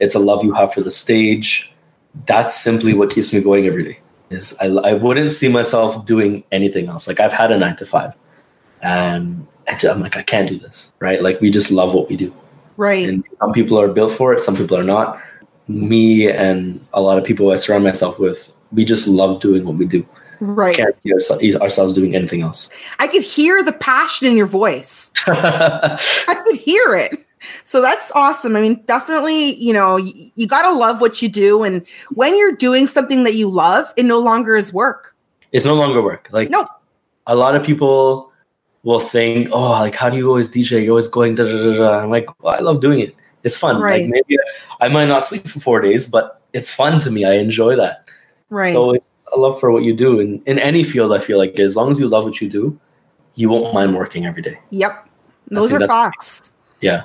It's 0.00 0.14
a 0.14 0.18
love 0.18 0.44
you 0.44 0.52
have 0.52 0.74
for 0.74 0.80
the 0.80 0.90
stage. 0.90 1.74
That's 2.26 2.56
simply 2.56 2.92
what 2.92 3.10
keeps 3.10 3.32
me 3.32 3.40
going 3.40 3.66
every 3.66 3.84
day. 3.84 4.00
Is 4.30 4.56
I, 4.60 4.66
I 4.66 4.92
wouldn't 4.94 5.32
see 5.32 5.48
myself 5.48 6.04
doing 6.04 6.42
anything 6.50 6.88
else. 6.88 7.06
Like 7.06 7.20
I've 7.20 7.32
had 7.32 7.52
a 7.52 7.58
nine 7.58 7.76
to 7.76 7.86
five, 7.86 8.14
and 8.82 9.46
I'm 9.68 10.00
like 10.00 10.16
I 10.16 10.22
can't 10.22 10.48
do 10.48 10.58
this. 10.58 10.92
Right? 10.98 11.22
Like 11.22 11.40
we 11.40 11.50
just 11.50 11.70
love 11.70 11.94
what 11.94 12.08
we 12.08 12.16
do 12.16 12.32
Right. 12.76 13.08
and 13.08 13.24
some 13.40 13.52
people 13.52 13.80
are 13.80 13.88
built 13.88 14.12
for 14.12 14.34
it 14.34 14.40
some 14.42 14.54
people 14.54 14.76
are 14.76 14.82
not 14.82 15.18
me 15.66 16.30
and 16.30 16.78
a 16.92 17.00
lot 17.00 17.16
of 17.16 17.24
people 17.24 17.50
i 17.50 17.56
surround 17.56 17.84
myself 17.84 18.18
with 18.18 18.52
we 18.70 18.84
just 18.84 19.08
love 19.08 19.40
doing 19.40 19.64
what 19.64 19.76
we 19.76 19.86
do 19.86 20.06
right. 20.40 20.76
can't 20.76 20.94
see 20.94 21.10
ourse- 21.12 21.30
ourselves 21.56 21.94
doing 21.94 22.14
anything 22.14 22.42
else 22.42 22.68
I 22.98 23.06
could 23.06 23.22
hear 23.22 23.62
the 23.62 23.72
passion 23.72 24.26
in 24.26 24.36
your 24.36 24.46
voice. 24.46 25.10
I 25.26 26.42
could 26.44 26.56
hear 26.56 26.94
it. 26.96 27.25
So 27.64 27.80
that's 27.80 28.10
awesome. 28.14 28.56
I 28.56 28.60
mean, 28.60 28.82
definitely, 28.86 29.54
you 29.56 29.72
know, 29.72 29.96
you, 29.96 30.30
you 30.34 30.46
got 30.46 30.62
to 30.62 30.72
love 30.72 31.00
what 31.00 31.20
you 31.22 31.28
do. 31.28 31.62
And 31.62 31.86
when 32.14 32.36
you're 32.36 32.52
doing 32.52 32.86
something 32.86 33.24
that 33.24 33.34
you 33.34 33.48
love, 33.48 33.92
it 33.96 34.04
no 34.04 34.18
longer 34.20 34.56
is 34.56 34.72
work. 34.72 35.14
it's 35.52 35.64
no 35.66 35.74
longer 35.74 36.02
work 36.02 36.28
like 36.32 36.50
Nope. 36.50 36.68
a 37.26 37.34
lot 37.36 37.54
of 37.56 37.62
people 37.64 38.32
will 38.82 39.00
think 39.00 39.48
oh 39.52 39.70
like 39.84 39.94
how 39.94 40.10
do 40.10 40.16
you 40.18 40.26
always 40.28 40.48
dj 40.50 40.70
you're 40.82 40.90
always 40.90 41.06
going 41.08 41.34
da 41.38 41.44
da 41.44 41.56
da 41.64 41.72
da 41.78 41.90
i'm 42.02 42.10
like 42.10 42.26
well, 42.42 42.54
i 42.58 42.60
love 42.62 42.80
doing 42.80 42.98
it 43.00 43.14
it's 43.44 43.56
fun 43.56 43.80
Right. 43.80 44.02
like 44.02 44.10
maybe 44.10 44.36
i 44.80 44.88
might 44.88 45.06
not 45.06 45.22
sleep 45.24 45.46
for 45.46 45.60
four 45.60 45.80
days 45.80 46.06
but 46.06 46.42
it's 46.52 46.70
fun 46.70 46.98
to 47.00 47.10
me 47.10 47.24
i 47.24 47.34
enjoy 47.34 47.74
that 47.76 48.04
Right. 48.50 48.74
so 48.74 48.92
it's 48.98 49.06
a 49.34 49.38
love 49.38 49.58
for 49.62 49.70
what 49.70 49.82
you 49.86 49.94
do 49.94 50.18
and 50.20 50.42
in 50.46 50.58
any 50.58 50.82
field 50.84 51.12
i 51.14 51.18
feel 51.18 51.38
like 51.38 51.58
as 51.58 51.74
long 51.78 51.90
as 51.94 51.98
you 52.02 52.06
love 52.10 52.24
what 52.26 52.40
you 52.42 52.50
do 52.50 52.76
you 53.34 53.48
won't 53.48 53.72
mind 53.72 53.94
working 53.94 54.26
every 54.26 54.42
day 54.42 54.58
yep. 54.70 54.92
Those 55.50 55.72
are 55.72 55.86
facts. 55.86 56.50
yeah 56.82 57.04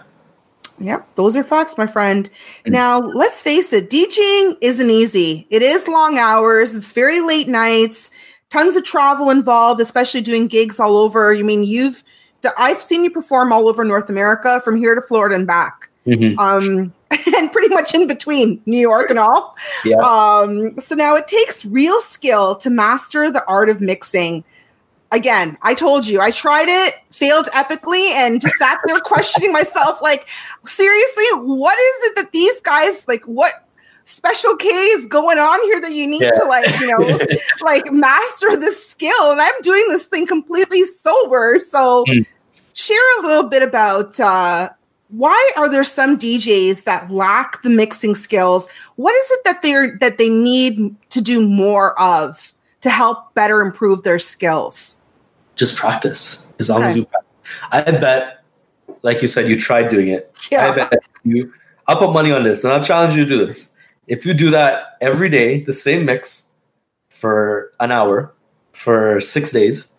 Yep, 0.83 1.15
those 1.15 1.35
are 1.35 1.43
facts, 1.43 1.77
my 1.77 1.85
friend. 1.87 2.29
Now, 2.65 2.99
let's 2.99 3.41
face 3.41 3.71
it, 3.73 3.89
DJing 3.89 4.57
isn't 4.61 4.89
easy. 4.89 5.47
It 5.49 5.61
is 5.61 5.87
long 5.87 6.17
hours, 6.17 6.75
it's 6.75 6.91
very 6.91 7.21
late 7.21 7.47
nights, 7.47 8.09
tons 8.49 8.75
of 8.75 8.83
travel 8.83 9.29
involved, 9.29 9.81
especially 9.81 10.21
doing 10.21 10.47
gigs 10.47 10.79
all 10.79 10.97
over. 10.97 11.33
You 11.33 11.43
mean 11.43 11.63
you've 11.63 12.03
the, 12.41 12.51
I've 12.57 12.81
seen 12.81 13.03
you 13.03 13.11
perform 13.11 13.53
all 13.53 13.67
over 13.67 13.83
North 13.85 14.09
America 14.09 14.59
from 14.63 14.77
here 14.77 14.95
to 14.95 15.01
Florida 15.01 15.35
and 15.35 15.45
back. 15.45 15.89
Mhm. 16.07 16.37
Um 16.39 16.93
and 17.35 17.51
pretty 17.51 17.73
much 17.73 17.93
in 17.93 18.07
between 18.07 18.61
New 18.65 18.79
York 18.79 19.09
and 19.09 19.19
all. 19.19 19.55
yeah 19.83 19.97
Um, 19.97 20.79
so 20.79 20.95
now 20.95 21.15
it 21.15 21.27
takes 21.27 21.65
real 21.65 21.99
skill 22.01 22.55
to 22.55 22.69
master 22.69 23.29
the 23.29 23.43
art 23.47 23.69
of 23.69 23.81
mixing. 23.81 24.43
Again, 25.11 25.57
I 25.61 25.73
told 25.73 26.07
you, 26.07 26.21
I 26.21 26.31
tried 26.31 26.67
it, 26.69 26.95
failed 27.11 27.47
epically, 27.47 28.11
and 28.15 28.39
just 28.39 28.55
sat 28.57 28.79
there 28.87 28.99
questioning 29.03 29.51
myself 29.51 30.01
like, 30.01 30.27
seriously, 30.65 31.25
what 31.35 31.77
is 31.77 32.09
it 32.09 32.15
that 32.15 32.31
these 32.31 32.61
guys 32.61 33.05
like? 33.07 33.23
What 33.25 33.53
special 34.05 34.55
K 34.55 34.67
is 34.69 35.05
going 35.07 35.37
on 35.37 35.61
here 35.63 35.79
that 35.81 35.91
you 35.91 36.07
need 36.07 36.23
Yeah. 36.23 36.31
to 36.31 36.45
like, 36.45 36.79
you 36.79 36.87
know, 36.87 37.19
like 37.61 37.91
master 37.91 38.55
this 38.57 38.87
skill? 38.87 39.31
And 39.31 39.41
I'm 39.41 39.61
doing 39.61 39.85
this 39.89 40.05
thing 40.07 40.25
completely 40.25 40.85
sober. 40.85 41.59
So, 41.59 42.05
Mm. 42.07 42.25
share 42.73 43.19
a 43.19 43.27
little 43.27 43.49
bit 43.49 43.63
about 43.63 44.17
uh, 44.19 44.69
why 45.09 45.51
are 45.57 45.69
there 45.69 45.83
some 45.83 46.17
DJs 46.17 46.85
that 46.85 47.11
lack 47.11 47.61
the 47.63 47.69
mixing 47.69 48.15
skills? 48.15 48.69
What 48.95 49.13
is 49.13 49.31
it 49.31 49.39
that 49.43 49.61
they're 49.61 49.97
that 49.99 50.17
they 50.17 50.29
need 50.29 50.95
to 51.09 51.19
do 51.21 51.45
more 51.45 51.99
of 52.01 52.53
to 52.79 52.89
help 52.89 53.33
better 53.33 53.59
improve 53.61 54.03
their 54.03 54.19
skills? 54.19 54.95
Just 55.55 55.77
practice 55.77 56.47
as 56.59 56.69
long 56.69 56.83
as 56.83 56.95
you 56.97 57.05
practice. 57.05 57.29
I 57.71 57.81
bet, 57.81 58.43
like 59.01 59.21
you 59.21 59.27
said, 59.27 59.47
you 59.47 59.59
tried 59.59 59.89
doing 59.89 60.09
it. 60.09 60.33
Yeah. 60.51 60.67
I 60.67 60.75
bet 60.75 61.03
you. 61.23 61.53
I'll 61.87 61.97
put 61.97 62.13
money 62.13 62.31
on 62.31 62.43
this, 62.43 62.63
and 62.63 62.71
I'll 62.71 62.83
challenge 62.83 63.15
you 63.15 63.23
to 63.25 63.29
do 63.29 63.45
this. 63.45 63.75
If 64.07 64.25
you 64.25 64.33
do 64.33 64.51
that 64.51 64.97
every 65.01 65.29
day, 65.29 65.61
the 65.61 65.73
same 65.73 66.05
mix 66.05 66.53
for 67.09 67.71
an 67.79 67.91
hour 67.91 68.33
for 68.73 69.19
six 69.21 69.51
days, 69.51 69.91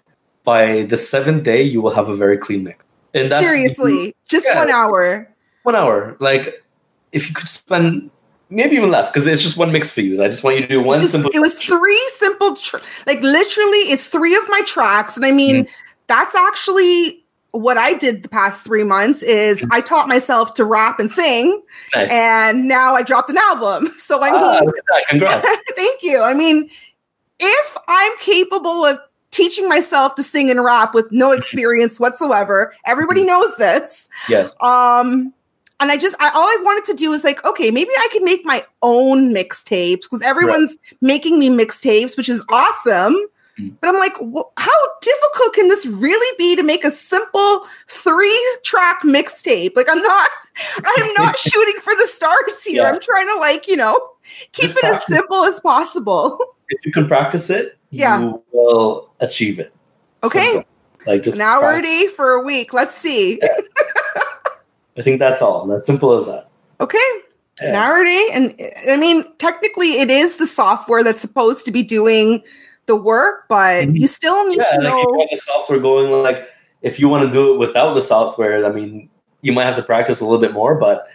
by 0.45 0.83
the 0.83 0.97
seventh 0.97 1.45
day, 1.45 1.63
you 1.63 1.81
will 1.81 1.95
have 1.95 2.09
a 2.09 2.17
very 2.17 2.37
clean 2.37 2.65
mix. 2.65 2.85
And 3.15 3.31
that's 3.31 3.45
Seriously, 3.45 4.15
just 4.27 4.47
Yeah. 4.47 4.59
one 4.59 4.71
hour. 4.71 5.29
one 5.63 5.77
hour. 5.77 6.17
Like 6.19 6.65
if 7.13 7.29
you 7.29 7.35
could 7.35 7.49
spend 7.49 8.11
maybe 8.53 8.77
even 8.77 8.91
less, 8.91 9.11
because 9.11 9.27
it's 9.27 9.43
just 9.43 9.57
one 9.57 9.73
mix 9.73 9.91
for 9.91 10.01
you. 10.03 10.23
I 10.23 10.29
just 10.29 10.45
want 10.45 10.57
you 10.57 10.63
to 10.63 10.69
do 10.69 10.81
one 10.83 10.99
Just- 10.99 11.13
simple. 11.13 11.31
it 11.35 11.41
was 11.41 11.55
three 11.55 12.03
simple, 12.15 12.55
tr- 12.57 12.79
like 13.07 13.21
literally, 13.23 13.79
it's 13.93 14.09
three 14.09 14.35
of 14.35 14.43
my 14.49 14.61
tracks, 14.67 15.17
and 15.17 15.25
I 15.27 15.31
mean, 15.31 15.65
Mm-hmm. 15.65 15.73
that's 16.07 16.35
actually 16.35 17.19
what 17.53 17.77
I 17.77 17.93
did 17.95 18.23
the 18.23 18.29
past 18.31 18.65
three 18.65 18.85
months. 18.85 19.23
Is 19.23 19.61
Mm-hmm. 19.61 19.73
I 19.73 19.81
taught 19.81 20.09
myself 20.09 20.55
to 20.55 20.65
rap 20.65 20.99
and 21.01 21.11
sing, 21.11 21.63
Nice. 21.95 22.11
and 22.11 22.67
now 22.69 22.95
I 22.95 23.03
dropped 23.03 23.31
an 23.31 23.39
album. 23.39 23.89
So 23.99 24.21
I 24.23 24.31
mean, 24.31 24.71
Ah. 24.93 25.01
Congrats. 25.09 25.47
Thank 25.77 26.03
you. 26.03 26.21
I 26.23 26.35
mean, 26.35 26.69
if 27.41 27.77
I'm 27.89 28.13
capable 28.19 28.85
of 28.85 28.99
teaching 29.31 29.69
myself 29.69 30.15
to 30.17 30.23
sing 30.23 30.51
and 30.51 30.63
rap 30.63 30.95
with 30.95 31.11
no 31.11 31.33
experience 31.33 31.99
whatsoever, 31.99 32.75
everybody 32.87 33.25
knows 33.25 33.57
this. 33.57 34.09
yes. 34.29 34.55
Um, 34.61 35.33
and 35.83 35.91
I 35.91 35.97
just, 35.97 36.15
I, 36.21 36.31
all 36.31 36.45
I 36.45 36.59
wanted 36.63 36.85
to 36.93 36.95
do 36.95 37.11
was 37.11 37.25
like, 37.25 37.45
okay, 37.45 37.71
maybe 37.71 37.91
I 37.99 38.09
can 38.13 38.25
make 38.25 38.45
my 38.45 38.65
own 38.83 39.35
mixtapes 39.35 40.03
because 40.03 40.23
everyone's 40.23 40.77
making 41.01 41.39
me 41.39 41.51
mixtapes, 41.51 42.17
which 42.17 42.29
is 42.29 42.45
awesome. 42.49 43.17
Mm. 43.59 43.75
But 43.81 43.89
I'm 43.89 43.99
like, 43.99 44.13
wh- 44.15 44.49
how 44.57 44.99
difficult 45.01 45.55
can 45.55 45.69
this 45.69 45.85
really 45.85 46.37
be 46.39 46.57
to 46.57 46.63
make 46.63 46.85
a 46.85 46.91
simple 46.91 47.67
three 47.89 48.57
track 48.65 49.03
mixtape? 49.03 49.77
Like, 49.77 49.89
I'm 49.91 50.01
not, 50.03 50.31
I'm 50.85 51.15
not 51.15 51.39
shooting 51.39 51.81
for 51.81 51.95
the 51.97 52.07
stars 52.07 52.65
here. 52.65 52.83
Yeah. 52.83 52.89
I'm 52.91 53.01
trying 53.01 53.27
to 53.29 53.37
like, 53.41 53.69
you 53.69 53.77
know, 53.77 53.99
keep 54.53 54.71
Just 54.71 54.79
it 54.79 54.85
as 54.85 55.05
simple 55.07 55.45
as 55.45 55.61
possible. 55.61 56.39
If 56.75 56.87
you 56.87 56.93
can 56.93 57.07
practice 57.07 57.51
it, 57.51 57.77
Yeah. 57.91 58.19
you 58.19 58.43
will 58.51 59.11
achieve 59.21 59.59
it. 59.59 59.75
Okay. 60.25 60.53
Simple. 60.53 60.65
Like 61.07 61.23
just 61.23 61.37
An 61.37 61.43
hour 61.43 61.75
a 61.75 61.83
day 61.83 62.07
for 62.07 62.31
a 62.31 62.43
week. 62.43 62.73
Let's 62.73 62.95
see. 62.95 63.39
I 64.97 65.03
think 65.03 65.19
that's 65.19 65.41
all. 65.43 65.67
That's 65.67 65.87
simple 65.87 66.15
as 66.15 66.27
that. 66.27 66.49
Okay. 66.81 66.99
Yeah. 67.61 68.03
And 68.33 68.55
I 68.91 68.97
mean, 68.97 69.25
technically, 69.39 70.01
it 70.01 70.11
is 70.11 70.37
the 70.37 70.47
software 70.47 71.05
that's 71.05 71.21
supposed 71.21 71.65
to 71.67 71.71
be 71.71 71.83
doing 71.83 72.43
the 72.87 72.97
work, 72.97 73.45
but 73.49 73.85
Mhm. 73.87 74.01
you 74.01 74.09
still 74.09 74.47
need 74.49 74.59
Yeah, 74.59 74.65
to 74.77 74.83
like 74.83 74.95
if 74.95 74.99
you 74.99 75.13
know. 75.13 75.21
have 75.21 75.29
the 75.31 75.37
software 75.37 75.79
going, 75.79 76.11
like 76.11 76.49
if 76.83 76.99
you 76.99 77.09
want 77.09 77.25
to 77.25 77.31
do 77.31 77.55
it 77.55 77.59
without 77.59 77.95
the 77.95 78.03
software, 78.03 78.65
I 78.67 78.71
mean, 78.71 79.09
you 79.43 79.53
might 79.53 79.65
have 79.65 79.77
to 79.77 79.83
practice 79.83 80.21
a 80.21 80.25
little 80.25 80.41
bit 80.41 80.53
more, 80.53 80.75
but 80.75 81.07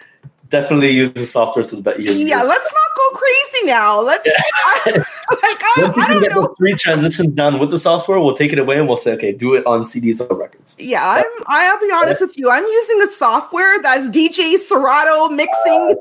definitely 0.49 0.91
use 0.91 1.11
the 1.13 1.25
software 1.25 1.65
to 1.65 1.75
the 1.75 1.81
best. 1.81 1.99
Yeah, 1.99 2.41
let's 2.41 2.73
not 2.73 2.95
go 2.95 3.17
crazy 3.17 3.65
now. 3.65 4.01
Let's 4.01 4.27
I, 4.65 4.81
like 4.85 4.95
I, 5.31 5.73
Once 5.77 5.97
I 5.97 6.13
don't 6.13 6.21
get 6.23 6.31
know. 6.31 6.41
those 6.47 6.55
three 6.57 6.75
transitions 6.75 7.33
done 7.33 7.59
with 7.59 7.71
the 7.71 7.79
software, 7.79 8.19
we'll 8.19 8.35
take 8.35 8.53
it 8.53 8.59
away 8.59 8.77
and 8.77 8.87
we'll 8.87 8.97
say, 8.97 9.13
okay, 9.13 9.31
do 9.31 9.53
it 9.53 9.65
on 9.65 9.81
CDs 9.81 10.19
or 10.21 10.37
records. 10.37 10.75
Yeah, 10.79 11.03
I'm. 11.03 11.43
I'll 11.47 11.79
be 11.79 11.91
honest 11.93 12.21
with 12.21 12.37
you. 12.37 12.49
I'm 12.49 12.63
using 12.63 13.01
a 13.03 13.07
software 13.07 13.81
that's 13.81 14.09
DJ 14.09 14.57
Serato 14.57 15.29
mixing 15.29 15.95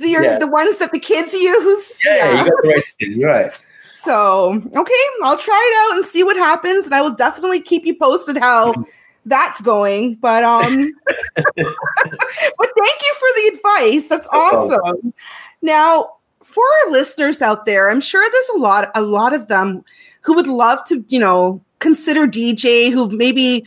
the 0.00 0.08
yeah. 0.08 0.38
the 0.38 0.46
ones 0.46 0.78
that 0.78 0.92
the 0.92 1.00
kids 1.00 1.32
use. 1.34 2.00
Yeah, 2.04 2.16
yeah, 2.16 2.30
you 2.30 2.50
got 2.50 2.62
the 2.62 2.68
right 2.68 2.86
skin. 2.86 3.18
You're 3.18 3.30
right. 3.30 3.52
So 3.90 4.54
okay, 4.74 4.94
I'll 5.22 5.38
try 5.38 5.70
it 5.72 5.90
out 5.90 5.96
and 5.96 6.04
see 6.04 6.24
what 6.24 6.36
happens, 6.36 6.86
and 6.86 6.94
I 6.94 7.02
will 7.02 7.14
definitely 7.14 7.60
keep 7.60 7.84
you 7.84 7.94
posted 7.94 8.38
how 8.38 8.72
mm-hmm. 8.72 8.82
That's 9.26 9.60
going. 9.60 10.16
But 10.16 10.44
um, 10.44 10.90
but 11.36 11.44
thank 11.56 12.98
you 13.02 13.14
for 13.18 13.28
the 13.36 13.52
advice. 13.54 14.08
That's 14.08 14.28
awesome. 14.32 15.14
Now, 15.62 16.10
for 16.42 16.62
our 16.84 16.92
listeners 16.92 17.40
out 17.42 17.64
there, 17.66 17.90
I'm 17.90 18.00
sure 18.00 18.28
there's 18.30 18.48
a 18.54 18.58
lot, 18.58 18.90
a 18.94 19.00
lot 19.00 19.32
of 19.32 19.48
them 19.48 19.84
who 20.22 20.34
would 20.34 20.46
love 20.46 20.84
to, 20.86 21.04
you 21.08 21.18
know, 21.20 21.60
consider 21.78 22.26
DJ, 22.26 22.90
who 22.92 23.10
maybe 23.10 23.66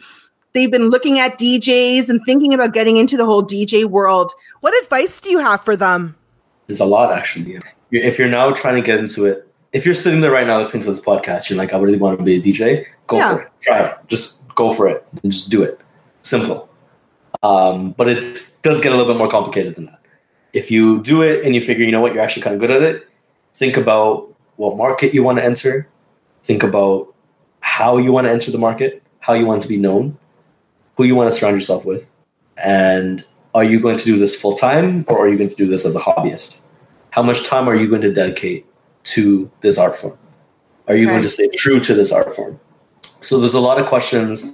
they've 0.53 0.71
been 0.71 0.89
looking 0.89 1.19
at 1.19 1.37
DJs 1.39 2.09
and 2.09 2.19
thinking 2.25 2.53
about 2.53 2.73
getting 2.73 2.97
into 2.97 3.17
the 3.17 3.25
whole 3.25 3.43
DJ 3.43 3.85
world. 3.85 4.31
What 4.61 4.73
advice 4.83 5.19
do 5.21 5.29
you 5.29 5.39
have 5.39 5.61
for 5.61 5.75
them? 5.75 6.15
There's 6.67 6.79
a 6.79 6.85
lot 6.85 7.11
actually. 7.11 7.59
If 7.91 8.17
you're 8.19 8.29
now 8.29 8.51
trying 8.51 8.75
to 8.75 8.81
get 8.81 8.99
into 8.99 9.25
it, 9.25 9.47
if 9.71 9.85
you're 9.85 9.93
sitting 9.93 10.21
there 10.21 10.31
right 10.31 10.47
now 10.47 10.57
listening 10.57 10.83
to 10.83 10.89
this 10.89 10.99
podcast, 11.01 11.49
you're 11.49 11.57
like, 11.57 11.73
I 11.73 11.77
really 11.77 11.97
want 11.97 12.17
to 12.17 12.23
be 12.25 12.35
a 12.35 12.41
DJ. 12.41 12.85
Go 13.07 13.17
Yeah. 13.17 13.33
for 13.33 13.41
it. 13.41 13.49
Try 13.61 13.79
it. 13.87 13.97
Just 14.07 14.41
go 14.55 14.71
for 14.71 14.87
it 14.87 15.05
and 15.23 15.31
just 15.31 15.49
do 15.49 15.63
it. 15.63 15.79
Simple. 16.21 16.69
Um, 17.43 17.91
but 17.91 18.07
it 18.07 18.43
does 18.61 18.81
get 18.81 18.91
a 18.91 18.95
little 18.95 19.13
bit 19.13 19.17
more 19.17 19.29
complicated 19.29 19.75
than 19.75 19.85
that. 19.85 20.01
If 20.53 20.71
you 20.71 21.01
do 21.03 21.21
it 21.21 21.45
and 21.45 21.53
you 21.53 21.61
figure, 21.61 21.85
you 21.85 21.91
know 21.91 22.01
what, 22.01 22.13
you're 22.13 22.23
actually 22.23 22.41
kind 22.43 22.55
of 22.55 22.59
good 22.61 22.71
at 22.71 22.81
it, 22.81 23.07
think 23.53 23.77
about 23.77 24.33
what 24.55 24.77
market 24.77 25.13
you 25.13 25.21
want 25.21 25.37
to 25.37 25.43
enter. 25.43 25.87
Think 26.43 26.63
about 26.63 27.13
how 27.59 27.97
you 27.97 28.11
want 28.11 28.25
to 28.25 28.31
enter 28.31 28.51
the 28.51 28.57
market, 28.57 29.03
how 29.19 29.33
you 29.33 29.45
want 29.45 29.61
to 29.63 29.67
be 29.67 29.77
known, 29.77 30.17
who 30.95 31.03
you 31.03 31.15
want 31.15 31.31
to 31.31 31.37
surround 31.37 31.55
yourself 31.55 31.83
with, 31.83 32.09
and 32.57 33.25
are 33.53 33.63
you 33.63 33.79
going 33.79 33.97
to 33.97 34.05
do 34.05 34.17
this 34.17 34.39
full 34.39 34.55
time 34.55 35.05
or 35.07 35.19
are 35.19 35.27
you 35.27 35.37
going 35.37 35.49
to 35.49 35.55
do 35.55 35.67
this 35.67 35.85
as 35.85 35.95
a 35.95 35.99
hobbyist? 35.99 36.61
How 37.09 37.23
much 37.23 37.45
time 37.45 37.67
are 37.67 37.75
you 37.75 37.87
going 37.89 38.01
to 38.01 38.13
dedicate 38.13 38.65
to 39.15 39.49
this 39.61 39.77
art 39.77 39.95
form? 39.97 40.17
Are 40.87 40.95
you 40.95 41.05
Okay. 41.05 41.13
going 41.13 41.23
to 41.23 41.29
stay 41.29 41.47
true 41.47 41.79
to 41.79 41.93
this 41.93 42.11
art 42.11 42.35
form? 42.35 42.59
So 43.25 43.39
there's 43.39 43.53
a 43.55 43.59
lot 43.59 43.79
of 43.79 43.87
questions 43.87 44.53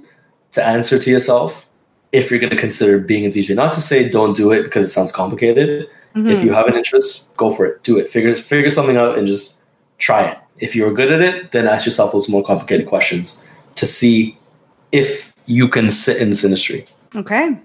to 0.52 0.64
answer 0.64 0.98
to 0.98 1.10
yourself 1.10 1.68
if 2.12 2.30
you're 2.30 2.40
going 2.40 2.50
to 2.50 2.56
consider 2.56 2.98
being 2.98 3.26
a 3.26 3.30
DJ. 3.30 3.54
Not 3.54 3.72
to 3.74 3.80
say 3.80 4.08
don't 4.08 4.36
do 4.36 4.50
it 4.52 4.62
because 4.62 4.88
it 4.88 4.92
sounds 4.92 5.12
complicated. 5.12 5.88
Mm-hmm. 6.14 6.28
If 6.28 6.42
you 6.42 6.52
have 6.52 6.66
an 6.66 6.74
interest, 6.74 7.34
go 7.36 7.52
for 7.52 7.64
it. 7.66 7.82
Do 7.82 7.98
it. 7.98 8.08
Figure 8.08 8.36
figure 8.36 8.70
something 8.70 8.96
out 8.96 9.18
and 9.18 9.26
just 9.26 9.62
try 9.98 10.24
it. 10.24 10.38
If 10.58 10.76
you're 10.76 10.92
good 10.92 11.10
at 11.12 11.20
it, 11.20 11.52
then 11.52 11.66
ask 11.66 11.84
yourself 11.86 12.12
those 12.12 12.28
more 12.28 12.42
complicated 12.42 12.86
questions 12.86 13.44
to 13.76 13.86
see 13.86 14.38
if 14.92 15.34
you 15.46 15.68
can 15.68 15.90
sit 15.90 16.18
in 16.18 16.30
this 16.30 16.44
industry. 16.44 16.86
Okay. 17.14 17.58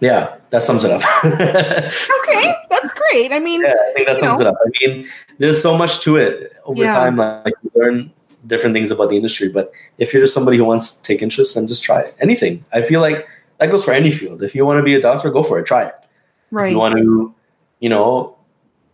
Yeah, 0.00 0.36
that 0.50 0.62
sums 0.62 0.84
it 0.84 0.90
up. 0.90 1.02
Okay, 2.24 2.54
that's 2.70 2.92
great. 2.92 3.32
I 3.32 3.38
mean, 3.38 3.64
I 3.64 3.92
think 3.94 4.06
that 4.08 4.18
sums 4.18 4.38
know. 4.38 4.40
it 4.40 4.46
up. 4.48 4.56
I 4.66 4.70
mean, 4.80 5.08
there's 5.38 5.62
so 5.62 5.76
much 5.78 6.00
to 6.00 6.16
it 6.16 6.52
over 6.64 6.82
Yeah. 6.82 6.94
time. 6.94 7.16
Like 7.16 7.54
you 7.62 7.70
learn 7.74 8.12
different 8.46 8.74
things 8.74 8.90
about 8.90 9.10
the 9.10 9.16
industry, 9.16 9.48
but 9.48 9.72
if 9.98 10.12
you're 10.12 10.22
just 10.22 10.34
somebody 10.34 10.56
who 10.56 10.64
wants 10.64 10.96
to 10.96 11.02
take 11.02 11.22
interest, 11.22 11.54
then 11.54 11.66
just 11.66 11.82
try 11.82 12.00
it. 12.00 12.14
Anything. 12.20 12.64
I 12.72 12.82
feel 12.82 13.00
like 13.00 13.26
that 13.58 13.70
goes 13.70 13.84
for 13.84 13.92
any 13.92 14.10
field. 14.10 14.42
If 14.42 14.54
you 14.54 14.64
want 14.64 14.78
to 14.78 14.82
be 14.82 14.94
a 14.94 15.00
doctor, 15.00 15.30
go 15.30 15.42
for 15.42 15.58
it. 15.58 15.66
Try 15.66 15.84
it. 15.84 15.94
If 16.00 16.08
right. 16.50 16.72
you 16.72 16.78
want 16.78 16.96
to, 16.96 17.34
you 17.80 17.88
know, 17.88 18.36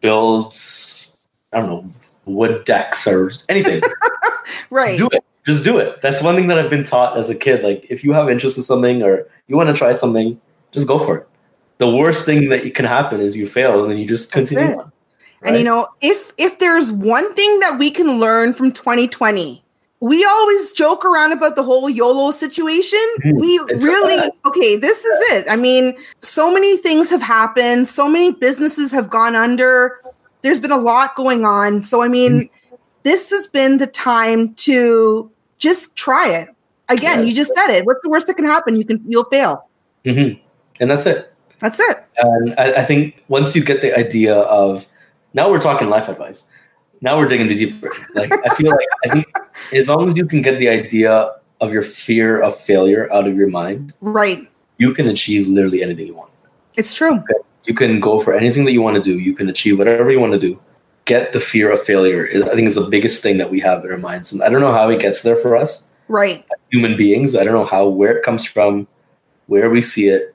build, 0.00 0.54
I 1.52 1.58
don't 1.58 1.68
know, 1.68 1.90
wood 2.24 2.64
decks 2.64 3.06
or 3.06 3.32
anything, 3.48 3.82
right. 4.70 4.98
do 4.98 5.08
it. 5.12 5.24
Just 5.46 5.64
do 5.64 5.78
it. 5.78 6.02
That's 6.02 6.22
one 6.22 6.36
thing 6.36 6.48
that 6.48 6.58
I've 6.58 6.70
been 6.70 6.84
taught 6.84 7.16
as 7.16 7.30
a 7.30 7.34
kid. 7.34 7.64
Like, 7.64 7.86
if 7.88 8.04
you 8.04 8.12
have 8.12 8.28
interest 8.28 8.58
in 8.58 8.62
something 8.62 9.02
or 9.02 9.26
you 9.48 9.56
want 9.56 9.68
to 9.68 9.74
try 9.74 9.92
something, 9.92 10.40
just 10.70 10.86
go 10.86 10.98
for 10.98 11.18
it. 11.18 11.28
The 11.78 11.88
worst 11.88 12.26
thing 12.26 12.50
that 12.50 12.74
can 12.74 12.84
happen 12.84 13.20
is 13.20 13.36
you 13.36 13.46
fail 13.46 13.82
and 13.82 13.90
then 13.90 13.98
you 13.98 14.06
just 14.06 14.30
continue 14.30 14.89
on. 15.42 15.48
And 15.48 15.58
you 15.58 15.64
know, 15.64 15.86
if 16.00 16.32
if 16.38 16.58
there's 16.58 16.90
one 16.92 17.34
thing 17.34 17.60
that 17.60 17.78
we 17.78 17.90
can 17.90 18.18
learn 18.18 18.52
from 18.52 18.72
2020, 18.72 19.62
we 20.00 20.24
always 20.24 20.72
joke 20.72 21.04
around 21.04 21.32
about 21.32 21.56
the 21.56 21.62
whole 21.62 21.88
YOLO 21.90 22.30
situation. 22.30 22.98
Mhm. 23.24 23.40
We 23.40 23.58
really 23.84 24.30
okay, 24.46 24.76
this 24.76 25.04
is 25.04 25.32
it. 25.34 25.46
I 25.50 25.56
mean, 25.56 25.94
so 26.22 26.52
many 26.52 26.76
things 26.76 27.10
have 27.10 27.22
happened, 27.22 27.88
so 27.88 28.08
many 28.08 28.32
businesses 28.32 28.92
have 28.92 29.10
gone 29.10 29.34
under. 29.34 30.00
There's 30.42 30.60
been 30.60 30.72
a 30.72 30.78
lot 30.78 31.16
going 31.16 31.44
on. 31.44 31.82
So 31.82 32.02
I 32.02 32.08
mean, 32.08 32.32
Mm-hmm. 32.32 32.76
this 33.02 33.30
has 33.30 33.46
been 33.46 33.78
the 33.78 33.86
time 33.86 34.54
to 34.54 35.30
just 35.58 35.94
try 35.96 36.28
it. 36.28 36.48
Again, 36.88 37.20
Yeah. 37.20 37.24
you 37.26 37.34
just 37.34 37.52
said 37.54 37.68
it. 37.76 37.84
What's 37.86 38.02
the 38.02 38.08
worst 38.08 38.26
that 38.26 38.34
can 38.34 38.46
happen? 38.46 38.76
You 38.76 38.84
can 38.84 39.00
you'll 39.06 39.24
fail. 39.24 39.68
Mhm. 40.04 40.38
And 40.80 40.90
that's 40.90 41.04
it. 41.06 41.32
That's 41.60 41.78
it. 41.78 42.02
And 42.16 42.54
I, 42.56 42.72
I 42.80 42.82
think 42.84 43.22
once 43.28 43.54
you 43.54 43.62
get 43.62 43.82
the 43.82 43.94
idea 43.96 44.34
of 44.34 44.86
now 45.34 45.50
we're 45.50 45.60
talking 45.60 45.88
life 45.88 46.08
advice. 46.08 46.48
Now 47.00 47.16
we're 47.18 47.28
digging 47.28 47.48
deeper. 47.48 47.90
Like 48.14 48.30
I 48.44 48.54
feel 48.56 48.70
like 48.70 48.88
I 49.04 49.08
think 49.10 49.26
as 49.72 49.88
long 49.88 50.08
as 50.08 50.16
you 50.16 50.26
can 50.26 50.42
get 50.42 50.58
the 50.58 50.68
idea 50.68 51.32
of 51.60 51.72
your 51.72 51.82
fear 51.82 52.40
of 52.40 52.56
failure 52.56 53.10
out 53.12 53.26
of 53.26 53.36
your 53.36 53.48
mind, 53.48 53.92
Right. 54.00 54.48
you 54.78 54.92
can 54.94 55.06
achieve 55.08 55.46
literally 55.48 55.82
anything 55.82 56.06
you 56.06 56.14
want. 56.14 56.30
It's 56.76 56.92
true. 56.94 57.22
You 57.64 57.74
can 57.74 58.00
go 58.00 58.20
for 58.20 58.32
anything 58.34 58.64
that 58.66 58.72
you 58.72 58.80
want 58.82 58.96
to 58.96 59.02
do. 59.02 59.18
You 59.18 59.34
can 59.34 59.48
achieve 59.48 59.78
whatever 59.78 60.10
you 60.10 60.20
want 60.20 60.32
to 60.32 60.38
do. 60.38 60.58
Get 61.06 61.32
the 61.32 61.40
fear 61.40 61.70
of 61.72 61.82
failure. 61.82 62.28
I 62.50 62.54
think 62.54 62.68
is 62.68 62.74
the 62.74 62.82
biggest 62.88 63.22
thing 63.22 63.38
that 63.38 63.50
we 63.50 63.60
have 63.60 63.84
in 63.84 63.90
our 63.90 63.98
minds. 63.98 64.32
And 64.32 64.42
I 64.42 64.48
don't 64.48 64.60
know 64.60 64.72
how 64.72 64.88
it 64.90 65.00
gets 65.00 65.22
there 65.22 65.36
for 65.36 65.56
us 65.56 65.88
Right. 66.08 66.44
human 66.70 66.96
beings. 66.96 67.34
I 67.36 67.44
don't 67.44 67.54
know 67.54 67.64
how 67.64 67.86
where 67.88 68.16
it 68.16 68.22
comes 68.22 68.44
from, 68.44 68.86
where 69.46 69.68
we 69.70 69.80
see 69.82 70.08
it. 70.08 70.34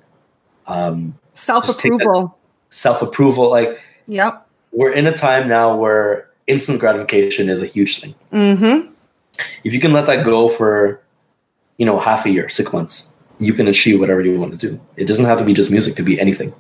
Um, 0.68 1.18
Self 1.34 1.70
approval. 1.70 2.38
self 2.70 3.02
approval. 3.02 3.50
Like 3.52 3.80
Yep. 4.08 4.45
We're 4.76 4.92
in 4.92 5.08
a 5.08 5.16
time 5.16 5.48
now 5.48 5.76
where 5.76 6.30
instant 6.48 6.80
gratification 6.80 7.50
is 7.50 7.62
a 7.62 7.66
huge 7.66 8.00
thing. 8.00 8.14
Mm-hmm. 8.32 8.92
If 9.64 9.74
you 9.74 9.80
can 9.80 9.94
let 9.94 10.06
that 10.06 10.26
go 10.26 10.50
for, 10.50 11.02
you 11.78 11.86
know, 11.86 12.00
half 12.00 12.26
a 12.26 12.30
year, 12.30 12.50
six 12.50 12.72
months, 12.72 13.12
you 13.40 13.54
can 13.54 13.68
achieve 13.68 14.00
whatever 14.00 14.22
you 14.22 14.40
want 14.40 14.60
to 14.60 14.70
do. 14.70 14.80
It 14.98 15.06
doesn't 15.06 15.26
have 15.26 15.40
to 15.40 15.46
be 15.46 15.54
just 15.54 15.72
music 15.72 15.96
to 15.96 16.04
be 16.04 16.20
anything. 16.20 16.54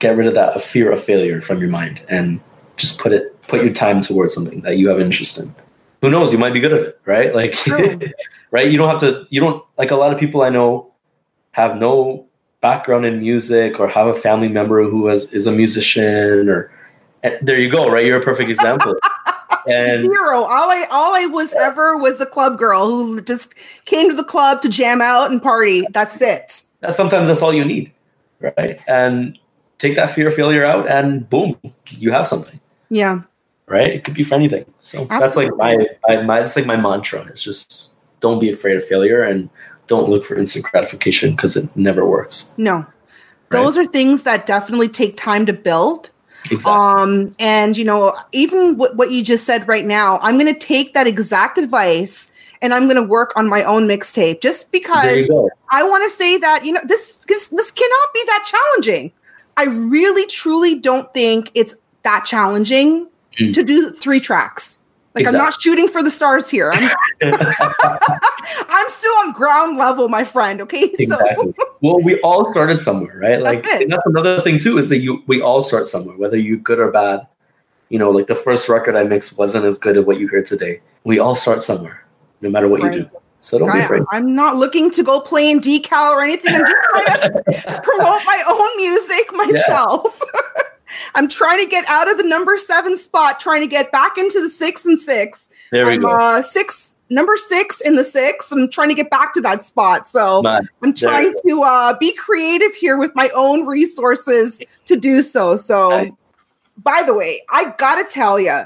Get 0.00 0.16
rid 0.16 0.26
of 0.26 0.34
that 0.34 0.60
fear 0.60 0.90
of 0.92 1.02
failure 1.02 1.40
from 1.40 1.60
your 1.60 1.70
mind 1.70 2.02
and 2.08 2.40
just 2.76 3.00
put 3.00 3.12
it 3.12 3.40
put 3.42 3.62
your 3.62 3.72
time 3.72 4.00
towards 4.00 4.34
something 4.34 4.60
that 4.62 4.78
you 4.78 4.88
have 4.88 5.00
interest 5.00 5.38
in. 5.38 5.54
Who 6.00 6.10
knows? 6.10 6.32
You 6.32 6.38
might 6.38 6.52
be 6.52 6.60
good 6.60 6.72
at 6.72 6.80
it, 6.80 7.00
right? 7.06 7.34
Like 7.40 7.54
right? 8.50 8.70
You 8.70 8.76
don't 8.76 8.88
have 8.88 9.00
to 9.00 9.26
you 9.30 9.40
don't 9.40 9.64
like 9.78 9.92
a 9.92 9.96
lot 9.96 10.12
of 10.12 10.18
people 10.18 10.42
I 10.42 10.50
know 10.50 10.92
have 11.52 11.76
no 11.76 12.26
background 12.60 13.04
in 13.04 13.20
music 13.20 13.78
or 13.78 13.88
have 13.88 14.06
a 14.06 14.14
family 14.14 14.48
member 14.48 14.88
who 14.88 15.06
has, 15.08 15.32
is 15.32 15.46
a 15.46 15.52
musician 15.52 16.48
or 16.48 16.72
Eh, 17.22 17.38
there 17.42 17.58
you 17.58 17.68
go, 17.70 17.88
right? 17.88 18.04
You're 18.04 18.18
a 18.18 18.22
perfect 18.22 18.50
example. 18.50 18.94
and 19.68 20.04
Zero. 20.04 20.38
All 20.42 20.70
I 20.70 20.86
all 20.90 21.14
I 21.14 21.26
was 21.26 21.52
ever 21.54 21.96
was 21.96 22.18
the 22.18 22.26
club 22.26 22.58
girl 22.58 22.86
who 22.88 23.20
just 23.20 23.54
came 23.84 24.10
to 24.10 24.16
the 24.16 24.24
club 24.24 24.60
to 24.62 24.68
jam 24.68 25.00
out 25.00 25.30
and 25.30 25.42
party. 25.42 25.86
That's 25.90 26.20
it. 26.20 26.64
that 26.80 26.96
sometimes 26.96 27.28
that's 27.28 27.42
all 27.42 27.52
you 27.54 27.64
need, 27.64 27.92
right? 28.40 28.80
And 28.88 29.38
take 29.78 29.94
that 29.96 30.10
fear 30.10 30.28
of 30.28 30.34
failure 30.34 30.64
out, 30.64 30.88
and 30.88 31.28
boom, 31.28 31.56
you 31.90 32.10
have 32.12 32.26
something, 32.26 32.58
Yeah. 32.90 33.22
right? 33.66 33.88
It 33.88 34.04
could 34.04 34.14
be 34.14 34.22
for 34.24 34.34
anything. 34.36 34.64
So 34.80 35.04
that's 35.06 35.36
like 35.36 35.54
my, 35.56 35.76
my 36.08 36.22
my 36.22 36.40
that's 36.40 36.56
like 36.56 36.66
my 36.66 36.76
mantra. 36.76 37.24
It's 37.26 37.42
just 37.42 37.92
don't 38.20 38.38
be 38.38 38.50
afraid 38.50 38.76
of 38.76 38.84
failure 38.84 39.22
and 39.22 39.48
don't 39.88 40.08
look 40.08 40.24
for 40.24 40.36
instant 40.36 40.64
gratification 40.64 41.32
because 41.32 41.56
it 41.56 41.74
never 41.76 42.04
works. 42.06 42.54
No. 42.56 42.86
Those 43.50 43.76
are 43.76 43.84
things 43.84 44.22
that 44.22 44.46
definitely 44.46 44.88
take 44.88 45.16
time 45.18 45.44
to 45.44 45.52
build. 45.52 46.08
Exactly. 46.50 46.72
Um, 46.72 47.34
and 47.38 47.76
you 47.76 47.84
know, 47.84 48.16
even 48.32 48.76
what, 48.76 48.96
what 48.96 49.10
you 49.10 49.22
just 49.22 49.44
said 49.44 49.66
right 49.68 49.84
now, 49.84 50.18
I'm 50.22 50.38
going 50.38 50.52
to 50.52 50.58
take 50.58 50.94
that 50.94 51.06
exact 51.06 51.58
advice 51.58 52.30
and 52.60 52.74
I'm 52.74 52.84
going 52.84 52.96
to 52.96 53.02
work 53.02 53.32
on 53.36 53.48
my 53.48 53.62
own 53.64 53.86
mixtape 53.86 54.40
just 54.40 54.70
because. 54.72 55.28
I 55.70 55.84
want 55.84 56.04
to 56.04 56.10
say 56.10 56.36
that 56.38 56.64
you 56.64 56.72
know 56.72 56.82
this 56.84 57.14
this 57.28 57.48
this 57.48 57.70
cannot 57.70 58.08
be 58.14 58.22
that 58.26 58.44
challenging. 58.46 59.12
I 59.56 59.64
really 59.64 60.26
truly 60.26 60.78
don't 60.78 61.12
think 61.14 61.50
it's 61.54 61.76
that 62.02 62.24
challenging 62.24 63.08
Mm. 63.38 63.54
to 63.54 63.62
do 63.62 63.90
three 63.90 64.20
tracks. 64.20 64.78
Like 65.14 65.26
I'm 65.26 65.34
not 65.34 65.60
shooting 65.60 65.88
for 65.88 66.02
the 66.02 66.10
stars 66.10 66.48
here. 66.48 66.72
I'm, 66.72 66.90
I'm 68.68 68.88
still 68.88 69.12
on 69.18 69.32
ground 69.32 69.76
level, 69.76 70.08
my 70.08 70.24
friend. 70.24 70.60
Okay, 70.62 70.84
exactly. 70.98 71.54
well, 71.82 72.00
we 72.02 72.18
all 72.20 72.50
started 72.50 72.80
somewhere, 72.80 73.18
right? 73.18 73.40
Like 73.42 73.62
That's 73.62 73.84
that's 73.88 74.06
another 74.06 74.40
thing 74.40 74.58
too 74.58 74.78
is 74.78 74.88
that 74.88 74.98
you 74.98 75.22
we 75.26 75.42
all 75.42 75.60
start 75.62 75.86
somewhere, 75.86 76.16
whether 76.16 76.36
you're 76.36 76.56
good 76.58 76.78
or 76.78 76.90
bad. 76.90 77.26
You 77.90 77.98
know, 77.98 78.10
like 78.10 78.26
the 78.26 78.34
first 78.34 78.70
record 78.70 78.96
I 78.96 79.02
mixed 79.04 79.36
wasn't 79.38 79.66
as 79.66 79.76
good 79.76 79.98
as 79.98 80.04
what 80.06 80.18
you 80.18 80.26
hear 80.28 80.42
today. 80.42 80.80
We 81.04 81.18
all 81.18 81.34
start 81.34 81.62
somewhere, 81.62 82.06
no 82.40 82.48
matter 82.48 82.66
what 82.68 82.80
Right. 82.80 82.94
you 82.94 83.02
do. 83.02 83.10
So 83.42 83.58
don't 83.58 83.72
be 83.72 83.80
afraid. 83.80 84.04
I'm 84.12 84.36
not 84.36 84.54
looking 84.56 84.90
to 84.92 85.02
go 85.02 85.20
play 85.20 85.50
in 85.50 85.60
decal 85.60 86.12
or 86.12 86.22
anything. 86.22 86.54
I'm 86.54 86.64
just 86.64 86.76
trying 86.90 87.32
to 87.32 87.80
promote 87.82 88.22
my 88.24 88.42
own 88.48 88.76
music 88.76 89.32
myself. 89.34 90.20
I'm 91.14 91.28
trying 91.28 91.62
to 91.62 91.68
get 91.68 91.84
out 91.88 92.10
of 92.10 92.16
the 92.16 92.22
number 92.24 92.56
seven 92.58 92.96
spot, 92.96 93.38
trying 93.40 93.60
to 93.60 93.66
get 93.66 93.92
back 93.92 94.16
into 94.18 94.40
the 94.40 94.48
six 94.48 94.84
and 94.84 94.98
six. 94.98 95.48
There 95.70 95.84
we 95.86 95.92
I'm 95.92 96.00
go. 96.00 96.08
uh, 96.08 96.42
six, 96.42 96.96
number 97.10 97.36
six 97.36 97.80
in 97.80 97.96
the 97.96 98.04
six. 98.04 98.50
I'm 98.52 98.70
trying 98.70 98.88
to 98.88 98.94
get 98.94 99.10
back 99.10 99.34
to 99.34 99.40
that 99.42 99.62
spot. 99.62 100.08
So 100.08 100.42
I'm 100.82 100.94
trying 100.94 101.32
to 101.46 101.62
uh, 101.62 101.96
be 101.98 102.12
creative 102.16 102.74
here 102.74 102.98
with 102.98 103.14
my 103.14 103.28
own 103.36 103.66
resources 103.66 104.62
to 104.86 104.96
do 104.96 105.22
so. 105.22 105.56
So, 105.56 105.90
Nice. 105.90 106.12
by 106.78 107.02
the 107.04 107.14
way, 107.14 107.42
I 107.50 107.74
gotta 107.78 108.04
tell 108.10 108.40
you, 108.40 108.58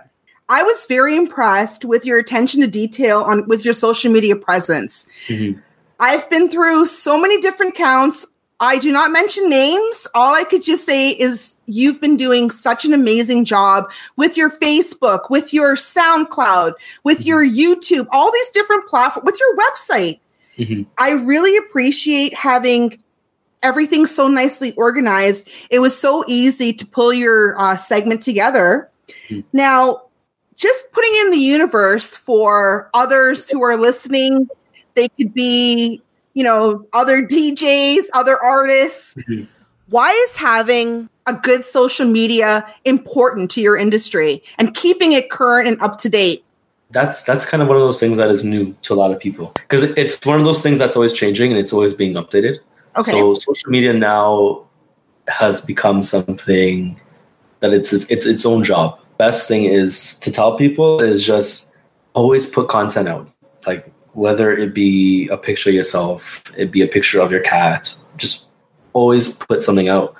I 0.49 0.63
was 0.63 0.87
very 0.87 1.17
impressed 1.17 1.85
with 1.85 2.05
your 2.07 2.19
attention 2.19 2.61
to 2.61 2.69
detail 2.69 3.23
on 3.23 3.49
with 3.49 3.65
your 3.65 3.75
social 3.75 4.13
media 4.13 4.37
presence. 4.37 5.07
Mhm. 5.29 5.61
I've 5.99 6.29
been 6.31 6.49
through 6.49 6.87
so 6.87 7.21
many 7.21 7.41
different 7.41 7.73
accounts. 7.75 8.27
I 8.61 8.79
do 8.79 8.91
not 8.91 9.11
mention 9.11 9.51
names. 9.51 10.07
All 10.15 10.35
I 10.35 10.45
could 10.45 10.63
just 10.63 10.87
say 10.87 11.11
is 11.11 11.57
you've 11.67 12.01
been 12.01 12.17
doing 12.17 12.51
such 12.51 12.85
an 12.85 12.95
amazing 12.95 13.45
job 13.45 13.91
with 14.17 14.37
your 14.37 14.51
Facebook, 14.51 15.29
with 15.29 15.53
your 15.53 15.77
SoundCloud, 15.77 16.73
with 17.05 17.27
your 17.27 17.45
YouTube, 17.45 18.07
all 18.13 18.33
these 18.33 18.49
different 18.51 18.89
platforms, 18.89 19.27
with 19.27 19.39
your 19.39 19.57
website. 19.57 20.21
Mhm. 20.59 20.87
I 20.97 21.11
really 21.13 21.55
appreciate 21.59 22.33
having 22.33 22.97
everything 23.63 24.07
so 24.07 24.27
nicely 24.29 24.73
organized. 24.77 25.49
It 25.71 25.81
was 25.81 25.99
so 25.99 26.25
easy 26.27 26.73
to 26.73 26.87
pull 26.87 27.13
your 27.13 27.61
uh, 27.61 27.77
segment 27.77 28.23
together. 28.23 28.89
Mhm. 29.29 29.45
Now, 29.53 30.03
just 30.57 30.91
putting 30.93 31.15
in 31.17 31.31
the 31.31 31.39
universe 31.39 32.17
for 32.17 32.89
others 32.95 33.51
who 33.51 33.63
are 33.63 33.77
listening, 33.77 34.49
they 34.95 35.09
could 35.09 35.35
be, 35.35 36.01
you 36.37 36.45
know, 36.45 36.87
other 36.93 37.23
DJs, 37.23 38.05
other 38.13 38.37
artists. 38.43 39.15
Mhm. 39.15 39.47
Why 39.89 40.11
is 40.13 40.37
having 40.37 41.09
a 41.27 41.33
good 41.33 41.65
social 41.65 42.07
media 42.07 42.67
important 42.85 43.51
to 43.53 43.63
your 43.63 43.77
industry 43.77 44.43
and 44.59 44.75
keeping 44.75 45.13
it 45.13 45.31
current 45.31 45.67
and 45.67 45.81
up 45.81 45.99
to 45.99 46.09
date? 46.09 46.45
that's 46.91 47.25
that's 47.25 47.45
kind 47.45 47.63
of 47.63 47.69
one 47.69 47.77
of 47.77 47.83
those 47.83 47.99
things 47.99 48.17
that 48.17 48.31
is 48.31 48.45
new 48.45 48.73
to 48.83 48.95
a 48.95 48.97
lot 48.97 49.11
of 49.11 49.19
people 49.19 49.53
because 49.57 49.83
it's 49.83 50.25
one 50.25 50.39
of 50.39 50.45
those 50.45 50.63
things 50.63 50.79
that's 50.79 50.95
always 50.95 51.13
changing 51.13 51.51
and 51.51 51.59
it's 51.59 51.73
always 51.73 51.93
being 51.93 52.15
updated. 52.15 52.59
Okay. 52.97 53.11
So 53.11 53.35
social 53.35 53.71
media 53.71 53.93
now 53.93 54.65
has 55.27 55.61
become 55.61 56.03
something 56.03 56.99
that 57.61 57.75
it's 57.75 57.93
it's 57.93 58.05
it's 58.09 58.27
its 58.27 58.47
own 58.47 58.63
job. 58.63 59.01
Best 59.19 59.49
thing 59.49 59.65
is 59.65 60.17
to 60.19 60.31
tell 60.31 60.57
people 60.57 61.01
is 61.01 61.25
just 61.25 61.75
always 62.15 62.47
put 62.47 62.69
content 62.69 63.09
out. 63.09 63.29
Like 63.67 63.93
whether 64.17 64.51
it 64.51 64.73
be 64.73 65.29
a 65.29 65.37
picture 65.37 65.69
of 65.69 65.75
yourself, 65.75 66.43
it 66.57 66.71
be 66.71 66.81
a 66.81 66.89
picture 66.89 67.21
of 67.21 67.31
your 67.31 67.43
cat, 67.43 67.95
just 68.17 68.47
always 68.95 69.37
put 69.37 69.63
something 69.63 69.91
out 69.91 70.17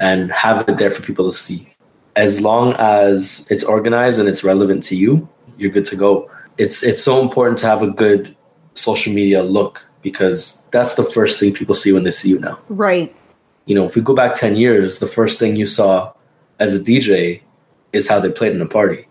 and 0.00 0.32
have 0.32 0.68
it 0.68 0.76
there 0.76 0.90
for 0.90 1.02
people 1.02 1.24
to 1.30 1.36
see. 1.36 1.72
As 2.16 2.40
long 2.40 2.74
as 2.80 3.46
it's 3.48 3.62
organized 3.62 4.18
and 4.18 4.28
it's 4.28 4.42
relevant 4.42 4.82
to 4.84 4.96
you, 4.96 5.28
you're 5.56 5.70
good 5.70 5.84
to 5.84 5.94
go. 5.96 6.28
It's 6.58 6.82
it's 6.82 7.00
so 7.00 7.22
important 7.22 7.58
to 7.58 7.66
have 7.68 7.80
a 7.80 7.86
good 7.86 8.36
social 8.74 9.12
media 9.12 9.44
look 9.44 9.88
because 10.02 10.66
that's 10.72 10.94
the 10.94 11.04
first 11.04 11.38
thing 11.38 11.52
people 11.54 11.76
see 11.76 11.92
when 11.92 12.02
they 12.02 12.10
see 12.10 12.30
you 12.30 12.40
now. 12.40 12.58
right. 12.68 13.14
You 13.66 13.74
know, 13.76 13.84
if 13.84 13.94
we 13.94 14.02
go 14.02 14.14
back 14.14 14.34
10 14.34 14.56
years, 14.56 14.98
the 14.98 15.06
first 15.06 15.38
thing 15.38 15.54
you 15.54 15.66
saw 15.66 16.12
as 16.58 16.74
a 16.74 16.78
DJ 16.78 17.42
is 17.92 18.08
how 18.08 18.18
they 18.18 18.30
played 18.30 18.52
in 18.52 18.62
a 18.62 18.66
party. 18.66 19.06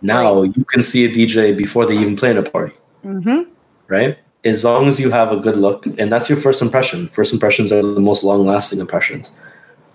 Now 0.00 0.42
you 0.42 0.64
can 0.64 0.82
see 0.82 1.04
a 1.04 1.10
DJ 1.10 1.54
before 1.56 1.84
they 1.84 1.98
even 1.98 2.14
play 2.16 2.30
in 2.30 2.38
a 2.38 2.42
party, 2.42 2.74
hmm 3.02 3.42
right? 3.88 4.18
As 4.44 4.64
long 4.64 4.86
as 4.86 5.00
you 5.00 5.10
have 5.10 5.32
a 5.32 5.36
good 5.36 5.56
look, 5.56 5.84
and 5.86 6.12
that's 6.12 6.28
your 6.28 6.38
first 6.38 6.62
impression. 6.62 7.08
First 7.08 7.32
impressions 7.32 7.72
are 7.72 7.82
the 7.82 8.00
most 8.00 8.22
long 8.22 8.46
lasting 8.46 8.78
impressions. 8.78 9.32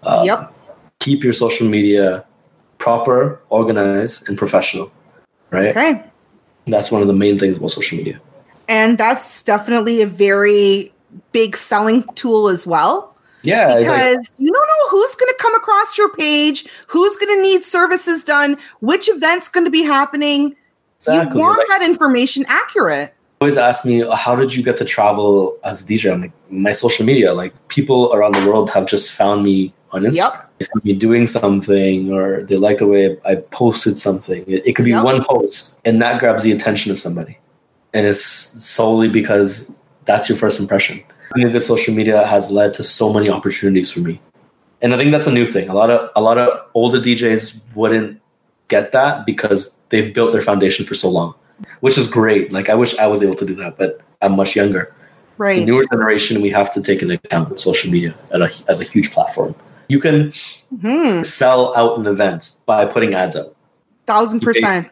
Uh, 0.03 0.23
yep. 0.25 0.53
Keep 0.99 1.23
your 1.23 1.33
social 1.33 1.67
media 1.67 2.25
proper, 2.77 3.39
organized, 3.49 4.27
and 4.27 4.37
professional, 4.37 4.91
right? 5.49 5.69
Okay. 5.69 6.03
That's 6.67 6.91
one 6.91 7.01
of 7.01 7.07
the 7.07 7.13
main 7.13 7.39
things 7.39 7.57
about 7.57 7.71
social 7.71 7.97
media. 7.97 8.19
And 8.67 8.97
that's 8.97 9.43
definitely 9.43 10.01
a 10.01 10.07
very 10.07 10.93
big 11.31 11.55
selling 11.55 12.03
tool 12.15 12.49
as 12.49 12.67
well. 12.67 13.15
Yeah, 13.43 13.67
like- 13.67 13.79
because 13.79 14.31
you 14.37 14.51
don't 14.51 14.67
know 14.67 14.89
who's 14.89 15.15
going 15.15 15.29
to 15.31 15.37
come 15.39 15.53
across 15.55 15.97
your 15.97 16.09
page, 16.15 16.65
who's 16.87 17.15
going 17.17 17.35
to 17.37 17.41
need 17.41 17.63
services 17.63 18.23
done, 18.23 18.57
which 18.79 19.09
event's 19.09 19.49
going 19.49 19.65
to 19.65 19.71
be 19.71 19.83
happening. 19.83 20.55
exactly. 20.97 21.39
You 21.39 21.45
want 21.45 21.59
Like, 21.59 21.67
that 21.67 21.81
information 21.83 22.45
accurate. 22.47 23.13
Always 23.43 23.57
ask 23.57 23.85
me, 23.85 24.03
oh, 24.03 24.15
how 24.15 24.35
did 24.35 24.55
you 24.55 24.63
get 24.63 24.77
to 24.77 24.85
travel 24.85 25.57
as 25.65 25.81
a 25.81 25.85
DJ? 25.85 26.13
I'm 26.13 26.21
like, 26.21 26.31
my 26.49 26.71
social 26.71 27.05
media. 27.05 27.33
Like 27.33 27.53
people 27.67 28.11
around 28.13 28.33
the 28.35 28.45
world 28.47 28.71
have 28.71 28.85
just 28.85 29.11
found 29.11 29.43
me 29.43 29.73
on 29.91 30.03
Instagram. 30.03 30.15
Yep. 30.15 30.49
They 30.59 30.65
see 30.65 30.79
me 30.83 30.93
doing 30.93 31.27
something, 31.27 32.13
or 32.13 32.43
they 32.43 32.55
like 32.55 32.77
the 32.77 32.87
way 32.87 33.17
I 33.25 33.35
posted 33.35 33.99
something. 33.99 34.43
It, 34.47 34.65
it 34.67 34.73
could 34.75 34.85
be 34.85 34.91
Yep. 34.91 35.03
one 35.03 35.23
post, 35.25 35.79
and 35.83 36.01
that 36.01 36.19
grabs 36.21 36.43
the 36.43 36.51
attention 36.51 36.91
of 36.91 36.97
somebody, 36.99 37.37
and 37.93 38.05
it's 38.07 38.23
solely 38.23 39.09
because 39.09 39.73
that's 40.05 40.29
your 40.29 40.37
first 40.37 40.59
impression. 40.59 41.03
I 41.35 41.41
think 41.41 41.53
that 41.53 41.61
social 41.61 41.93
media 41.93 42.25
has 42.25 42.49
led 42.49 42.73
to 42.75 42.83
so 42.83 43.11
many 43.11 43.29
opportunities 43.29 43.91
for 43.91 43.99
me, 43.99 44.21
and 44.81 44.93
I 44.93 44.97
think 44.97 45.11
that's 45.11 45.27
a 45.27 45.31
new 45.39 45.45
thing. 45.45 45.67
A 45.69 45.73
lot 45.73 45.89
of 45.89 46.09
a 46.15 46.21
lot 46.21 46.37
of 46.37 46.49
older 46.73 46.99
DJs 46.99 47.61
wouldn't 47.75 48.21
get 48.69 48.91
that 48.93 49.25
because 49.25 49.79
they've 49.89 50.13
built 50.13 50.31
their 50.31 50.41
foundation 50.41 50.85
for 50.85 50.95
so 50.95 51.09
long, 51.09 51.33
which 51.81 51.97
is 51.97 52.09
great. 52.09 52.51
Like 52.51 52.69
I 52.69 52.75
wish 52.75 52.97
I 52.97 53.07
was 53.07 53.21
able 53.23 53.35
to 53.35 53.45
do 53.45 53.55
that, 53.55 53.77
but 53.77 54.01
I'm 54.21 54.35
much 54.35 54.55
younger. 54.55 54.93
Right. 55.37 55.59
The 55.59 55.65
newer 55.65 55.85
generation, 55.85 56.41
we 56.41 56.49
have 56.49 56.71
to 56.73 56.81
take 56.81 57.01
into 57.01 57.15
account 57.15 57.59
social 57.59 57.91
media 57.91 58.13
at 58.31 58.41
a, 58.41 58.51
as 58.67 58.79
a 58.79 58.83
huge 58.83 59.11
platform. 59.11 59.55
You 59.89 59.99
can 59.99 60.31
Hmm. 60.81 61.21
sell 61.23 61.75
out 61.75 61.99
an 61.99 62.07
event 62.07 62.51
by 62.65 62.85
putting 62.85 63.13
ads 63.13 63.35
up. 63.35 63.55
Thousand 64.07 64.39
percent. 64.41 64.89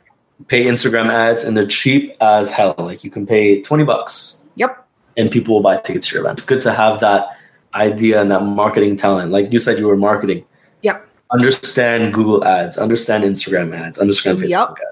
Pay 0.48 0.66
Instagram 0.66 1.10
ads, 1.12 1.44
and 1.44 1.56
they're 1.56 1.68
cheap 1.68 2.16
as 2.20 2.50
hell. 2.50 2.74
Like 2.78 3.04
you 3.04 3.12
can 3.12 3.26
pay 3.28 3.62
twenty 3.62 3.84
bucks, 3.84 4.44
Yep. 4.56 4.86
and 5.18 5.30
people 5.30 5.54
will 5.56 5.62
buy 5.62 5.78
tickets 5.78 6.08
to 6.08 6.16
your 6.16 6.24
event. 6.24 6.40
It's 6.40 6.46
good 6.48 6.62
to 6.62 6.74
have 6.74 7.00
that 7.02 7.38
idea 7.76 8.20
and 8.22 8.32
that 8.32 8.42
marketing 8.44 8.96
talent. 8.98 9.32
Like 9.32 9.54
you 9.54 9.60
said, 9.60 9.78
you 9.78 9.88
were 9.88 9.96
marketing. 9.96 10.44
Yep. 10.82 11.08
Understand 11.32 12.14
Google 12.14 12.44
ads, 12.44 12.78
understand 12.78 13.24
Instagram 13.24 13.74
ads, 13.78 13.98
understand 14.00 14.40
Facebook 14.40 14.50
Yep. 14.50 14.70
ads. 14.72 14.91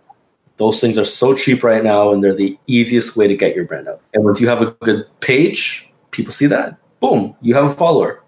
Those 0.60 0.80
things 0.82 0.97
are 0.97 1.05
so 1.05 1.34
cheap 1.34 1.64
right 1.64 1.84
now, 1.84 2.12
and 2.12 2.24
they're 2.24 2.36
the 2.36 2.57
easiest 2.68 3.16
way 3.18 3.28
to 3.28 3.36
get 3.36 3.55
your 3.55 3.66
brand 3.66 3.88
out. 3.88 4.01
And 4.14 4.24
once 4.24 4.39
you 4.41 4.47
have 4.49 4.62
a 4.62 4.72
good 4.84 5.05
page, 5.22 5.91
people 6.12 6.32
see 6.34 6.45
that. 6.47 6.78
Boom, 6.99 7.36
you 7.41 7.55
have 7.55 7.64
a 7.64 7.74
follower. 7.74 8.22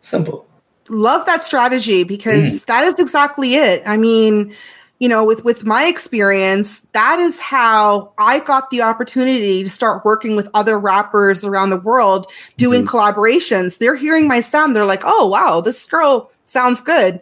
Simple. 0.00 0.46
Love 0.88 1.26
that 1.26 1.42
strategy 1.42 2.04
Mm. 2.04 2.08
because 2.08 2.62
that 2.64 2.82
is 2.84 2.94
exactly 2.98 3.54
it. 3.56 3.82
I 3.86 3.96
mean, 3.96 4.54
you 5.00 5.08
know, 5.08 5.22
with 5.24 5.44
with 5.44 5.66
my 5.66 5.84
experience, 5.84 6.80
that 6.94 7.18
is 7.18 7.40
how 7.40 8.12
I 8.18 8.38
got 8.38 8.70
the 8.70 8.80
opportunity 8.82 9.62
to 9.62 9.68
start 9.68 10.04
working 10.04 10.36
with 10.36 10.48
other 10.54 10.78
rappers 10.78 11.44
around 11.44 11.70
the 11.70 11.76
world 11.76 12.26
doing 12.56 12.84
Mm-hmm. 12.86 12.96
collaborations. 12.96 13.78
They're 13.78 13.96
hearing 13.96 14.26
my 14.28 14.40
sound, 14.40 14.74
they're 14.74 14.86
like, 14.86 15.02
"Oh, 15.04 15.26
wow, 15.26 15.60
this 15.60 15.84
girl 15.84 16.30
sounds 16.46 16.80
good." 16.80 17.20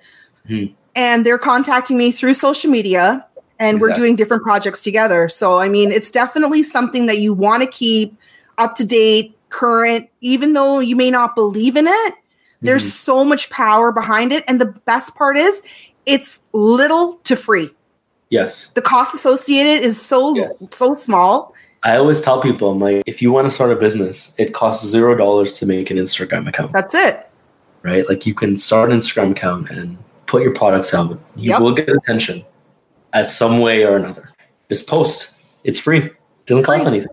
Mhm. 0.49 0.75
And 0.95 1.27
they're 1.27 1.39
contacting 1.39 1.97
me 1.99 2.13
through 2.13 2.35
social 2.35 2.71
media 2.71 3.25
and 3.59 3.81
we're 3.81 3.93
doing 3.93 4.17
different 4.17 4.43
projects 4.43 4.83
together. 4.83 5.29
So, 5.29 5.59
I 5.59 5.69
mean, 5.69 5.93
it's 5.93 6.11
definitely 6.11 6.63
something 6.63 7.07
that 7.07 7.19
you 7.19 7.33
want 7.33 7.63
to 7.63 7.69
keep 7.69 8.17
up 8.59 8.75
to 8.77 8.85
date, 8.85 9.37
current, 9.49 10.09
even 10.21 10.53
though 10.53 10.81
you 10.81 10.97
may 10.97 11.11
not 11.11 11.35
believe 11.35 11.77
in 11.77 11.87
it. 11.87 12.15
There's 12.63 12.83
Mm-hmm. 12.83 12.91
so 12.91 13.25
much 13.25 13.51
power 13.51 13.93
behind 13.93 14.33
it. 14.33 14.43
And 14.49 14.61
the 14.61 14.67
best 14.67 15.15
part 15.15 15.37
is 15.37 15.63
it's 16.07 16.43
little 16.53 17.15
to 17.25 17.37
free. 17.37 17.71
Yes. 18.31 18.69
The 18.69 18.83
cost 18.83 19.15
associated 19.15 19.85
is 19.85 20.01
so 20.01 20.35
Yes. 20.35 20.63
so 20.71 20.95
small. 20.95 21.55
I 21.85 21.97
always 21.99 22.21
tell 22.21 22.41
people, 22.41 22.71
I'm 22.71 22.81
like, 22.81 23.03
if 23.07 23.21
you 23.21 23.31
want 23.31 23.47
to 23.47 23.51
start 23.51 23.71
a 23.71 23.77
business, 23.77 24.35
it 24.39 24.55
costs 24.55 24.87
zero 24.87 25.15
dollars 25.15 25.53
to 25.55 25.67
make 25.67 25.91
an 25.91 25.99
Instagram 25.99 26.49
account, 26.49 26.73
That's 26.73 26.95
it. 26.95 27.29
right? 27.83 28.09
Like 28.09 28.25
you 28.27 28.35
can 28.35 28.57
start 28.57 28.91
an 28.91 28.99
Instagram 28.99 29.33
account 29.33 29.69
and 29.71 29.99
put 30.27 30.43
your 30.43 30.55
products 30.55 30.95
out. 30.95 31.11
You 31.37 31.51
Yep. 31.51 31.61
will 31.61 31.75
get 31.75 31.89
attention 31.91 32.45
at 33.15 33.27
some 33.29 33.61
way 33.61 33.85
or 33.85 33.97
another. 33.97 34.31
Just 34.69 34.87
post. 34.87 35.35
It's 35.63 35.79
free. 35.81 36.11
Doesn't 36.47 36.65
cost 36.65 36.87
anything. 36.87 37.09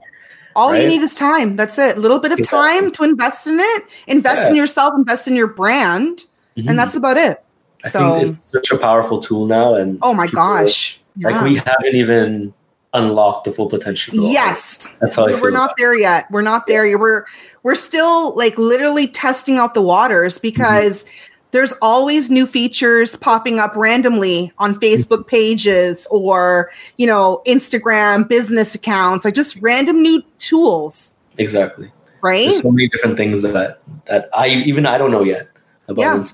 All 0.55 0.75
you 0.75 0.85
need 0.85 1.01
is 1.01 1.15
time. 1.15 1.55
That's 1.55 1.77
it. 1.79 1.95
A 1.95 1.99
little 2.01 2.19
bit 2.19 2.33
of 2.33 2.39
Exactly. 2.39 2.59
time 2.81 2.91
to 2.91 3.03
invest 3.03 3.47
in 3.47 3.57
it, 3.57 3.83
invest 4.07 4.41
Yeah. 4.43 4.49
in 4.49 4.55
yourself, 4.57 4.93
invest 4.97 5.29
in 5.29 5.35
your 5.37 5.47
brand, 5.47 6.25
Mhm. 6.57 6.69
and 6.69 6.77
that's 6.77 6.95
about 6.95 7.15
it. 7.15 7.41
I 7.85 7.89
So, 7.89 8.13
think 8.19 8.33
it's 8.33 8.51
such 8.51 8.71
a 8.71 8.77
powerful 8.77 9.21
tool 9.21 9.45
now, 9.45 9.75
and 9.75 9.97
oh 10.01 10.13
my 10.13 10.25
people- 10.25 10.43
gosh. 10.43 10.99
like 11.21 11.41
we 11.41 11.55
haven't 11.55 11.95
even 11.95 12.53
unlocked 12.93 13.45
the 13.45 13.51
full 13.51 13.67
potential. 13.67 14.13
Yes. 14.17 14.87
that's 14.99 15.15
how 15.15 15.25
I 15.27 15.39
we're 15.39 15.51
not 15.51 15.75
there 15.77 15.97
yet. 15.97 16.25
We're 16.29 16.41
not 16.41 16.67
there 16.67 16.85
yet. 16.85 16.99
We're 16.99 17.23
we're 17.63 17.75
still 17.75 18.35
like 18.35 18.57
literally 18.57 19.07
testing 19.07 19.57
out 19.57 19.73
the 19.73 19.81
waters 19.81 20.37
because 20.37 21.05
there's 21.51 21.73
always 21.81 22.29
new 22.29 22.45
features 22.45 23.15
popping 23.15 23.59
up 23.59 23.75
randomly 23.75 24.51
on 24.57 24.75
Facebook 24.75 25.27
pages 25.27 26.07
or, 26.09 26.71
you 26.97 27.05
know, 27.05 27.41
Instagram 27.45 28.27
business 28.27 28.73
accounts, 28.75 29.25
like 29.25 29.33
just 29.33 29.57
random 29.61 30.01
new 30.01 30.23
tools, 30.37 31.13
exactly. 31.37 31.91
right? 32.21 32.45
There's 32.45 32.61
so 32.61 32.71
many 32.71 32.87
different 32.87 33.17
things 33.17 33.41
that 33.43 33.79
that 34.05 34.29
I 34.33 34.47
even 34.49 34.85
I 34.85 34.97
don't 34.97 35.11
know 35.11 35.23
yet 35.23 35.49
about 35.87 36.01
Yeah. 36.01 36.17
Insta. 36.17 36.33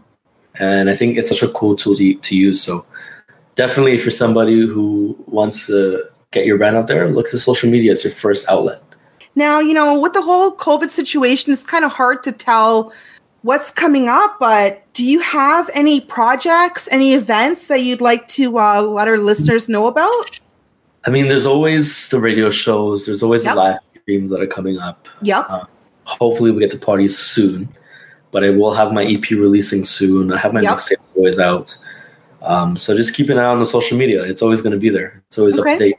and 0.60 0.90
I 0.90 0.96
think 0.96 1.18
it's 1.18 1.30
such 1.30 1.44
a 1.44 1.48
cool 1.50 1.76
tool 1.76 1.96
to, 1.96 2.14
to 2.16 2.36
use. 2.36 2.62
So 2.62 2.86
definitely, 3.56 3.94
if 3.94 4.06
you're 4.06 4.12
somebody 4.12 4.66
who 4.66 5.18
wants 5.28 5.68
to 5.68 6.04
get 6.32 6.46
your 6.46 6.58
brand 6.58 6.76
out 6.76 6.88
there, 6.88 7.10
look 7.10 7.30
to 7.32 7.38
social 7.38 7.70
media 7.70 7.92
as 7.92 8.04
your 8.04 8.14
first 8.14 8.48
outlet. 8.50 8.82
Now, 9.36 9.60
you 9.60 9.74
know, 9.74 10.00
with 10.00 10.14
the 10.14 10.22
whole 10.22 10.56
COVID 10.56 10.90
situation, 10.90 11.54
it's 11.54 11.64
kind 11.64 11.86
of 11.86 11.92
hard 11.92 12.24
to 12.24 12.32
tell 12.32 12.92
what's 13.48 13.72
coming 13.72 14.10
up, 14.10 14.38
but 14.40 14.84
do 14.94 15.06
you 15.06 15.20
have 15.22 15.70
any 15.74 16.02
projects, 16.02 16.88
any 16.92 17.14
events 17.14 17.68
that 17.68 17.82
you'd 17.82 18.02
like 18.02 18.28
to 18.28 18.58
uh, 18.60 18.82
let 18.82 19.08
our 19.08 19.18
listeners 19.18 19.70
know 19.70 19.88
about? 19.88 20.40
I 21.06 21.10
mean, 21.10 21.30
there's 21.30 21.46
always 21.46 22.10
the 22.10 22.20
radio 22.20 22.50
shows. 22.50 23.06
There's 23.06 23.24
always 23.24 23.46
Yep. 23.46 23.54
the 23.56 23.60
live 23.62 23.80
streams 24.02 24.30
that 24.32 24.42
are 24.42 24.48
coming 24.58 24.78
up. 24.80 25.08
Yep. 25.22 25.48
Hopefully, 26.04 26.52
we 26.52 26.60
get 26.60 26.72
to 26.72 26.78
parties 26.78 27.18
soon. 27.18 27.70
But 28.32 28.44
I 28.44 28.50
will 28.50 28.74
have 28.74 28.92
my 28.92 29.04
EP 29.06 29.32
releasing 29.32 29.86
soon. 29.86 30.34
I 30.34 30.38
have 30.38 30.52
my 30.54 30.62
Yep. 30.62 30.74
mixtape 30.76 30.96
always 31.16 31.40
out. 31.40 31.78
Um, 32.42 32.76
so 32.76 32.96
just 32.96 33.16
keep 33.16 33.30
an 33.30 33.38
eye 33.38 33.46
on 33.46 33.60
the 33.60 33.66
social 33.66 33.98
media. 33.98 34.24
It's 34.24 34.42
always 34.42 34.62
going 34.62 34.74
to 34.74 34.80
be 34.80 34.90
there. 34.90 35.24
It's 35.28 35.38
always 35.40 35.58
Okay. 35.58 35.72
up 35.74 35.78
to 35.80 35.84
date. 35.86 35.98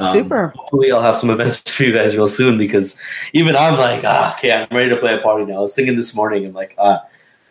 Um, 0.00 0.12
Super. 0.12 0.48
Hopefully, 0.48 0.92
I'll 0.92 1.02
have 1.02 1.16
some 1.16 1.30
events 1.30 1.58
for 1.70 1.82
you 1.82 1.92
guys 1.92 2.14
real 2.16 2.28
soon 2.28 2.58
because 2.58 3.00
even 3.32 3.56
I'm 3.56 3.78
like, 3.78 4.04
ah, 4.04 4.36
okay, 4.36 4.52
I'm 4.52 4.68
ready 4.74 4.88
to 4.90 4.96
play 4.96 5.14
a 5.14 5.18
party 5.18 5.44
now. 5.44 5.58
I 5.58 5.60
was 5.60 5.74
thinking 5.74 5.96
this 5.96 6.14
morning, 6.14 6.46
I'm 6.46 6.52
like, 6.52 6.74
ah, 6.78 7.04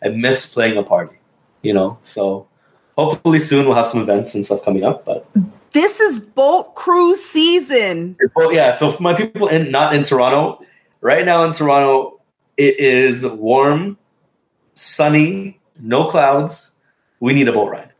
I 0.03 0.09
miss 0.09 0.53
playing 0.53 0.77
a 0.77 0.83
party, 0.83 1.17
you 1.61 1.73
know. 1.73 1.97
So 2.03 2.47
hopefully 2.97 3.39
soon 3.39 3.65
we'll 3.65 3.75
have 3.75 3.87
some 3.87 4.01
events 4.01 4.33
and 4.35 4.45
stuff 4.45 4.63
coming 4.63 4.83
up. 4.83 5.05
But 5.05 5.27
This 5.71 5.99
is 5.99 6.19
boat 6.19 6.75
Cruise 6.75 7.23
season. 7.23 8.15
well, 8.35 8.51
yeah. 8.53 8.71
So 8.71 8.91
for 8.91 9.03
my 9.03 9.13
people 9.13 9.47
in 9.47 9.71
not 9.71 9.95
in 9.95 10.03
Toronto, 10.03 10.63
right 11.01 11.25
now 11.25 11.43
in 11.43 11.51
Toronto, 11.51 12.19
it 12.57 12.79
is 12.79 13.25
warm, 13.25 13.97
sunny, 14.73 15.59
no 15.79 16.05
clouds. 16.05 16.73
We 17.19 17.33
need 17.33 17.47
a 17.47 17.53
boat 17.53 17.71
ride. 17.71 17.91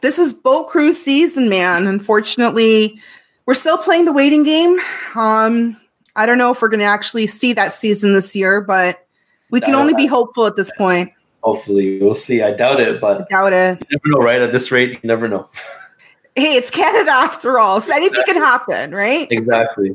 This 0.00 0.18
is 0.18 0.32
Boat 0.32 0.68
Cruise 0.68 1.00
season, 1.00 1.48
man. 1.48 1.86
Unfortunately, 1.86 2.98
we're 3.46 3.54
still 3.54 3.78
playing 3.78 4.04
the 4.04 4.12
waiting 4.12 4.42
game. 4.42 4.78
Um, 5.14 5.76
I 6.14 6.26
don't 6.26 6.38
know 6.38 6.52
if 6.52 6.60
we're 6.62 6.68
going 6.68 6.80
to 6.80 6.86
actually 6.86 7.26
see 7.26 7.52
that 7.54 7.72
season 7.72 8.12
this 8.12 8.34
year, 8.36 8.60
but 8.60 9.06
we 9.50 9.60
can 9.60 9.74
only 9.74 9.94
be 9.94 10.06
hopeful 10.06 10.46
at 10.46 10.56
this 10.56 10.70
point. 10.76 11.12
Hopefully, 11.42 12.00
we'll 12.00 12.14
see. 12.14 12.42
I 12.42 12.52
doubt 12.52 12.80
it, 12.80 13.00
but 13.00 13.28
Doubt 13.28 13.52
it. 13.52 13.78
you 13.80 13.98
never 13.98 14.08
know, 14.18 14.24
right? 14.24 14.40
At 14.40 14.52
this 14.52 14.70
rate, 14.70 14.92
you 14.92 15.00
never 15.04 15.28
know. 15.28 15.48
Hey, 16.34 16.54
it's 16.54 16.70
Canada 16.70 17.10
after 17.10 17.58
all, 17.58 17.82
so 17.82 17.94
anything 17.94 18.22
can 18.24 18.36
happen, 18.36 18.92
right? 18.92 19.28
exactly. 19.30 19.94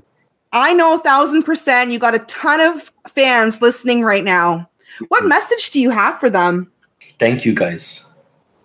I 0.52 0.76
know 0.76 0.94
a 0.94 1.00
thousand 1.00 1.42
percent. 1.42 1.90
You 1.90 1.98
got 1.98 2.14
a 2.14 2.20
ton 2.20 2.62
of 2.62 2.92
fans 3.08 3.60
listening 3.60 4.04
right 4.04 4.24
now. 4.24 4.70
What 5.08 5.26
message 5.26 5.72
do 5.72 5.80
you 5.82 5.90
have 5.90 6.20
for 6.20 6.30
them? 6.30 6.72
Thank 7.18 7.44
you, 7.44 7.56
guys. 7.56 8.06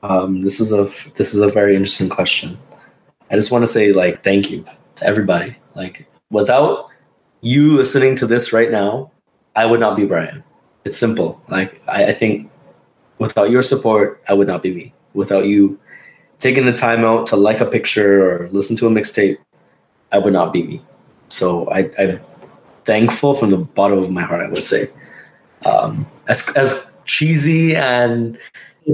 Um, 0.03 0.43
this 0.43 0.61
is 0.61 0.71
a 0.75 0.85
this 1.15 1.33
is 1.33 1.41
a 1.41 1.49
very 1.49 1.75
interesting 1.75 2.11
question. 2.11 2.59
I 3.33 3.37
just 3.37 3.51
want 3.51 3.63
to 3.63 3.67
say 3.67 3.93
like 3.93 4.23
thank 4.23 4.51
you 4.51 4.65
to 4.97 5.07
everybody. 5.07 5.57
Like 5.75 6.07
without 6.31 6.89
you 7.41 7.73
listening 7.73 8.15
to 8.17 8.27
this 8.27 8.53
right 8.53 8.71
now, 8.71 9.11
I 9.57 9.65
would 9.67 9.81
not 9.81 9.97
be 9.97 10.05
Brian. 10.05 10.45
It's 10.85 10.99
simple. 10.99 11.41
Like 11.49 11.83
I, 11.89 12.07
I 12.07 12.13
think 12.13 12.51
without 13.19 13.51
your 13.51 13.63
support, 13.63 14.23
I 14.29 14.35
would 14.35 14.49
not 14.49 14.63
be 14.63 14.75
me. 14.75 14.95
Without 15.15 15.47
you 15.47 15.81
taking 16.41 16.67
the 16.67 16.73
time 16.73 17.05
out 17.05 17.27
to 17.29 17.37
like 17.37 17.61
a 17.61 17.67
picture 17.67 18.31
or 18.31 18.49
listen 18.49 18.77
to 18.77 18.87
a 18.87 18.91
mixtape, 18.91 19.39
I 20.13 20.19
would 20.19 20.33
not 20.33 20.53
be 20.53 20.63
me. 20.65 20.83
So 21.29 21.69
I, 21.71 21.91
I'm 21.99 22.21
thankful 22.85 23.33
from 23.33 23.51
the 23.51 23.59
bottom 23.59 23.99
of 23.99 24.11
my 24.11 24.23
heart. 24.23 24.43
I 24.43 24.49
would 24.49 24.59
say, 24.59 24.91
um, 25.65 26.07
as 26.29 26.51
as 26.55 26.99
cheesy 27.07 27.75
and 27.75 28.39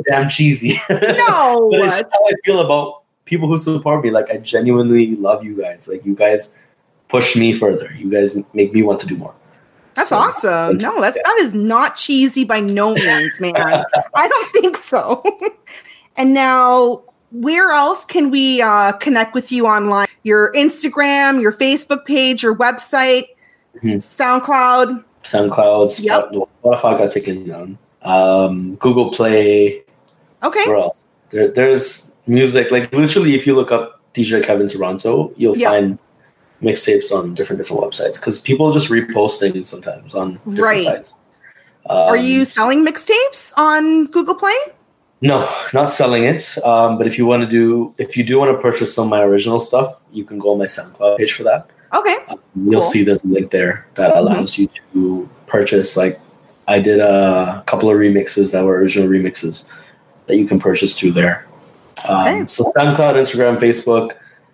damn 0.09 0.28
cheesy. 0.28 0.78
No, 0.91 1.68
but 1.72 1.80
it's 1.80 1.97
how 1.97 2.26
I 2.26 2.32
feel 2.45 2.61
about 2.61 3.03
people 3.29 3.47
who 3.49 3.59
support 3.59 4.03
me. 4.03 4.11
Like 4.11 4.31
I 4.31 4.39
genuinely 4.39 5.14
love 5.16 5.45
you 5.45 5.55
guys. 5.55 5.87
Like 5.89 6.05
you 6.05 6.14
guys 6.14 6.59
push 7.09 7.37
me 7.37 7.53
further. 7.53 7.93
You 7.95 8.11
guys 8.11 8.37
make 8.55 8.72
me 8.72 8.83
want 8.83 8.99
to 9.01 9.07
do 9.07 9.16
more. 9.16 9.35
that's 9.95 10.09
So- 10.09 10.16
awesome. 10.16 10.79
No, 10.79 11.01
that's 11.01 11.16
that 11.22 11.37
is 11.41 11.53
not 11.55 11.97
cheesy 11.97 12.45
by 12.45 12.61
no 12.61 12.95
means, 12.95 13.39
man. 13.41 13.55
I 14.14 14.26
don't 14.29 14.49
think 14.51 14.76
so. 14.76 15.22
and 16.16 16.33
now, 16.35 17.03
where 17.31 17.70
else 17.72 18.05
can 18.05 18.31
we 18.31 18.62
uh, 18.62 18.93
connect 18.93 19.35
with 19.35 19.53
you 19.53 19.66
online? 19.66 20.07
Your 20.24 20.53
Instagram, 20.55 21.41
your 21.43 21.53
Facebook 21.53 22.05
page, 22.07 22.43
your 22.43 22.57
website, 22.57 23.26
Mhm. 23.83 23.97
SoundCloud. 24.03 25.05
SoundCloud, 25.24 26.03
Yep. 26.05 26.33
Spot- 26.33 26.49
Spotify 26.62 26.99
got 26.99 27.11
taken 27.11 27.47
down. 27.49 27.79
Um, 28.03 28.76
Google 28.76 29.11
Play. 29.11 29.83
Okay. 30.43 30.66
Where 30.66 30.76
else? 30.79 31.05
There, 31.31 31.49
there's 31.49 32.08
music. 32.29 32.70
Like 32.70 32.93
literally, 32.95 33.35
if 33.35 33.47
you 33.47 33.55
look 33.55 33.72
up 33.72 34.01
DJ 34.14 34.43
Kevin 34.45 34.66
Toronto, 34.68 35.33
you'll 35.37 35.57
Yeah. 35.57 35.70
find 35.70 35.99
mixtapes 36.62 37.12
on 37.12 37.35
different 37.35 37.59
different 37.61 37.83
websites 37.83 38.18
because 38.20 38.39
people 38.39 38.72
just 38.72 38.89
repost 38.91 39.39
things 39.39 39.68
sometimes 39.68 40.14
on 40.14 40.33
different 40.49 40.59
Right. 40.59 40.83
sites. 40.85 41.14
Are 41.87 42.16
Um, 42.16 42.22
you 42.24 42.45
selling 42.45 42.85
mixtapes 42.85 43.53
on 43.57 44.07
Google 44.07 44.35
Play? 44.35 44.55
No, 45.22 45.49
not 45.72 45.91
selling 45.91 46.24
it. 46.24 46.57
Um, 46.64 46.99
but 46.99 47.07
if 47.07 47.16
you 47.18 47.26
want 47.26 47.43
to 47.43 47.49
do, 47.49 47.93
if 47.99 48.16
you 48.16 48.22
do 48.24 48.39
want 48.39 48.53
to 48.55 48.59
purchase 48.61 48.95
some 48.95 49.05
of 49.05 49.11
my 49.11 49.22
original 49.22 49.59
stuff, 49.59 49.95
you 50.12 50.24
can 50.24 50.39
go 50.39 50.51
on 50.53 50.59
my 50.59 50.66
SoundCloud 50.66 51.16
page 51.18 51.33
for 51.33 51.43
that. 51.45 51.66
Okay. 51.95 52.16
You'll 52.55 52.83
Cool. 52.83 52.91
see 52.91 53.03
there's 53.03 53.24
a 53.24 53.26
link 53.26 53.51
there 53.51 53.87
that 53.95 54.14
allows 54.16 54.59
you 54.59 54.68
to 54.93 55.29
purchase. 55.47 55.97
Like, 55.97 56.20
I 56.68 56.79
did 56.79 57.01
a 57.01 57.62
couple 57.66 57.91
of 57.91 57.97
remixes 57.97 58.53
that 58.53 58.64
were 58.64 58.76
original 58.76 59.09
remixes 59.09 59.64
that 60.26 60.37
you 60.37 60.45
can 60.45 60.61
purchase 60.61 60.97
through 60.99 61.12
there. 61.12 61.47
Um, 62.09 62.49
So 62.49 62.65
SoundCloud, 62.77 63.15
Instagram, 63.15 63.59
Facebook, 63.59 64.13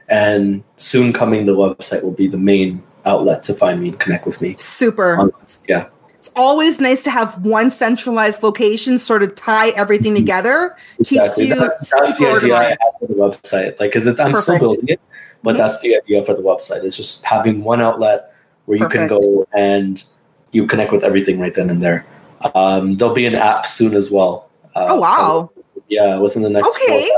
and 0.08 0.62
soon 0.76 1.12
coming 1.12 1.46
the 1.46 1.54
website 1.54 2.02
will 2.02 2.10
be 2.12 2.26
the 2.26 2.38
main 2.38 2.82
outlet 3.06 3.42
to 3.44 3.54
find 3.54 3.80
me 3.80 3.88
and 3.88 3.98
connect 3.98 4.26
with 4.26 4.40
me. 4.40 4.54
Super. 4.56 5.18
Um, 5.20 5.32
yeah. 5.68 5.88
It's 6.16 6.30
always 6.36 6.80
nice 6.80 7.02
to 7.04 7.10
have 7.10 7.44
one 7.44 7.68
centralized 7.68 8.42
location, 8.42 8.96
sort 8.98 9.22
of 9.22 9.34
tie 9.34 9.70
everything 9.70 10.14
Mhm. 10.14 10.18
together. 10.18 10.76
Keeps 11.04 11.36
you 11.36 11.54
That's, 11.54 11.90
that's 11.90 12.18
the 12.18 12.26
idea 12.28 12.56
I 12.56 12.64
have 12.64 12.78
for 12.98 13.06
the 13.08 13.14
website. 13.14 13.78
Like, 13.78 13.90
because 13.92 14.06
it's 14.06 14.18
I'm 14.18 14.34
still 14.36 14.58
building 14.58 14.88
it, 14.88 15.00
but 15.42 15.54
Mhm. 15.54 15.58
that's 15.58 15.80
the 15.80 15.96
idea 15.96 16.24
for 16.24 16.32
the 16.32 16.40
website. 16.42 16.82
It's 16.82 16.96
just 16.96 17.24
having 17.26 17.62
one 17.62 17.82
outlet 17.82 18.32
where 18.64 18.78
you 18.78 18.88
can 18.88 19.06
go 19.06 19.46
and 19.54 20.02
you 20.52 20.66
connect 20.66 20.92
with 20.92 21.04
everything 21.04 21.38
right 21.38 21.54
then 21.54 21.68
and 21.68 21.82
there. 21.82 22.06
Um, 22.54 22.94
there'll 22.94 23.14
be 23.14 23.26
an 23.26 23.34
app 23.34 23.66
soon 23.66 23.94
as 23.94 24.10
well. 24.10 24.48
Uh, 24.74 24.86
Oh 24.88 24.96
wow. 25.00 25.50
Yeah, 25.88 26.18
within 26.18 26.42
the 26.42 26.50
next. 26.50 26.74
Okay. 26.76 27.10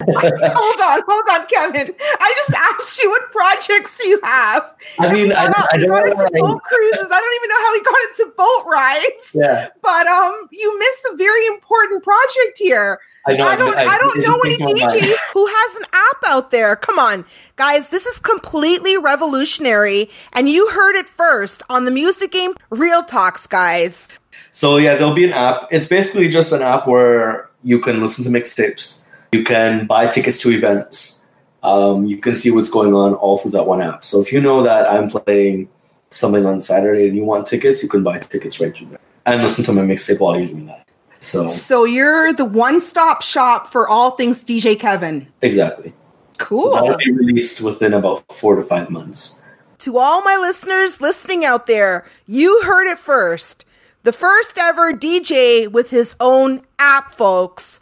hold 0.00 0.80
on, 0.80 1.02
hold 1.08 1.24
on, 1.30 1.46
Kevin. 1.48 1.94
I 2.20 2.34
just 2.36 2.54
asked 2.54 3.02
you 3.02 3.10
what 3.10 3.30
projects 3.30 3.98
do 3.98 4.08
you 4.08 4.20
have. 4.22 4.74
I 4.98 5.12
mean, 5.12 5.32
I, 5.32 5.46
got, 5.50 5.68
I 5.72 5.76
don't 5.78 5.88
got 5.88 6.06
know. 6.06 6.12
into 6.12 6.40
boat 6.40 6.62
cruises. 6.62 7.08
I 7.10 7.20
don't 7.20 7.36
even 7.36 7.48
know 7.50 7.62
how 7.62 7.72
we 7.72 7.82
got 7.82 8.00
into 8.10 8.32
boat 8.36 8.64
rides. 8.70 9.30
yeah, 9.34 9.68
But 9.82 10.06
um, 10.06 10.48
you 10.52 10.78
missed 10.78 11.08
a 11.12 11.16
very 11.16 11.46
important 11.46 12.04
project 12.04 12.58
here. 12.58 13.00
I 13.24 13.34
know. 13.34 13.46
I 13.46 13.56
don't 13.56 13.76
I, 13.76 13.98
don't 13.98 14.18
it 14.18 14.26
know 14.26 14.40
any. 14.40 14.56
DJ 14.58 15.14
who 15.32 15.46
has 15.46 15.76
an 15.76 15.86
app 15.92 16.16
out 16.26 16.50
there. 16.50 16.74
Come 16.74 16.98
on, 16.98 17.24
guys, 17.56 17.90
this 17.90 18.04
is 18.04 18.18
completely 18.18 18.98
revolutionary 18.98 20.10
and 20.32 20.48
you 20.48 20.68
heard 20.70 20.96
it 20.96 21.08
first 21.08 21.62
on 21.70 21.84
the 21.84 21.92
music 21.92 22.32
game 22.32 22.54
Real 22.70 23.02
Talks, 23.04 23.46
guys. 23.46 24.10
So 24.50 24.76
yeah, 24.76 24.96
there'll 24.96 25.14
be 25.14 25.24
an 25.24 25.32
app. 25.32 25.68
It's 25.70 25.86
basically 25.86 26.28
just 26.28 26.52
an 26.52 26.62
app 26.62 26.88
where 26.88 27.48
you 27.62 27.78
can 27.80 28.00
listen 28.00 28.24
to 28.24 28.30
mixtapes. 28.30 29.06
You 29.32 29.44
can 29.44 29.86
buy 29.86 30.06
tickets 30.08 30.38
to 30.40 30.50
events. 30.50 31.28
Um, 31.62 32.04
you 32.06 32.16
can 32.18 32.34
see 32.34 32.50
what's 32.50 32.68
going 32.68 32.92
on 32.92 33.14
all 33.14 33.38
through 33.38 33.52
that 33.52 33.66
one 33.66 33.80
app. 33.80 34.04
So 34.04 34.20
if 34.20 34.32
you 34.32 34.40
know 34.40 34.62
that 34.64 34.90
I'm 34.90 35.08
playing 35.08 35.68
something 36.10 36.44
on 36.44 36.60
Saturday 36.60 37.06
and 37.08 37.16
you 37.16 37.24
want 37.24 37.46
tickets, 37.46 37.82
you 37.82 37.88
can 37.88 38.02
buy 38.02 38.18
tickets 38.18 38.60
right 38.60 38.74
through 38.76 38.88
there 38.88 38.98
and 39.24 39.42
listen 39.42 39.64
to 39.66 39.72
my 39.72 39.82
mixtape 39.82 40.18
while 40.20 40.36
you're 40.36 40.48
doing 40.48 40.66
that. 40.66 40.86
So 41.20 41.46
So 41.46 41.84
you're 41.84 42.32
the 42.32 42.44
one-stop 42.44 43.22
shop 43.22 43.68
for 43.70 43.88
all 43.88 44.12
things 44.12 44.42
DJ 44.44 44.78
Kevin. 44.78 45.28
exactly. 45.40 45.90
So 45.90 46.46
Cool. 46.48 46.72
that'll 46.72 46.96
be 46.96 47.12
released 47.12 47.60
within 47.60 47.92
about 47.92 48.24
four 48.32 48.56
to 48.56 48.62
five 48.64 48.90
months. 48.90 49.40
to 49.78 49.96
all 49.98 50.22
my 50.22 50.36
listeners 50.36 51.00
listening 51.00 51.44
out 51.44 51.66
there, 51.66 52.04
you 52.26 52.62
heard 52.64 52.90
it 52.90 52.98
first. 52.98 53.64
The 54.04 54.12
first 54.12 54.58
ever 54.58 54.92
DJ 54.92 55.70
with 55.70 55.90
his 55.90 56.16
own 56.18 56.62
app, 56.78 57.10
folks. 57.10 57.78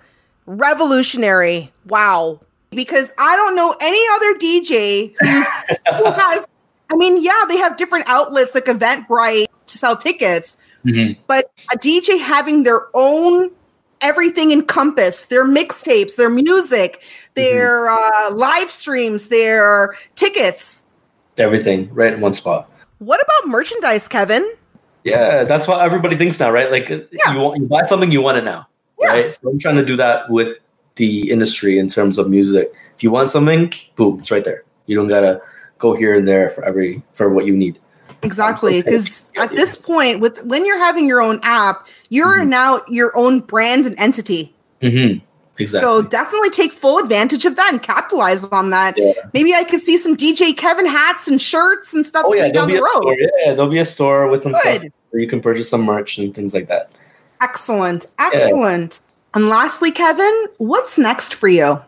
Revolutionary. 0.46 1.72
Wow. 1.86 2.40
Because 2.70 3.12
I 3.18 3.36
don't 3.36 3.54
know 3.54 3.74
any 3.80 4.04
other 4.14 4.38
DJ 4.38 5.14
who's, 5.18 5.46
who 5.96 6.04
has, 6.12 6.46
I 6.92 6.96
mean, 6.96 7.22
yeah, 7.22 7.44
they 7.48 7.56
have 7.56 7.76
different 7.76 8.04
outlets 8.08 8.54
like 8.54 8.66
Eventbrite 8.66 9.46
to 9.66 9.78
sell 9.78 9.96
tickets, 9.96 10.58
Mhm. 10.84 11.16
but 11.26 11.50
a 11.72 11.78
DJ 11.78 12.18
having 12.18 12.62
their 12.64 12.88
own 12.94 13.50
everything 14.02 14.50
encompassed 14.50 15.28
their 15.30 15.44
mixtapes, 15.44 16.16
their 16.16 16.30
music, 16.30 17.02
their 17.34 17.88
uh, 17.90 18.30
live 18.32 18.70
streams, 18.70 19.28
their 19.28 19.94
tickets. 20.14 20.84
Everything 21.36 21.92
right 21.92 22.12
in 22.14 22.20
one 22.20 22.34
spot. 22.34 22.70
What 22.98 23.20
about 23.22 23.50
merchandise, 23.50 24.08
Kevin? 24.08 24.50
Yeah, 25.04 25.44
that's 25.44 25.66
what 25.66 25.80
everybody 25.80 26.16
thinks 26.16 26.38
now, 26.40 26.50
right? 26.50 26.70
Like 26.70 26.88
Yeah. 26.88 27.32
you 27.32 27.38
want 27.40 27.60
you 27.60 27.66
buy 27.66 27.82
something, 27.82 28.10
you 28.10 28.20
want 28.22 28.38
it 28.38 28.44
now, 28.44 28.66
Yeah. 29.00 29.08
right? 29.08 29.34
So 29.34 29.48
I'm 29.48 29.58
trying 29.58 29.76
to 29.76 29.84
do 29.84 29.96
that 29.96 30.28
with 30.30 30.58
the 30.96 31.30
industry 31.30 31.78
in 31.78 31.88
terms 31.88 32.18
of 32.18 32.28
music. 32.28 32.72
If 32.96 33.02
you 33.02 33.10
want 33.10 33.30
something, 33.30 33.72
boom, 33.96 34.18
it's 34.20 34.30
right 34.30 34.44
there. 34.44 34.64
You 34.86 34.96
don't 34.96 35.08
gotta 35.08 35.40
go 35.78 35.94
here 35.94 36.14
and 36.14 36.28
there 36.28 36.50
for 36.50 36.64
every 36.64 37.02
for 37.14 37.30
what 37.30 37.46
you 37.46 37.56
need. 37.56 37.78
Exactly, 38.22 38.82
because 38.82 39.32
at 39.38 39.54
this 39.54 39.76
point, 39.76 40.20
with 40.20 40.44
when 40.44 40.66
you're 40.66 40.78
having 40.78 41.06
your 41.06 41.22
own 41.22 41.40
app, 41.42 41.86
you're 42.10 42.40
Mhm. 42.40 42.48
now 42.48 42.82
your 42.88 43.16
own 43.16 43.40
brand 43.40 43.86
and 43.86 43.98
entity. 43.98 44.54
Mm-hmm. 44.82 45.24
Exactly. 45.60 45.86
So 45.86 46.02
definitely 46.02 46.50
take 46.50 46.72
full 46.72 46.98
advantage 46.98 47.44
of 47.44 47.56
that 47.56 47.72
and 47.72 47.82
capitalize 47.82 48.44
on 48.44 48.70
that. 48.70 48.94
Yeah. 48.96 49.12
Maybe 49.34 49.54
I 49.54 49.64
could 49.64 49.80
see 49.80 49.96
some 49.96 50.16
DJ 50.16 50.56
Kevin 50.56 50.86
hats 50.86 51.28
and 51.28 51.40
shirts 51.40 51.94
and 51.94 52.04
stuff 52.04 52.24
oh 52.26 52.34
yeah, 52.34 52.50
down 52.50 52.68
the 52.68 52.76
road. 52.80 52.90
store. 52.90 53.16
Yeah, 53.18 53.54
there'll 53.54 53.68
be 53.68 53.78
a 53.78 53.84
store 53.84 54.28
with 54.28 54.42
some 54.42 54.54
stuff 54.60 54.84
where 55.10 55.22
you 55.22 55.28
can 55.28 55.40
purchase 55.40 55.68
some 55.68 55.82
merch 55.82 56.18
and 56.18 56.34
things 56.34 56.54
like 56.54 56.68
that. 56.68 56.90
Excellent, 57.40 58.06
excellent. 58.18 59.00
And 59.34 59.48
lastly, 59.48 59.92
Kevin, 59.92 60.46
what's 60.58 60.98
next 60.98 61.34
for 61.34 61.48
you? 61.48 61.80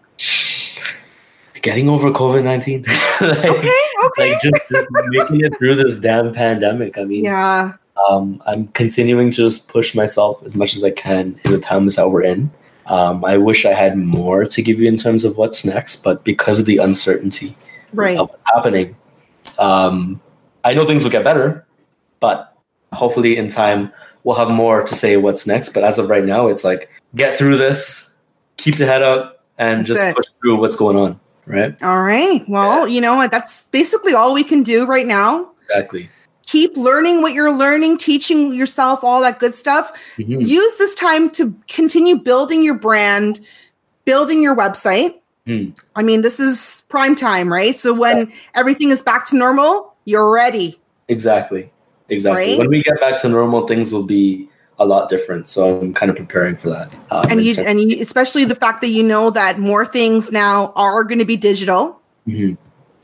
Getting 1.60 1.88
over 1.88 2.10
COVID 2.10 2.42
nineteen. 2.42 2.82
like, 3.20 3.44
Okay, 3.44 3.70
okay. 4.04 4.32
like 4.32 4.42
just, 4.42 4.68
just 4.70 4.86
making 4.90 5.40
it 5.44 5.56
through 5.56 5.76
this 5.76 5.98
damn 5.98 6.32
pandemic. 6.32 6.98
I 6.98 7.04
mean, 7.04 7.24
yeah, 7.24 7.74
um, 8.08 8.42
I'm 8.46 8.68
continuing 8.68 9.30
to 9.32 9.36
just 9.36 9.68
push 9.68 9.94
myself 9.94 10.42
as 10.44 10.56
much 10.56 10.74
as 10.74 10.82
I 10.82 10.90
can 10.90 11.38
in 11.44 11.52
the 11.52 11.60
times 11.60 11.96
that 11.96 12.10
we're 12.10 12.22
in. 12.22 12.50
Um, 12.92 13.24
I 13.24 13.38
wish 13.38 13.64
I 13.64 13.72
had 13.72 13.96
more 13.96 14.44
to 14.44 14.60
give 14.60 14.78
you 14.78 14.86
in 14.86 14.98
terms 14.98 15.24
of 15.24 15.38
what's 15.38 15.64
next, 15.64 16.04
but 16.04 16.24
because 16.24 16.58
of 16.58 16.66
the 16.66 16.76
uncertainty 16.76 17.56
right. 17.94 18.18
of 18.18 18.28
what's 18.28 18.44
happening, 18.44 18.94
um, 19.58 20.20
I 20.62 20.74
know 20.74 20.86
things 20.86 21.02
will 21.02 21.10
get 21.10 21.24
better, 21.24 21.66
but 22.20 22.54
hopefully 22.92 23.38
in 23.38 23.48
time 23.48 23.90
we'll 24.24 24.36
have 24.36 24.50
more 24.50 24.82
to 24.82 24.94
say 24.94 25.16
what's 25.16 25.46
next. 25.46 25.70
But 25.70 25.84
as 25.84 25.98
of 25.98 26.10
right 26.10 26.22
now, 26.22 26.48
it's 26.48 26.64
like 26.64 26.90
get 27.16 27.38
through 27.38 27.56
this, 27.56 28.14
keep 28.58 28.76
the 28.76 28.84
head 28.84 29.00
up, 29.00 29.42
and 29.56 29.80
That's 29.80 29.88
just 29.88 30.02
it. 30.02 30.16
push 30.16 30.26
through 30.42 30.58
what's 30.60 30.76
going 30.76 30.98
on. 30.98 31.18
Right? 31.46 31.82
All 31.82 32.02
right. 32.02 32.46
Well, 32.46 32.86
you 32.86 33.00
know 33.00 33.16
what? 33.16 33.30
That's 33.30 33.64
basically 33.68 34.12
all 34.12 34.34
we 34.34 34.44
can 34.44 34.62
do 34.62 34.84
right 34.84 35.06
now. 35.06 35.50
Exactly. 35.62 36.10
Keep 36.52 36.76
learning 36.76 37.22
what 37.22 37.32
you're 37.32 37.50
learning, 37.50 37.96
teaching 37.96 38.52
yourself 38.52 39.02
all 39.02 39.22
that 39.22 39.38
good 39.38 39.54
stuff. 39.54 39.90
Mhm. 40.18 40.46
use 40.46 40.76
this 40.76 40.94
time 40.94 41.30
to 41.30 41.54
continue 41.66 42.16
building 42.16 42.62
your 42.62 42.74
brand, 42.74 43.40
building 44.04 44.42
your 44.42 44.54
website. 44.54 45.14
Hmm. 45.46 45.70
I 45.96 46.02
mean, 46.02 46.20
this 46.20 46.38
is 46.38 46.82
prime 46.90 47.14
time, 47.16 47.50
right? 47.50 47.74
So 47.74 47.94
when 47.94 48.30
everything 48.54 48.90
is 48.90 49.00
back 49.00 49.26
to 49.28 49.36
normal, 49.36 49.94
you're 50.04 50.30
ready. 50.30 50.78
Exactly. 51.08 51.70
Exactly. 52.10 52.50
Right? 52.50 52.58
When 52.58 52.68
we 52.68 52.82
get 52.82 53.00
back 53.00 53.22
to 53.22 53.30
normal, 53.30 53.66
things 53.66 53.90
will 53.90 54.04
be 54.04 54.46
a 54.78 54.84
lot 54.84 55.08
different. 55.08 55.48
So 55.48 55.80
I'm 55.80 55.94
kind 55.94 56.10
of 56.10 56.16
preparing 56.16 56.56
for 56.56 56.68
that. 56.68 56.94
Um, 57.10 57.26
And 57.30 57.42
you 57.42 57.54
and 57.62 57.80
you, 57.80 58.02
especially 58.02 58.44
the 58.44 58.56
fact 58.56 58.82
that 58.82 58.90
you 58.90 59.02
know 59.02 59.30
that 59.30 59.58
more 59.58 59.86
things 59.86 60.30
now 60.30 60.74
are 60.76 61.02
going 61.02 61.18
to 61.20 61.24
be 61.24 61.38
digital. 61.38 61.98
Mhm. 62.28 62.58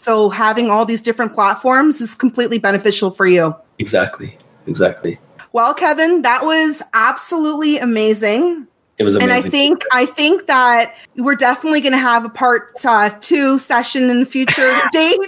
So 0.09 0.31
having 0.31 0.71
all 0.71 0.87
these 0.87 1.03
different 1.03 1.35
platforms 1.35 2.01
is 2.01 2.15
completely 2.15 2.57
beneficial 2.57 3.11
for 3.11 3.27
you. 3.27 3.55
Exactly. 3.79 4.39
Exactly. 4.67 5.21
Well, 5.53 5.75
Kevin, 5.75 6.23
that 6.23 6.47
was 6.47 6.81
absolutely 6.95 7.77
amazing. 7.77 8.67
It 8.99 9.05
was 9.05 9.15
amazing. 9.15 9.31
And 9.31 9.47
I 9.47 9.49
think 9.49 9.83
I 9.93 10.07
think 10.07 10.47
that 10.47 10.95
we're 11.17 11.37
definitely 11.37 11.81
going 11.81 11.93
to 11.93 11.99
have 11.99 12.25
a 12.25 12.29
part 12.29 12.73
uh, 12.85 13.11
two 13.21 13.59
session 13.59 14.11
in 14.11 14.21
the 14.21 14.27
future 14.27 14.77
date. 14.93 15.19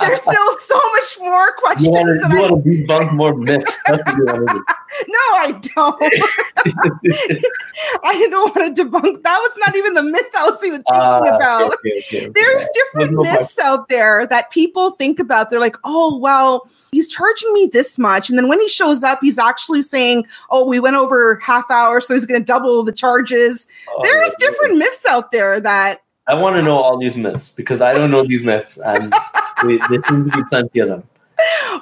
There's 0.00 0.22
still 0.22 0.58
so 0.58 0.80
much 0.92 1.18
more 1.20 1.46
you 1.46 1.52
questions 1.58 1.88
want 1.88 2.08
to 2.08 2.14
you 2.14 2.20
I 2.46 2.50
want 2.50 2.64
to 2.64 2.70
debunk 2.70 3.12
more 3.14 3.36
myths. 3.36 3.76
That's 3.86 4.02
what 4.04 4.16
you 4.16 4.24
want 4.24 4.48
to 4.48 4.62
no, 5.08 5.18
I 5.18 5.60
don't. 5.74 6.02
I 8.04 8.26
don't 8.30 8.54
want 8.56 8.76
to 8.76 8.84
debunk. 8.84 9.22
That 9.22 9.38
was 9.38 9.56
not 9.64 9.76
even 9.76 9.94
the 9.94 10.02
myth 10.02 10.26
I 10.36 10.50
was 10.50 10.64
even 10.64 10.82
thinking 10.82 11.02
Ah, 11.02 11.18
about. 11.20 11.74
okay, 11.74 11.92
okay, 11.98 12.26
okay. 12.26 12.32
There's 12.34 12.64
different 12.74 13.12
no 13.12 13.22
myths 13.22 13.58
out 13.60 13.88
there 13.88 14.26
that 14.26 14.50
people 14.50 14.92
think 14.92 15.18
about. 15.18 15.50
They're 15.50 15.60
like, 15.60 15.76
oh, 15.84 16.18
well, 16.18 16.68
he's 16.92 17.08
charging 17.08 17.52
me 17.52 17.68
this 17.72 17.98
much. 17.98 18.28
And 18.28 18.38
then 18.38 18.48
when 18.48 18.60
he 18.60 18.68
shows 18.68 19.02
up, 19.02 19.18
he's 19.22 19.38
actually 19.38 19.82
saying, 19.82 20.26
oh, 20.50 20.64
we 20.66 20.80
went 20.80 20.96
over 20.96 21.36
half 21.42 21.70
hour, 21.70 22.00
so 22.00 22.14
he's 22.14 22.26
going 22.26 22.40
to 22.40 22.44
double 22.44 22.82
the 22.82 22.92
charges. 22.92 23.66
Oh, 23.88 24.00
There's 24.02 24.30
yeah, 24.40 24.48
different 24.48 24.78
myths 24.78 25.06
out 25.06 25.32
there 25.32 25.60
that, 25.60 26.02
I 26.26 26.34
want 26.34 26.56
to 26.56 26.62
know 26.62 26.76
all 26.78 26.98
these 26.98 27.16
myths 27.16 27.50
because 27.50 27.80
I 27.80 27.92
don't 27.92 28.10
know 28.10 28.22
these 28.24 28.42
myths, 28.44 28.78
and 28.78 29.12
there 29.64 29.78
there 29.88 30.02
seem 30.02 30.30
to 30.30 30.36
be 30.36 30.44
plenty 30.48 30.78
of 30.80 30.88
them. 30.88 31.02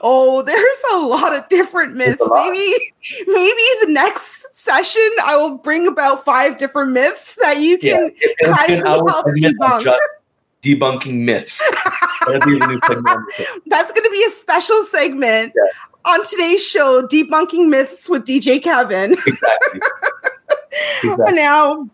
oh, 0.03 0.43
there's 0.47 0.83
a 0.95 0.99
lot 1.07 1.35
of 1.37 1.47
different 1.49 1.95
myths. 1.97 2.23
Maybe, 2.33 2.93
maybe 3.27 3.63
the 3.83 3.89
next 3.91 4.55
session 4.55 5.03
I 5.25 5.37
will 5.37 5.59
bring 5.59 5.87
about 5.87 6.25
five 6.25 6.57
different 6.59 6.93
myths 6.93 7.35
that 7.43 7.59
you 7.59 7.77
can 7.79 8.11
it- 8.21 8.37
it'll 8.41 8.55
be 8.55 8.73
an 8.73 8.85
kindly 8.85 8.89
hour 8.89 9.09
help 9.09 9.27
debunk. 9.27 9.83
just 9.83 10.01
debunking 10.63 11.25
myths. 11.25 11.63
That'll 12.27 12.47
be 12.47 12.59
the 12.59 12.67
new 12.67 12.81
segment 12.87 13.09
on 13.09 13.25
the 13.27 13.33
show. 13.35 13.61
That's 13.67 13.93
going 13.93 14.05
to 14.05 14.11
be 14.11 14.25
a 14.27 14.31
special 14.31 14.83
segment 14.85 15.53
Yeah. 15.57 16.13
on 16.13 16.25
today's 16.25 16.65
show, 16.65 17.03
Debunking 17.07 17.69
Myths 17.69 18.09
with 18.09 18.25
DJ 18.27 18.63
Kevin. 18.63 19.13
Exactly. 19.13 19.81
exactly. 21.03 21.33
Now, 21.35 21.89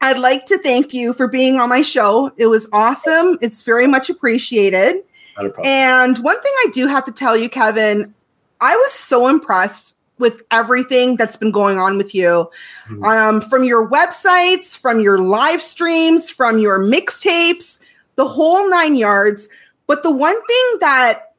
I'd 0.00 0.18
like 0.18 0.46
to 0.46 0.58
thank 0.58 0.94
you 0.94 1.12
for 1.12 1.26
being 1.28 1.58
on 1.58 1.68
my 1.68 1.82
show. 1.82 2.32
It 2.36 2.46
was 2.46 2.68
awesome. 2.72 3.38
It's 3.40 3.62
very 3.62 3.86
much 3.86 4.08
appreciated. 4.10 5.02
Not 5.36 5.46
a 5.46 5.50
problem. 5.50 5.66
And 5.66 6.18
one 6.18 6.40
thing 6.40 6.52
I 6.64 6.68
do 6.72 6.86
have 6.86 7.04
to 7.06 7.12
tell 7.12 7.36
you, 7.36 7.48
Kevin, 7.48 8.14
I 8.60 8.74
was 8.76 8.92
so 8.92 9.28
impressed 9.28 9.94
with 10.18 10.42
everything 10.50 11.16
that's 11.16 11.36
been 11.36 11.50
going 11.50 11.78
on 11.78 11.98
with 11.98 12.14
you 12.14 12.48
Mhm. 12.88 13.04
um, 13.06 13.40
from 13.42 13.64
your 13.64 13.86
websites, 13.86 14.78
from 14.78 15.00
your 15.00 15.18
live 15.18 15.60
streams, 15.60 16.30
from 16.30 16.58
your 16.58 16.78
mixtapes, 16.78 17.78
the 18.16 18.26
whole 18.26 18.68
nine 18.68 18.96
yards. 18.96 19.48
But 19.86 20.02
the 20.02 20.10
one 20.10 20.40
thing 20.46 20.78
that 20.80 21.32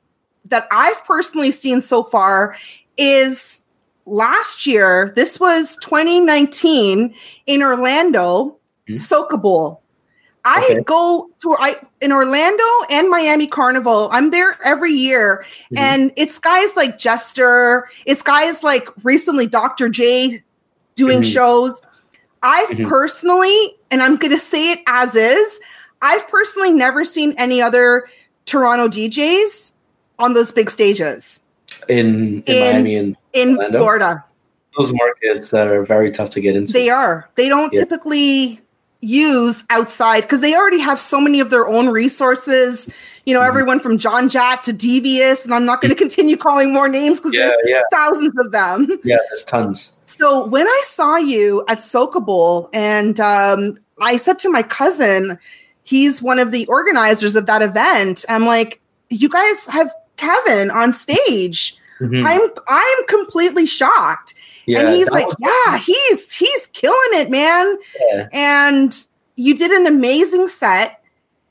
that 0.46 0.68
I've 0.72 1.04
personally 1.04 1.52
seen 1.52 1.82
so 1.82 2.04
far 2.04 2.56
is 2.98 3.62
last 4.06 4.66
year, 4.66 5.12
this 5.16 5.40
was 5.42 5.78
2019 5.82 7.14
in 7.48 7.62
Orlando, 7.62 8.58
Mhm. 8.88 8.96
Soca 8.96 9.42
Bowl. 9.42 9.82
I 10.46 10.64
Okay. 10.64 10.84
go 10.86 11.30
to 11.42 11.58
I 11.60 11.76
in 12.00 12.14
Orlando 12.14 12.64
and 12.90 13.10
Miami 13.10 13.48
Carnival. 13.48 14.08
I'm 14.14 14.32
there 14.32 14.58
every 14.64 14.94
year, 14.94 15.46
Mhm. 15.74 15.80
and 15.82 16.12
it's 16.16 16.40
guys 16.40 16.74
like 16.78 16.98
Jester. 16.98 17.90
It's 18.06 18.22
guys 18.22 18.64
like 18.64 18.88
recently 19.04 19.48
Dr. 19.48 19.90
Jay 19.90 20.42
doing 20.96 21.22
Mhm. 21.22 21.34
shows. 21.34 21.82
I've 22.44 22.70
Mhm. 22.70 22.88
personally, 22.88 23.78
and 23.92 24.02
I'm 24.02 24.16
going 24.16 24.32
to 24.32 24.40
say 24.40 24.72
it 24.72 24.80
as 24.88 25.16
is, 25.16 25.60
I've 26.02 26.28
personally 26.28 26.72
never 26.74 27.04
seen 27.06 27.34
any 27.38 27.62
other 27.62 28.08
Toronto 28.46 28.88
DJs 28.88 29.74
on 30.20 30.34
those 30.34 30.52
big 30.52 30.70
stages 30.70 31.40
in, 31.90 32.42
in, 32.44 32.44
in- 32.46 32.60
Miami 32.74 32.96
and 32.96 33.18
in 33.34 33.50
Orlando? 33.58 33.80
Florida. 33.80 34.24
those 34.78 34.94
markets 34.94 35.50
that 35.50 35.68
are 35.68 35.82
very 35.84 36.12
tough 36.12 36.30
to 36.32 36.40
get 36.42 36.56
into. 36.56 36.72
They 36.72 36.90
are. 36.90 37.28
They 37.36 37.50
don't 37.50 37.74
Yeah. 37.74 37.80
typically 37.80 38.62
use 39.02 39.64
outside 39.72 40.22
because 40.22 40.42
they 40.42 40.56
already 40.56 40.80
have 40.80 41.00
so 41.00 41.20
many 41.20 41.40
of 41.40 41.50
their 41.50 41.68
own 41.68 41.90
resources. 41.90 42.88
You 43.26 43.34
know, 43.34 43.42
Mhm. 43.42 43.48
everyone 43.48 43.80
from 43.80 43.98
John 43.98 44.30
Jat 44.30 44.64
to 44.66 44.74
Devious, 44.74 45.46
and 45.46 45.54
I'm 45.54 45.66
not 45.66 45.82
going 45.82 45.90
to 45.90 45.96
continue 45.96 46.38
calling 46.38 46.72
more 46.72 46.88
names 46.88 47.20
because 47.20 47.34
Yeah, 47.34 47.48
there's 47.48 47.58
yeah, 47.66 47.82
thousands 47.92 48.34
of 48.38 48.52
them. 48.52 49.00
yeah. 49.04 49.18
There's 49.30 49.44
tons. 49.44 49.94
So 50.06 50.46
when 50.46 50.68
I 50.68 50.82
saw 50.86 51.18
you 51.18 51.64
at 51.68 51.80
Soca 51.80 52.24
Bowl, 52.26 52.70
and 52.72 53.20
um, 53.20 53.78
I 54.00 54.16
said 54.18 54.40
to 54.40 54.50
my 54.50 54.62
cousin, 54.64 55.38
he's 55.88 56.22
one 56.22 56.38
of 56.38 56.52
the 56.52 56.66
organizers 56.68 57.36
of 57.38 57.46
that 57.46 57.62
event. 57.62 58.26
I'm 58.28 58.46
like, 58.46 58.82
you 59.10 59.30
guys 59.30 59.66
have 59.68 59.90
Kevin 60.18 60.70
on 60.70 60.92
stage. 60.94 61.78
Mhm. 62.02 62.26
I'm 62.28 62.42
I'm 62.68 63.06
completely 63.08 63.66
shocked. 63.66 64.34
Yeah, 64.66 64.82
and 64.82 64.90
he's 64.90 65.10
like, 65.10 65.26
was- 65.28 65.38
yeah, 65.40 65.78
he's 65.78 66.34
he's 66.34 66.68
killing 66.74 67.14
it, 67.14 67.32
man. 67.32 67.78
yeah. 68.12 68.28
And 68.34 69.06
you 69.38 69.56
did 69.56 69.72
an 69.72 69.88
amazing 69.88 70.48
set. 70.50 71.02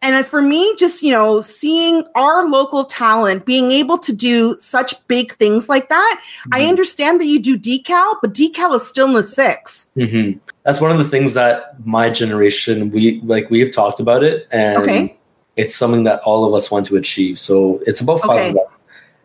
And 0.03 0.26
for 0.26 0.42
me, 0.42 0.74
just, 0.76 1.03
you 1.03 1.11
know, 1.11 1.40
seeing 1.40 2.05
our 2.14 2.49
local 2.49 2.84
talent 2.84 3.44
being 3.47 3.70
able 3.70 3.99
to 3.99 4.12
do 4.14 4.57
such 4.59 4.94
big 5.09 5.32
things 5.32 5.68
like 5.68 5.88
that, 5.88 6.20
I 6.53 6.61
Mhm. 6.61 6.68
understand 6.68 7.20
that 7.20 7.26
you 7.26 7.38
do 7.38 7.59
decal, 7.59 8.16
but 8.20 8.34
decal 8.34 8.74
is 8.76 8.86
still 8.86 9.09
in 9.09 9.14
the 9.14 9.22
six. 9.22 9.88
hmm 9.97 10.32
That's 10.64 10.80
one 10.80 10.90
of 10.90 10.99
the 10.99 11.05
things 11.05 11.34
that 11.34 11.76
my 11.84 12.11
generation 12.11 12.90
we 12.90 13.20
like 13.24 13.51
we 13.51 13.61
have 13.61 13.70
talked 13.70 14.01
about 14.01 14.22
it, 14.24 14.47
and 14.51 14.76
Okay. 14.82 15.16
it's 15.57 15.74
something 15.74 16.05
that 16.05 16.20
all 16.22 16.44
of 16.44 16.53
us 16.55 16.70
want 16.70 16.86
to 16.86 16.97
achieve. 16.97 17.38
So 17.38 17.80
it's 17.86 18.01
about 18.01 18.20
five 18.20 18.30
Okay. 18.40 18.51
of 18.51 18.57
us, 18.57 18.72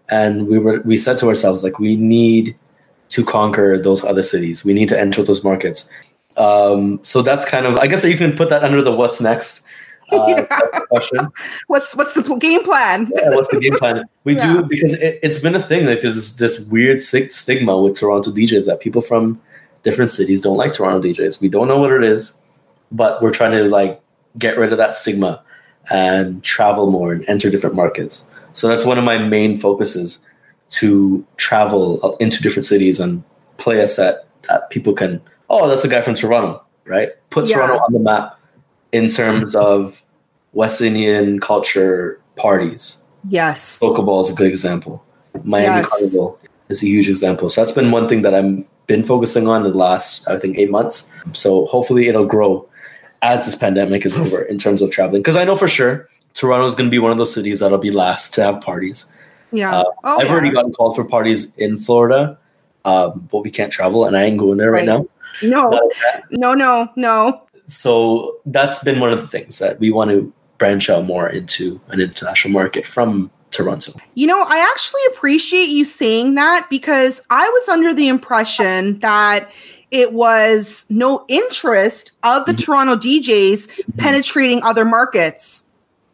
and 0.09 0.47
we 0.47 0.57
were 0.59 0.81
we 0.85 0.97
said 0.97 1.17
to 1.19 1.27
ourselves 1.27 1.63
like 1.63 1.79
we 1.79 1.95
need 1.95 2.55
to 3.09 3.25
conquer 3.25 3.77
those 3.77 4.03
other 4.05 4.23
cities. 4.23 4.63
We 4.63 4.73
need 4.73 4.87
to 4.89 4.99
enter 4.99 5.23
those 5.23 5.43
markets. 5.43 5.89
Um, 6.37 6.99
so 7.03 7.21
that's 7.21 7.43
kind 7.43 7.65
of 7.65 7.77
I 7.79 7.87
guess 7.87 8.01
that 8.03 8.09
you 8.11 8.17
can 8.17 8.37
put 8.37 8.49
that 8.49 8.63
under 8.63 8.81
the 8.81 8.91
what's 8.91 9.19
next 9.19 9.65
uh, 10.11 10.45
question. 10.89 11.29
What's 11.67 11.95
what's 11.95 12.13
the 12.13 12.23
game 12.35 12.63
plan? 12.63 13.11
Yeah, 13.15 13.29
what's 13.31 13.47
the 13.49 13.59
game 13.59 13.73
plan? 13.73 14.03
We 14.23 14.35
Yeah. 14.35 14.53
do 14.53 14.63
because 14.63 14.93
it, 14.93 15.19
it's 15.23 15.39
been 15.39 15.55
a 15.55 15.61
thing. 15.61 15.85
Like 15.85 16.01
there's 16.01 16.37
this 16.37 16.59
weird 16.67 17.01
stigma 17.01 17.79
with 17.79 17.97
Toronto 17.97 18.31
DJs 18.31 18.65
that 18.65 18.79
people 18.79 19.01
from 19.01 19.41
different 19.83 20.11
cities 20.11 20.41
don't 20.41 20.57
like 20.57 20.73
Toronto 20.73 21.07
DJs. 21.07 21.41
We 21.41 21.49
don't 21.49 21.67
know 21.67 21.77
what 21.77 21.91
it 21.91 22.03
is, 22.03 22.41
but 22.91 23.21
we're 23.21 23.31
trying 23.33 23.51
to 23.51 23.63
like 23.65 24.01
get 24.37 24.57
rid 24.57 24.71
of 24.71 24.77
that 24.77 24.93
stigma 24.93 25.43
and 25.89 26.43
travel 26.43 26.89
more 26.89 27.11
and 27.13 27.25
enter 27.27 27.49
different 27.49 27.75
markets. 27.75 28.23
So 28.53 28.67
that's 28.67 28.85
one 28.85 28.97
of 28.97 29.03
my 29.03 29.17
main 29.17 29.59
focuses 29.59 30.25
to 30.71 31.25
travel 31.37 32.15
into 32.17 32.41
different 32.41 32.65
cities 32.65 32.99
and 32.99 33.23
play 33.57 33.79
a 33.81 33.87
set 33.87 34.25
that 34.47 34.69
people 34.69 34.93
can. 34.93 35.21
Oh, 35.49 35.67
that's 35.67 35.83
a 35.83 35.87
guy 35.89 36.01
from 36.01 36.15
Toronto, 36.15 36.63
right? 36.85 37.09
Put 37.29 37.47
Yeah. 37.49 37.57
Toronto 37.57 37.77
on 37.87 37.93
the 37.93 37.99
map 37.99 38.37
in 38.91 39.09
terms 39.09 39.55
of 39.55 40.01
West 40.53 40.81
Indian 40.81 41.39
culture 41.39 42.19
parties. 42.35 43.03
Yes. 43.29 43.79
Soca 43.79 44.05
Bowl 44.05 44.21
is 44.21 44.29
a 44.29 44.33
good 44.33 44.47
example. 44.47 45.03
Miami 45.43 45.65
Yes. 45.81 45.89
Carnival 45.89 46.39
is 46.69 46.81
a 46.83 46.87
huge 46.87 47.07
example. 47.09 47.49
So 47.49 47.61
that's 47.61 47.71
been 47.73 47.91
one 47.91 48.07
thing 48.09 48.21
that 48.23 48.33
I've 48.33 48.65
been 48.87 49.03
focusing 49.03 49.47
on 49.47 49.63
the 49.63 49.69
last, 49.69 50.27
I 50.27 50.37
think, 50.37 50.57
eight 50.57 50.69
months. 50.71 51.11
So 51.33 51.65
hopefully 51.67 52.07
it'll 52.07 52.25
grow 52.25 52.67
as 53.21 53.45
this 53.45 53.55
pandemic 53.55 54.05
is 54.05 54.17
over 54.17 54.41
in 54.41 54.57
terms 54.57 54.81
of 54.81 54.91
traveling. 54.91 55.21
Because 55.21 55.35
I 55.35 55.43
know 55.43 55.55
for 55.55 55.67
sure 55.67 56.09
Toronto 56.33 56.65
is 56.65 56.75
going 56.75 56.87
to 56.89 56.91
be 56.91 56.99
one 56.99 57.11
of 57.11 57.17
those 57.17 57.33
cities 57.33 57.59
that'll 57.59 57.77
be 57.77 57.91
last 57.91 58.33
to 58.35 58.43
have 58.43 58.59
parties. 58.61 59.05
Yeah. 59.51 59.79
Uh, 59.79 59.83
oh, 60.03 60.17
I've 60.19 60.25
yeah. 60.27 60.31
already 60.31 60.49
gotten 60.49 60.73
called 60.73 60.95
for 60.95 61.03
parties 61.03 61.55
in 61.57 61.77
Florida, 61.77 62.37
um, 62.85 63.27
but 63.31 63.39
we 63.39 63.51
can't 63.51 63.71
travel, 63.71 64.05
and 64.05 64.17
I 64.17 64.23
ain't 64.23 64.37
going 64.37 64.57
there 64.57 64.71
right, 64.71 64.87
Right. 64.87 64.87
now. 64.87 65.07
no, 65.43 65.89
no, 66.31 66.53
no, 66.53 66.89
no. 66.95 67.41
So 67.71 68.37
that's 68.45 68.83
been 68.83 68.99
one 68.99 69.13
of 69.13 69.21
the 69.21 69.27
things 69.27 69.59
that 69.59 69.79
we 69.79 69.91
want 69.91 70.09
to 70.11 70.31
branch 70.57 70.89
out 70.89 71.05
more 71.05 71.27
into 71.29 71.79
an 71.87 71.99
international 71.99 72.53
market 72.53 72.85
from 72.85 73.31
Toronto. 73.51 73.93
You 74.15 74.27
know, 74.27 74.43
I 74.47 74.59
actually 74.71 75.01
appreciate 75.11 75.69
you 75.69 75.83
saying 75.83 76.35
that 76.35 76.67
because 76.69 77.21
I 77.29 77.47
was 77.47 77.69
under 77.69 77.93
the 77.93 78.07
impression 78.07 78.99
that 78.99 79.51
it 79.89 80.13
was 80.13 80.85
no 80.89 81.25
interest 81.27 82.11
of 82.23 82.45
the 82.45 82.53
Mhm. 82.53 82.63
Toronto 82.63 82.95
DJs 82.95 83.67
penetrating 83.97 84.61
other 84.63 84.85
markets. 84.85 85.65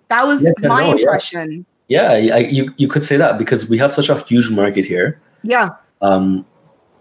That 0.10 0.26
was 0.26 0.44
Yes, 0.44 0.54
my 0.62 0.82
know, 0.84 0.96
yeah. 0.96 1.02
impression. 1.02 1.66
Yeah, 1.90 2.12
I, 2.12 2.38
you 2.40 2.74
you 2.78 2.88
could 2.88 3.04
say 3.06 3.18
that 3.18 3.38
because 3.38 3.70
we 3.70 3.78
have 3.78 3.94
such 3.94 4.10
a 4.10 4.18
huge 4.20 4.50
market 4.50 4.86
here. 4.86 5.20
Yeah. 5.44 5.70
Um, 6.02 6.46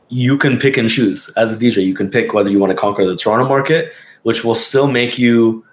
you 0.09 0.37
can 0.39 0.59
pick 0.59 0.77
and 0.77 0.89
choose 0.89 1.31
as 1.37 1.53
a 1.53 1.57
DJ. 1.57 1.83
You 1.85 1.95
can 1.95 2.09
pick 2.11 2.33
whether 2.35 2.51
you 2.51 2.59
want 2.59 2.71
to 2.71 2.77
conquer 2.77 3.05
the 3.07 3.17
Toronto 3.17 3.49
market, 3.49 3.93
which 4.27 4.43
will 4.43 4.57
still 4.57 4.89
make 4.89 5.21
you 5.21 5.65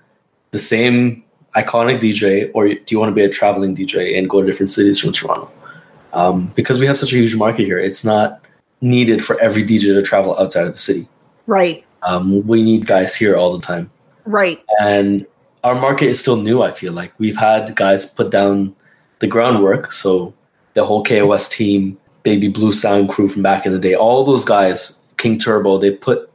the 0.51 0.59
same 0.59 1.23
iconic 1.55 1.99
DJ, 1.99 2.51
or 2.53 2.67
do 2.67 2.85
you 2.89 2.99
want 2.99 3.09
to 3.09 3.15
be 3.15 3.23
a 3.23 3.27
traveling 3.27 3.75
DJ 3.75 4.15
and 4.15 4.29
go 4.29 4.41
to 4.41 4.45
different 4.45 4.69
cities 4.69 4.99
from 4.99 5.11
Toronto? 5.11 5.51
Um, 6.13 6.53
because 6.53 6.77
we 6.77 6.85
have 6.85 6.95
such 6.95 7.11
a 7.13 7.15
huge 7.15 7.35
market 7.35 7.65
here, 7.65 7.79
it's 7.79 8.05
not 8.05 8.45
needed 8.79 9.25
for 9.25 9.39
every 9.39 9.63
DJ 9.63 9.95
to 9.95 10.03
travel 10.03 10.37
outside 10.37 10.67
of 10.67 10.73
the 10.73 10.77
city. 10.77 11.07
Right. 11.47 11.83
Um, 12.03 12.45
we 12.45 12.61
need 12.61 12.85
guys 12.85 13.15
here 13.15 13.35
all 13.35 13.57
the 13.57 13.65
time. 13.65 13.89
Right. 14.25 14.63
and 14.79 15.25
our 15.63 15.73
market 15.73 16.09
is 16.09 16.19
still 16.19 16.37
new. 16.37 16.61
I 16.61 16.69
feel 16.69 16.93
like 16.93 17.11
we've 17.17 17.35
had 17.35 17.75
guys 17.75 18.05
put 18.05 18.29
down 18.29 18.75
the 19.17 19.25
groundwork. 19.25 19.91
So 19.91 20.31
the 20.75 20.85
whole 20.85 21.03
KOS 21.03 21.49
team, 21.49 21.97
Baby 22.21 22.49
Blue 22.49 22.71
Sound 22.71 23.09
crew 23.09 23.27
from 23.27 23.41
back 23.41 23.65
in 23.65 23.71
the 23.71 23.79
day, 23.79 23.95
all 23.95 24.23
those 24.23 24.45
guys, 24.45 25.01
King 25.17 25.39
Turbo, 25.39 25.79
they 25.79 25.89
put 25.89 26.29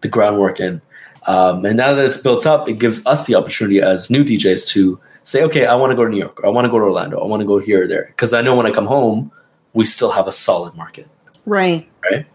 the 0.00 0.08
groundwork 0.08 0.60
in. 0.60 0.80
Um, 1.26 1.64
and 1.64 1.76
now 1.76 1.92
that 1.94 2.04
it's 2.04 2.18
built 2.18 2.46
up, 2.46 2.68
it 2.68 2.78
gives 2.78 3.04
us 3.06 3.26
the 3.26 3.34
opportunity 3.34 3.80
as 3.80 4.10
new 4.10 4.24
DJs 4.24 4.66
to 4.68 4.98
say, 5.24 5.42
okay, 5.44 5.66
I 5.66 5.74
want 5.74 5.90
to 5.90 5.96
go 5.96 6.04
to 6.04 6.10
New 6.10 6.18
York, 6.18 6.40
or 6.40 6.46
I 6.46 6.48
want 6.48 6.64
to 6.64 6.70
go 6.70 6.78
to 6.78 6.84
Orlando, 6.84 7.20
I 7.20 7.26
want 7.26 7.40
to 7.40 7.46
go 7.46 7.58
here 7.58 7.84
or 7.84 7.86
there. 7.86 8.06
Because 8.06 8.32
I 8.32 8.40
know 8.40 8.54
when 8.54 8.64
I 8.66 8.70
come 8.70 8.86
home, 8.86 9.30
we 9.74 9.84
still 9.84 10.10
have 10.12 10.26
a 10.26 10.32
solid 10.32 10.74
market. 10.74 11.06
Right. 11.44 11.88
Right. 12.10 12.26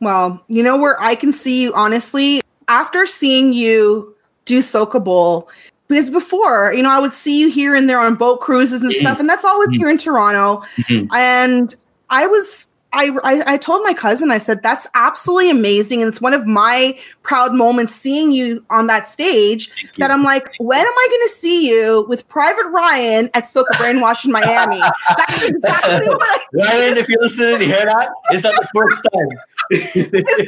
Well, 0.00 0.42
you 0.48 0.62
know 0.62 0.78
where 0.78 1.00
I 1.00 1.14
can 1.14 1.30
see 1.30 1.62
you 1.62 1.74
honestly 1.74 2.40
after 2.68 3.06
seeing 3.06 3.52
you 3.52 4.14
do 4.46 4.60
Soca 4.60 5.02
Bowl. 5.02 5.50
Because 5.88 6.08
before, 6.08 6.72
you 6.72 6.82
know, 6.82 6.90
I 6.90 7.00
would 7.00 7.12
see 7.12 7.38
you 7.40 7.50
here 7.50 7.74
and 7.74 7.90
there 7.90 7.98
on 7.98 8.14
boat 8.14 8.40
cruises 8.40 8.80
and 8.80 8.92
Mhm. 8.92 9.00
stuff, 9.00 9.20
and 9.20 9.28
that's 9.28 9.44
always 9.44 9.68
Mhm. 9.70 9.76
here 9.76 9.90
in 9.90 9.98
Toronto. 9.98 10.62
Mhm. 10.88 11.08
And 11.14 11.74
I 12.08 12.26
was, 12.26 12.68
I, 12.92 13.10
I, 13.22 13.54
I 13.54 13.56
told 13.56 13.82
my 13.84 13.94
cousin, 13.94 14.30
I 14.30 14.38
said, 14.38 14.62
that's 14.62 14.86
absolutely 14.94 15.50
amazing. 15.50 16.02
And 16.02 16.08
it's 16.08 16.20
one 16.20 16.32
of 16.32 16.46
my 16.46 16.98
proud 17.22 17.54
moments 17.54 17.94
seeing 17.94 18.32
you 18.32 18.64
on 18.70 18.88
that 18.88 19.06
stage 19.06 19.70
Thank 19.70 19.82
you. 19.82 19.90
that 19.98 20.10
I'm 20.10 20.22
like, 20.22 20.50
when 20.58 20.80
am 20.80 20.92
I 20.92 21.06
going 21.10 21.28
to 21.28 21.34
see 21.34 21.68
you 21.68 22.04
with 22.08 22.28
Private 22.28 22.66
Ryan 22.68 23.30
at 23.34 23.44
Soca 23.44 23.72
Brainwash 23.74 24.24
in 24.24 24.32
Miami? 24.32 24.80
That's 25.16 25.48
exactly 25.48 26.08
what 26.08 26.22
I 26.22 26.40
Ryan, 26.52 26.98
if 26.98 27.08
you're 27.08 27.22
listening, 27.22 27.60
you 27.60 27.66
hear 27.66 27.84
that? 27.84 28.10
Is 28.32 28.42
that 28.42 28.54
the 28.54 28.68
first 28.74 29.06
time? 29.12 29.28
the 29.70 30.46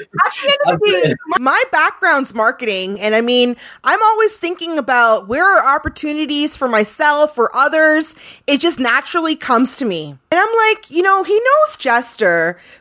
end 0.49 0.75
of 0.75 0.81
the 0.81 1.01
day, 1.05 1.15
my 1.39 1.63
background's 1.71 2.35
marketing 2.35 2.99
and 3.01 3.15
i 3.15 3.21
mean 3.21 3.55
i'm 3.85 4.03
always 4.03 4.37
thinking 4.37 4.79
about 4.79 5.29
where 5.29 5.45
are 5.45 5.77
opportunities 5.77 6.57
for 6.57 6.67
myself 6.67 7.39
or 7.39 7.55
others 7.55 8.17
it 8.47 8.61
just 8.61 8.81
naturally 8.81 9.37
comes 9.37 9.77
to 9.77 9.85
me 9.85 10.09
and 10.09 10.19
i'm 10.33 10.57
like 10.69 10.91
you 10.91 11.03
know 11.03 11.23
he 11.23 11.35
knows 11.35 11.77
jester 11.77 12.32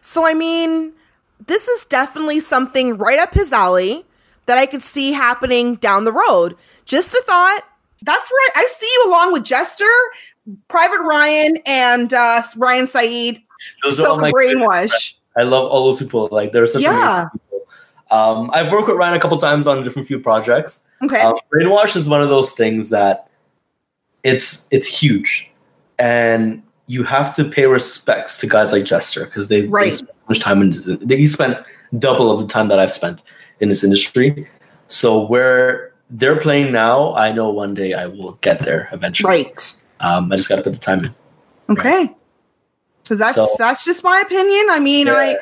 so 0.01 0.25
i 0.25 0.33
mean 0.33 0.93
this 1.47 1.67
is 1.67 1.83
definitely 1.85 2.39
something 2.39 2.97
right 2.97 3.19
up 3.19 3.33
his 3.33 3.51
alley 3.53 4.05
that 4.45 4.57
i 4.57 4.65
could 4.65 4.83
see 4.83 5.11
happening 5.11 5.75
down 5.75 6.03
the 6.03 6.11
road 6.11 6.55
just 6.85 7.13
a 7.13 7.23
thought 7.25 7.61
that's 8.03 8.29
right 8.31 8.49
i 8.55 8.65
see 8.65 8.89
you 8.95 9.09
along 9.09 9.31
with 9.33 9.43
jester 9.43 9.85
private 10.67 11.01
ryan 11.03 11.53
and 11.67 12.13
uh 12.13 12.41
ryan 12.57 12.87
saeed 12.87 13.41
Those 13.83 13.99
are 13.99 14.07
all 14.07 14.15
so 14.15 14.21
my 14.21 14.31
brainwash 14.31 15.15
I 15.37 15.43
love 15.43 15.69
all 15.69 15.85
those 15.85 15.99
people. 15.99 16.27
Like 16.31 16.51
they're 16.51 16.67
such 16.67 16.81
Yeah. 16.81 17.27
people. 17.31 17.65
Um, 18.09 18.49
I've 18.53 18.71
worked 18.71 18.87
with 18.87 18.97
Ryan 18.97 19.13
a 19.13 19.19
couple 19.19 19.37
times 19.37 19.67
on 19.67 19.81
different 19.83 20.07
few 20.07 20.19
projects. 20.19 20.85
okay 21.01 21.21
Um, 21.21 21.35
Brainwash 21.53 21.95
is 21.95 22.09
one 22.09 22.21
of 22.21 22.29
those 22.29 22.51
things 22.51 22.89
that 22.89 23.29
it's 24.23 24.67
it's 24.71 24.85
huge, 24.85 25.49
and 25.97 26.61
you 26.93 27.03
have 27.03 27.33
to 27.37 27.43
pay 27.55 27.65
respects 27.67 28.37
to 28.39 28.45
guys 28.55 28.71
like 28.75 28.83
Jester 28.85 29.23
because 29.25 29.47
they've 29.47 29.63
they 29.63 29.69
Right. 29.79 29.93
spent 29.93 30.09
so 30.19 30.25
much 30.29 30.39
time 30.47 30.61
in. 30.63 30.71
this- 30.71 30.87
They 31.09 31.17
he 31.23 31.27
spent 31.27 31.57
double 32.05 32.27
of 32.33 32.37
the 32.41 32.47
time 32.55 32.67
that 32.71 32.79
I've 32.79 32.91
spent 32.91 33.21
in 33.61 33.69
this 33.69 33.83
industry. 33.83 34.47
So 34.87 35.07
where 35.33 35.93
they're 36.09 36.35
playing 36.47 36.71
now, 36.73 37.13
I 37.15 37.31
know 37.31 37.47
one 37.63 37.73
day 37.81 37.93
I 37.93 38.05
will 38.07 38.33
get 38.41 38.57
there 38.67 38.89
eventually. 38.91 39.29
right 39.31 39.73
Um, 40.01 40.31
I 40.31 40.35
just 40.35 40.49
got 40.49 40.57
to 40.57 40.63
put 40.67 40.73
the 40.73 40.79
time 40.79 41.01
in. 41.05 41.11
Okay. 41.73 42.01
So 43.07 43.15
that's 43.15 43.35
So- 43.35 43.47
that's 43.63 43.85
just 43.85 44.03
my 44.03 44.19
opinion. 44.25 44.63
I 44.69 44.79
mean, 44.79 45.07
I, 45.07 45.35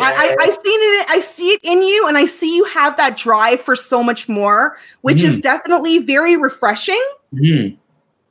I 0.00 0.10
I 0.24 0.26
I 0.46 0.48
seen 0.64 0.80
it. 0.98 1.06
I 1.16 1.18
see 1.20 1.48
it 1.56 1.60
in 1.62 1.78
you, 1.82 2.06
and 2.08 2.16
I 2.22 2.26
see 2.26 2.50
you 2.56 2.64
have 2.78 2.96
that 2.96 3.16
drive 3.16 3.60
for 3.60 3.74
so 3.76 4.02
much 4.02 4.28
more, 4.28 4.62
which 5.06 5.22
is 5.22 5.34
definitely 5.40 5.98
very 6.14 6.36
refreshing. 6.36 7.02
Mhm. 7.34 7.76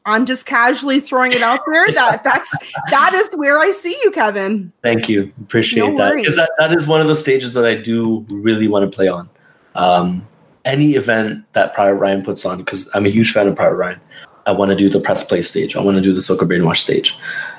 I'm 0.07 0.25
just 0.25 0.45
casually 0.45 1.01
throwing 1.01 1.33
it 1.33 1.41
out 1.41 1.59
there. 1.67 1.91
That 1.91 2.23
that's 2.23 2.51
that 2.89 3.13
is 3.13 3.35
where 3.35 3.59
I 3.59 3.71
see 3.71 3.95
you, 4.03 4.11
Kevin. 4.11 4.71
Thank 4.81 5.09
you. 5.09 5.31
Appreciate 5.41 5.85
No 5.85 5.97
that. 5.97 6.15
Because 6.15 6.37
that, 6.37 6.49
that 6.57 6.73
is 6.73 6.87
one 6.87 7.01
of 7.01 7.07
the 7.07 7.15
stages 7.15 7.53
that 7.53 7.65
I 7.65 7.75
do 7.75 8.25
really 8.29 8.67
want 8.67 8.89
to 8.89 8.95
play 8.95 9.09
on. 9.09 9.29
Um, 9.75 10.25
any 10.65 10.95
event 10.95 11.45
that 11.53 11.73
Private 11.75 11.95
Ryan 11.95 12.23
puts 12.23 12.45
on, 12.45 12.57
because 12.57 12.89
I'm 12.93 13.05
a 13.05 13.09
huge 13.09 13.31
fan 13.31 13.47
of 13.47 13.55
Private 13.55 13.75
Ryan, 13.75 14.01
I 14.45 14.51
want 14.53 14.69
to 14.69 14.75
do 14.75 14.89
the 14.89 14.99
press 14.99 15.23
play 15.23 15.41
stage. 15.41 15.75
I 15.75 15.81
want 15.81 15.97
to 15.97 16.01
do 16.01 16.13
the 16.13 16.21
Soca 16.21 16.47
Brainwash 16.47 16.77
stage. 16.77 17.17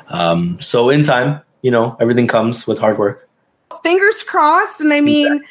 Um, 0.09 0.59
so 0.61 0.89
in 0.89 1.03
time, 1.03 1.41
you 1.63 1.71
know, 1.71 1.97
everything 2.01 2.27
comes 2.27 2.67
with 2.67 2.79
hard 2.79 2.99
work. 2.99 3.29
Fingers 3.83 4.23
crossed. 4.23 4.81
And 4.81 4.93
I 4.93 5.01
mean, 5.01 5.43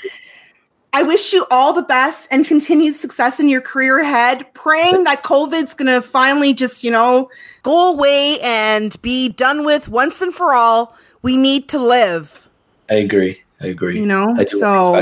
I 0.93 1.03
wish 1.03 1.31
you 1.33 1.45
all 1.51 1.73
the 1.73 1.83
best 1.83 2.27
and 2.31 2.45
continued 2.45 2.95
success 2.95 3.39
in 3.39 3.49
your 3.49 3.61
career 3.61 3.99
ahead. 3.99 4.51
Praying 4.53 5.03
that 5.03 5.21
COVID's 5.23 5.73
going 5.75 5.93
to 5.93 6.01
finally 6.01 6.53
just, 6.53 6.83
you 6.83 6.89
know, 6.89 7.29
go 7.61 7.93
away 7.93 8.39
and 8.41 8.99
be 9.01 9.29
done 9.29 9.63
with 9.65 9.89
once 9.89 10.21
and 10.21 10.33
for 10.33 10.53
all. 10.53 10.95
We 11.21 11.38
need 11.38 11.69
to 11.69 11.77
live. 11.79 12.47
I 12.89 12.95
agree. 12.95 13.41
I 13.61 13.67
agree. 13.67 13.99
you 13.99 14.05
know 14.05 14.27
so 14.47 14.95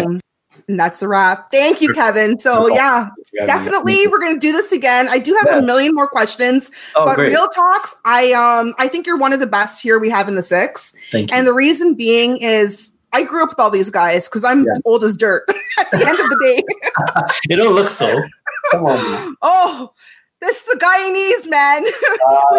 and 0.67 0.79
that's 0.79 1.01
a 1.01 1.07
wrap 1.09 1.51
thank 1.51 1.81
you 1.81 1.93
kevin 1.93 2.39
so 2.39 2.73
yeah 2.73 3.09
definitely 3.45 4.07
we're 4.07 4.17
gonna 4.19 4.39
do 4.39 4.53
this 4.53 4.71
again. 4.71 5.07
I 5.09 5.19
do 5.19 5.33
have 5.33 5.47
Yeah. 5.51 5.59
a 5.59 5.61
million 5.61 5.93
more 5.93 6.07
questions, 6.07 6.71
Oh, 6.95 7.03
but 7.05 7.15
great. 7.17 7.27
real 7.31 7.47
talks, 7.49 7.95
I 8.05 8.31
um 8.31 8.73
I 8.79 8.87
think 8.87 9.05
you're 9.05 9.17
one 9.17 9.33
of 9.33 9.41
the 9.41 9.45
best 9.47 9.81
here 9.81 9.99
we 9.99 10.09
have 10.09 10.29
in 10.29 10.35
the 10.35 10.41
six. 10.41 10.93
Thank 11.11 11.29
you. 11.31 11.37
And 11.37 11.45
the 11.45 11.53
reason 11.53 11.95
being 11.95 12.37
is 12.37 12.93
I 13.15 13.23
grew 13.23 13.43
up 13.43 13.49
with 13.49 13.59
all 13.59 13.71
these 13.71 13.89
guys 13.89 14.27
because 14.27 14.43
I'm 14.43 14.65
Yeah. 14.65 14.73
old 14.83 15.03
as 15.05 15.15
dirt 15.15 15.45
at 15.79 15.89
the 15.91 16.05
end 16.05 16.19
of 16.19 16.29
the 16.29 16.37
day. 16.43 16.63
you 17.49 17.55
don't 17.55 17.73
look 17.73 17.89
so. 17.89 18.21
Come 18.71 18.83
on. 18.85 19.35
oh, 19.41 19.93
that's 20.41 20.63
the 20.65 20.77
Guyanese, 20.77 21.49
man. 21.49 21.83
we 21.83 21.89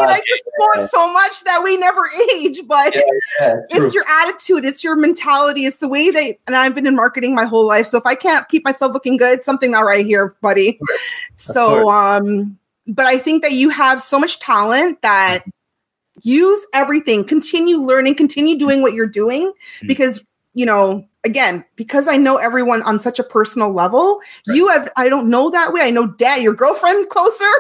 Ah, 0.03 0.07
like 0.07 0.23
to 0.25 0.43
sport 0.55 0.89
so 0.89 1.13
much 1.13 1.45
that 1.45 1.63
we 1.63 1.77
never 1.77 2.01
age, 2.33 2.61
but 2.67 2.95
yeah, 2.95 3.03
yeah, 3.41 3.57
it's 3.71 3.95
your 3.95 4.05
attitude, 4.09 4.65
it's 4.65 4.83
your 4.83 4.97
mentality, 4.97 5.67
it's 5.67 5.77
the 5.77 5.89
way 5.89 6.11
they 6.11 6.39
and 6.47 6.57
I've 6.57 6.75
been 6.75 6.87
in 6.87 6.97
marketing 6.97 7.35
my 7.35 7.45
whole 7.45 7.67
life. 7.67 7.87
So 7.87 7.99
if 7.99 8.07
I 8.07 8.15
can't 8.15 8.49
keep 8.49 8.65
myself 8.65 8.95
looking 8.95 9.19
good, 9.19 9.45
something 9.45 9.71
not 9.71 9.81
right 9.81 10.07
here, 10.07 10.35
buddy. 10.41 10.81
So 11.37 11.91
um, 11.91 12.59
but 12.87 13.05
I 13.05 13.19
think 13.19 13.43
that 13.43 13.53
you 13.53 13.69
have 13.69 14.01
so 14.01 14.19
much 14.19 14.41
talent 14.41 15.03
that 15.03 15.45
use 16.23 16.67
everything, 16.73 17.25
continue 17.25 17.79
learning, 17.79 18.15
continue 18.15 18.59
doing 18.59 18.81
what 18.81 18.95
you're 18.95 19.07
doing 19.07 19.53
Mhm. 19.83 19.89
because 19.89 20.25
you 20.57 20.65
know, 20.65 21.07
again, 21.25 21.65
because 21.77 22.09
I 22.09 22.17
know 22.17 22.39
everyone 22.39 22.83
on 22.83 22.99
such 22.99 23.19
a 23.19 23.23
personal 23.23 23.73
level, 23.73 24.21
Right. 24.49 24.57
you 24.57 24.69
have 24.69 24.91
I 24.97 25.09
don't 25.11 25.29
know 25.29 25.51
that 25.51 25.73
way. 25.73 25.83
I 25.83 25.91
know 25.91 26.07
dad, 26.09 26.43
your 26.43 26.55
girlfriend 26.55 27.09
closer, 27.15 27.53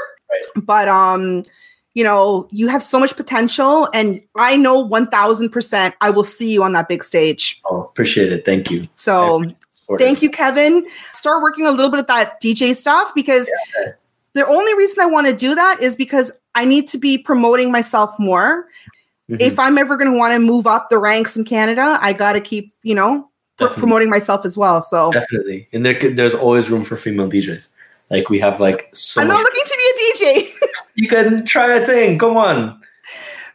but 0.56 0.88
um 0.88 1.44
you 1.94 2.04
know, 2.04 2.46
you 2.50 2.68
have 2.68 2.82
so 2.82 2.98
much 3.00 3.16
potential, 3.16 3.88
and 3.94 4.20
I 4.36 4.58
know 4.58 4.86
1000% 4.86 5.94
I 6.02 6.10
will 6.10 6.24
see 6.24 6.52
you 6.52 6.62
on 6.62 6.72
that 6.74 6.88
big 6.88 7.02
stage. 7.02 7.60
oh, 7.70 7.82
appreciate 7.84 8.30
it. 8.32 8.44
Thank 8.44 8.70
you. 8.70 8.86
So, 8.96 9.42
thank 9.98 10.20
you, 10.20 10.28
Kevin. 10.30 10.86
Start 11.12 11.42
working 11.42 11.64
a 11.66 11.70
little 11.70 11.90
bit 11.90 12.00
of 12.00 12.06
that 12.08 12.38
DJ 12.42 12.74
stuff 12.74 13.12
because 13.14 13.48
Yeah. 13.80 13.92
the 14.34 14.46
only 14.46 14.74
reason 14.74 15.00
I 15.00 15.06
want 15.06 15.26
to 15.26 15.34
do 15.34 15.54
that 15.54 15.80
is 15.80 15.96
because 15.96 16.32
I 16.54 16.66
need 16.66 16.86
to 16.88 16.98
be 16.98 17.16
promoting 17.16 17.72
myself 17.72 18.10
more. 18.18 18.68
Mhm. 19.30 19.40
If 19.40 19.58
I'm 19.58 19.76
ever 19.76 19.96
going 19.96 20.10
to 20.12 20.16
want 20.16 20.34
to 20.34 20.38
move 20.38 20.66
up 20.68 20.88
the 20.88 20.98
ranks 20.98 21.36
in 21.36 21.44
Canada, 21.44 21.98
I 22.00 22.12
got 22.12 22.34
to 22.34 22.40
keep, 22.40 22.72
you 22.84 22.94
know, 22.94 23.28
pr- 23.56 23.66
promoting 23.66 24.08
myself 24.08 24.44
as 24.46 24.56
well. 24.56 24.82
So, 24.82 25.10
Definitely. 25.10 25.68
And 25.72 25.84
there, 25.84 25.98
there's 25.98 26.34
always 26.34 26.70
room 26.70 26.84
for 26.84 26.96
female 26.96 27.28
DJs. 27.28 27.68
Like 28.08 28.30
we 28.30 28.38
have 28.38 28.60
like 28.60 28.88
so 28.94 29.20
I'm 29.20 29.26
much. 29.26 29.34
not 29.38 29.42
looking 29.42 29.64
to 29.64 29.76
be 29.78 29.84
a 29.90 29.94
DJ. 30.38 30.68
you 30.94 31.08
can 31.08 31.44
try 31.44 31.74
a 31.74 31.84
thing. 31.84 32.18
Come 32.20 32.36
on. 32.36 32.80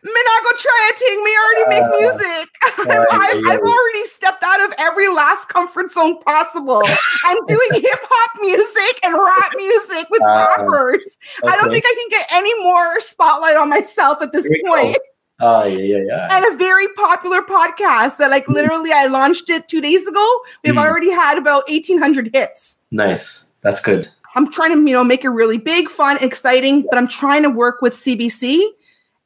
Me 0.04 0.12
not 0.26 0.44
go 0.44 0.58
try 0.58 0.92
a 0.92 0.98
thing. 0.98 1.24
Me 1.24 1.32
already 1.38 1.70
make 1.70 1.84
Uh, 1.84 1.98
music. 2.02 2.50
yeah, 2.88 3.06
I've. 3.12 3.44
I've 3.48 3.60
already 3.62 4.04
stepped 4.06 4.44
out 4.44 4.60
of 4.66 4.74
every 4.80 5.08
last 5.08 5.48
comfort 5.48 5.92
zone 5.92 6.20
possible. 6.20 6.82
I'm 7.24 7.38
doing 7.46 7.70
hip 7.76 8.00
hop 8.02 8.42
music 8.42 9.00
and 9.06 9.14
rap 9.14 9.52
music 9.56 10.10
with 10.10 10.22
Uh, 10.24 10.48
rappers. 10.58 11.18
I 11.48 11.56
don't 11.56 11.72
think 11.72 11.86
I 11.88 11.96
can 11.98 12.10
get 12.20 12.28
any 12.34 12.64
more 12.64 13.00
spotlight 13.00 13.56
on 13.56 13.70
myself 13.70 14.22
at 14.22 14.34
this 14.34 14.48
point. 14.66 14.98
go. 14.98 15.04
Oh 15.42 15.66
yeah, 15.66 15.80
yeah, 15.80 16.04
yeah. 16.08 16.28
And 16.32 16.54
a 16.54 16.58
very 16.58 16.88
popular 16.90 17.42
podcast 17.42 18.18
that, 18.18 18.30
like, 18.30 18.48
literally, 18.48 18.92
I 18.94 19.08
launched 19.08 19.50
it 19.50 19.68
two 19.68 19.82
days 19.82 20.08
ago. 20.08 20.40
We've 20.64 20.76
Mm. 20.76 20.86
already 20.88 21.10
had 21.10 21.38
about 21.38 21.64
1,800 21.68 22.30
hits. 22.34 22.78
Nice. 22.92 23.52
That's 23.62 23.82
good. 23.82 24.10
I'm 24.36 24.50
trying 24.52 24.72
to, 24.76 24.88
you 24.90 24.94
know, 24.96 25.04
make 25.04 25.26
it 25.26 25.30
really 25.30 25.58
big, 25.58 25.90
fun, 25.90 26.18
exciting, 26.22 26.84
but 26.90 26.98
I'm 26.98 27.08
trying 27.08 27.44
to 27.44 27.50
work 27.50 27.82
with 27.82 27.96
CBC 27.96 28.64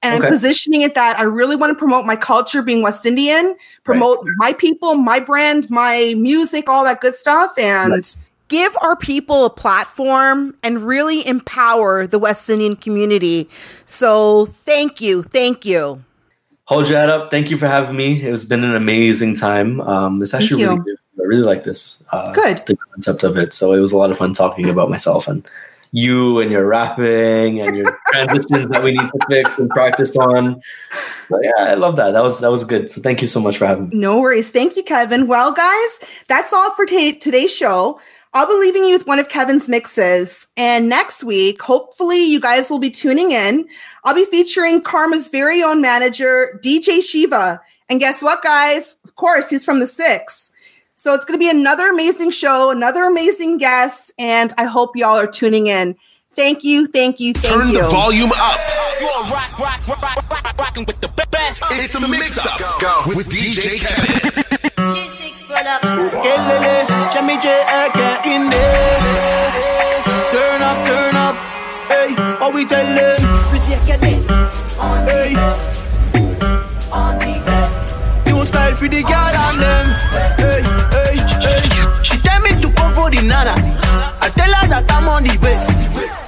and 0.02 0.16
Okay. 0.16 0.26
I'm 0.28 0.32
positioning 0.34 0.82
it 0.82 0.96
that 0.96 1.20
I 1.20 1.24
really 1.24 1.56
want 1.56 1.72
to 1.72 1.76
promote 1.76 2.06
my 2.06 2.16
culture 2.16 2.62
being 2.62 2.82
West 2.82 3.06
Indian, 3.06 3.56
promote 3.84 4.26
my 4.38 4.54
people, 4.54 4.96
my 4.96 5.20
brand, 5.20 5.70
my 5.70 6.16
music, 6.18 6.70
all 6.70 6.84
that 6.86 7.02
good 7.02 7.16
stuff, 7.16 7.54
and 7.58 8.16
give 8.48 8.76
our 8.82 8.96
people 8.96 9.46
a 9.46 9.50
platform 9.50 10.56
and 10.64 10.82
really 10.82 11.26
empower 11.28 12.08
the 12.08 12.20
West 12.20 12.50
Indian 12.50 12.76
community. 12.76 13.48
So 13.86 14.46
thank 14.46 15.02
you. 15.02 15.24
Thank 15.24 15.66
you. 15.66 16.04
Hold 16.66 16.90
your 16.90 17.00
head 17.00 17.10
up. 17.10 17.30
Thank 17.30 17.52
you 17.52 17.58
for 17.58 17.68
having 17.68 17.96
me. 17.96 18.22
It's 18.24 18.44
been 18.44 18.64
an 18.64 18.76
amazing 18.76 19.36
time. 19.36 19.82
Um, 19.82 20.24
it's 20.24 20.34
actually 20.34 20.64
really 20.64 20.78
good. 20.78 20.98
I 21.20 21.24
really 21.24 21.44
like 21.44 21.64
this. 21.64 22.04
Uh, 22.12 22.32
Good. 22.34 22.66
The 22.66 22.76
concept 22.92 23.24
of 23.24 23.38
it. 23.38 23.54
So 23.54 23.74
it 23.74 23.80
was 23.80 23.92
a 23.92 23.98
lot 23.98 24.12
of 24.12 24.18
fun 24.18 24.34
talking 24.34 24.68
about 24.70 24.90
myself 24.90 25.28
and 25.28 25.48
you 25.92 26.40
and 26.40 26.52
your 26.52 26.66
rapping 26.66 27.62
and 27.62 27.78
your 27.78 27.86
transitions 28.08 28.70
that 28.70 28.84
we 28.84 28.92
need 28.92 29.00
to 29.00 29.20
fix 29.30 29.58
and 29.58 29.70
practice 29.70 30.16
on. 30.18 30.62
So 31.28 31.40
yeah, 31.42 31.52
I 31.60 31.76
love 31.76 31.96
that. 31.96 32.12
That 32.12 32.24
was 32.24 32.42
that 32.42 32.52
was 32.52 32.64
good. 32.64 32.92
So 32.92 33.02
thank 33.02 33.22
you 33.22 33.28
so 33.28 33.40
much 33.40 33.58
for 33.58 33.66
having 33.66 33.90
me. 33.90 33.98
No 33.98 34.20
worries. 34.20 34.52
Thank 34.52 34.76
you, 34.76 34.84
Kevin. 34.84 35.28
Well, 35.28 35.54
guys, 35.54 36.00
that's 36.28 36.52
all 36.52 36.72
for 36.72 36.86
ta- 36.86 37.18
today's 37.20 37.56
show. 37.56 38.00
I'll 38.36 38.48
be 38.48 38.54
leaving 38.56 38.84
you 38.84 38.92
with 38.92 39.08
one 39.08 39.18
of 39.18 39.30
Kevin's 39.30 39.70
mixes. 39.70 40.48
And 40.58 40.90
next 40.90 41.24
week, 41.24 41.62
hopefully, 41.62 42.22
you 42.22 42.42
guys 42.42 42.70
will 42.70 42.80
be 42.80 42.90
tuning 42.90 43.32
in. 43.32 43.66
I'll 44.04 44.14
be 44.14 44.26
featuring 44.26 44.82
Karma's 44.82 45.30
very 45.30 45.64
own 45.64 45.80
manager, 45.80 46.60
DJ 46.62 47.02
Shiva. 47.02 47.62
And 47.90 48.02
guess 48.02 48.22
what, 48.22 48.44
guys? 48.44 48.98
Of 49.06 49.16
course, 49.16 49.50
he's 49.50 49.64
from 49.64 49.80
the 49.80 49.88
Six. 49.88 50.52
So 50.96 51.14
it's 51.14 51.24
going 51.24 51.40
to 51.40 51.44
be 51.44 51.50
another 51.50 51.88
amazing 51.88 52.32
show, 52.32 52.72
another 52.72 53.06
amazing 53.06 53.58
guest. 53.58 54.12
And 54.20 54.54
I 54.58 54.66
hope 54.66 54.98
y'all 54.98 55.18
are 55.18 55.28
tuning 55.28 55.68
in. 55.68 55.96
Thank 56.36 56.66
you, 56.66 56.88
thank 56.88 57.22
you, 57.22 57.34
thank 57.34 57.54
Turn 57.54 57.70
you. 57.70 57.76
Turn 57.76 57.84
the 57.86 57.90
volume 57.90 58.32
up. 58.36 58.60
You 59.00 59.08
are 59.08 59.32
rock, 59.32 59.60
rock, 59.60 59.88
rock, 59.88 60.02
rock, 60.02 60.30
rock, 60.30 60.60
rocking 60.60 60.84
with 60.84 61.00
the 61.00 61.08
best. 61.32 61.64
It's 61.72 61.94
the 61.94 62.06
mix 62.06 62.46
up 62.46 63.08
with 63.08 63.30
DJ 63.30 63.80
Kevin. 63.80 64.36
G6 65.56 65.80
for 65.80 66.04
the 66.04 66.18
Kelele, 66.20 66.86
Jamie 67.14 67.40
J 67.40 67.64
Eke 67.64 68.26
in 68.26 68.50
there. 68.50 69.00
Turn 70.32 70.62
up, 70.62 70.78
turn 70.86 71.16
up. 71.16 71.36
Hey, 71.88 72.14
what 72.40 72.54
we 72.54 72.66
tellin'? 72.66 73.20
Hey. 75.08 75.34
New 78.26 78.46
style 78.46 78.76
for 78.76 78.88
the 78.90 79.02
girl 79.02 79.16
and 79.16 79.60
them. 79.62 79.88
Hey, 80.36 80.62
hey, 80.92 81.16
hey. 81.16 82.04
She 82.04 82.18
tell 82.18 82.42
me 82.42 82.50
to 82.62 82.72
come 82.74 82.94
for 82.94 83.10
the 83.10 83.22
nana. 83.22 83.56
I 84.20 84.30
tell 84.36 84.54
her 84.54 84.68
that 84.68 84.92
I'm 84.92 85.08
on 85.08 85.24
the 85.24 85.38
way. 85.40 85.58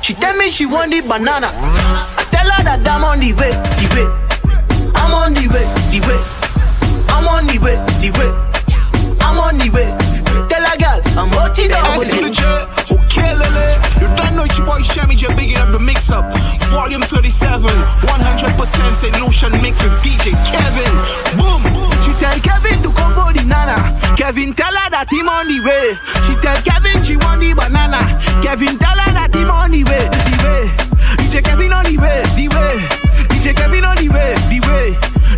She 0.01 0.13
tell 0.13 0.37
me 0.37 0.49
she 0.49 0.65
want 0.65 0.91
the 0.91 1.01
banana. 1.01 1.47
I 1.51 2.25
tell 2.31 2.49
her 2.49 2.63
that 2.63 2.87
I'm 2.87 3.03
on 3.03 3.19
the 3.19 3.33
way, 3.33 3.51
the 3.51 3.87
way. 3.93 4.07
I'm 4.95 5.13
on 5.13 5.33
the 5.33 5.47
way, 5.49 5.65
the 5.91 5.99
way. 6.07 6.19
I'm 7.09 7.27
on 7.27 7.45
the 7.45 7.59
way, 7.59 7.75
the 7.99 8.11
way. 8.17 8.46
I'm 9.27 9.39
on 9.43 9.57
the 9.59 9.67
way. 9.75 9.91
Tell 10.47 10.63
a 10.63 10.73
girl 10.79 10.99
I'm 11.19 11.27
Ask 11.35 11.59
the 11.59 12.31
J, 12.31 12.43
okay, 12.95 13.35
Lele. 13.35 13.67
You 13.99 14.07
don't 14.15 14.35
know 14.39 14.47
it's 14.47 14.57
your 14.57 14.65
boy 14.65 14.79
Shammy 14.87 15.17
J, 15.19 15.27
bigging 15.35 15.57
up 15.57 15.69
the 15.75 15.79
mix 15.79 16.09
up. 16.09 16.31
Volume 16.71 17.01
37, 17.01 17.59
100% 17.59 18.95
solution 19.03 19.51
mixes. 19.59 19.91
DJ 19.99 20.31
Kevin. 20.47 20.95
Boom. 21.35 21.59
She 22.07 22.11
tell 22.23 22.39
Kevin 22.39 22.79
to 22.83 22.89
come 22.95 23.13
for 23.19 23.33
the 23.35 23.43
nana. 23.43 23.75
Kevin 24.15 24.53
tell 24.53 24.71
her 24.71 24.89
that 24.95 25.11
him 25.11 25.27
on 25.27 25.43
the 25.51 25.59
way. 25.59 25.99
She 26.23 26.33
tell 26.39 26.55
Kevin 26.63 27.03
she 27.03 27.17
want 27.19 27.43
the 27.43 27.51
banana. 27.51 27.99
Kevin 28.39 28.79
tell 28.79 28.95
her 28.95 29.11
that 29.11 29.35
him 29.35 29.51
on 29.51 29.71
the 29.71 29.83
way, 29.83 30.07
the 30.07 30.35
way. 30.39 30.63
DJ 31.19 31.43
Kevin 31.43 31.73
on 31.73 31.83
the 31.83 31.97
way, 31.99 32.23
the 32.31 32.47
way. 32.47 32.75
DJ 33.35 33.55
Kevin 33.59 33.83
on 33.83 33.97
the 33.99 34.07
way, 34.07 34.31
the 34.47 34.59
way. 34.63 34.87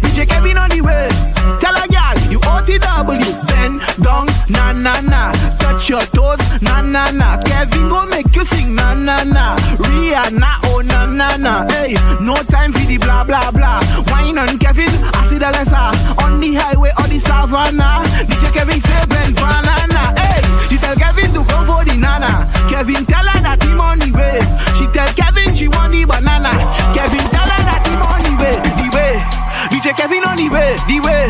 DJ 0.06 0.30
Kevin 0.30 0.58
on 0.58 0.70
the 0.70 0.82
way. 0.82 1.10
Tell 1.58 1.74
her 1.74 1.88
girl 1.90 2.19
you 2.32 2.40
OTW. 2.40 3.48
Bend 3.48 3.82
down, 4.04 4.28
na 4.50 4.72
na 4.74 5.02
na. 5.02 5.32
Touch 5.60 5.90
your 5.90 6.02
toes, 6.14 6.40
na 6.62 6.82
na 6.82 7.12
na. 7.12 7.38
Kevin 7.44 7.90
go 7.90 8.06
make 8.06 8.36
you 8.36 8.46
sing, 8.46 8.76
na 8.76 8.94
na 8.94 9.24
na. 9.24 9.56
Rihanna, 9.78 10.52
oh 10.66 10.82
na 10.82 11.06
na 11.06 11.36
na. 11.38 11.66
Hey, 11.70 11.94
no 12.22 12.36
time 12.50 12.72
for 12.74 12.86
the 12.86 12.98
blah 12.98 13.24
blah 13.24 13.52
blah. 13.52 13.80
Wine 14.12 14.38
on 14.38 14.58
Kevin, 14.60 14.90
I 14.90 15.28
see 15.30 15.38
the 15.38 15.50
lesser 15.52 15.76
ah. 15.76 16.24
on 16.26 16.40
the 16.40 16.54
highway 16.56 16.92
or 16.98 17.08
the 17.08 17.20
savannah. 17.20 18.04
DJ 18.28 18.54
Kevin 18.54 18.82
say 18.82 19.06
bend 19.10 19.36
banana. 19.36 20.14
Hey, 20.20 20.42
she 20.70 20.78
tell 20.78 20.96
Kevin 20.96 21.34
to 21.34 21.44
come 21.44 21.66
for 21.66 21.84
the 21.86 21.98
nana. 21.98 22.46
Kevin 22.70 23.06
tell 23.06 23.26
her 23.26 23.42
that 23.42 23.62
him 23.64 23.82
on 23.82 24.00
the 24.00 24.12
way. 24.12 24.40
She 24.78 24.86
tell 24.94 25.08
Kevin 25.18 25.56
she 25.56 25.68
want 25.68 25.92
the 25.92 26.06
banana. 26.06 26.52
Kevin 26.94 27.26
tell 27.34 27.50
her 27.50 27.62
that 27.68 27.84
him 27.88 28.02
on 28.06 28.22
the 28.24 28.34
way, 28.42 28.56
the 28.78 28.88
way. 28.96 29.49
DJ 29.70 29.96
Kevin 29.96 30.24
on 30.24 30.36
the 30.36 30.50
way, 30.50 30.76
the 30.88 31.00
way. 31.00 31.30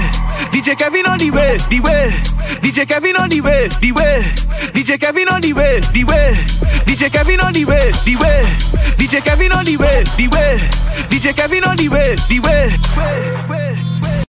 DJ 0.52 0.78
Kevin 0.78 1.06
on 1.06 1.18
the 1.18 1.30
way, 1.30 1.58
the 1.70 1.80
way. 1.82 2.10
DJ 2.62 2.88
Kevin 2.88 3.16
on 3.16 3.30
the 3.30 3.42
way, 3.42 3.68
the 3.82 3.92
way. 3.92 4.22
DJ 4.74 5.00
Kevin 5.00 5.28
on 5.28 5.42
the 5.42 5.54
way, 5.54 5.80
the 5.80 6.04
way. 6.06 6.34
DJ 6.88 7.12
Kevin 7.12 7.40
on 7.42 7.54
the 7.54 7.66
way, 7.66 7.92
the 8.06 8.16
way. 8.16 8.46
DJ 8.98 9.24
Kevin 9.24 9.52
on 9.52 9.66
the 9.66 9.78
way, 9.78 10.04
the 10.18 10.28
way. 10.30 10.58
DJ 11.10 11.36
Kevin 11.36 11.64
on 11.64 11.76
the 11.78 11.90
way, 11.90 12.16
the 12.28 12.40
way. 12.40 13.99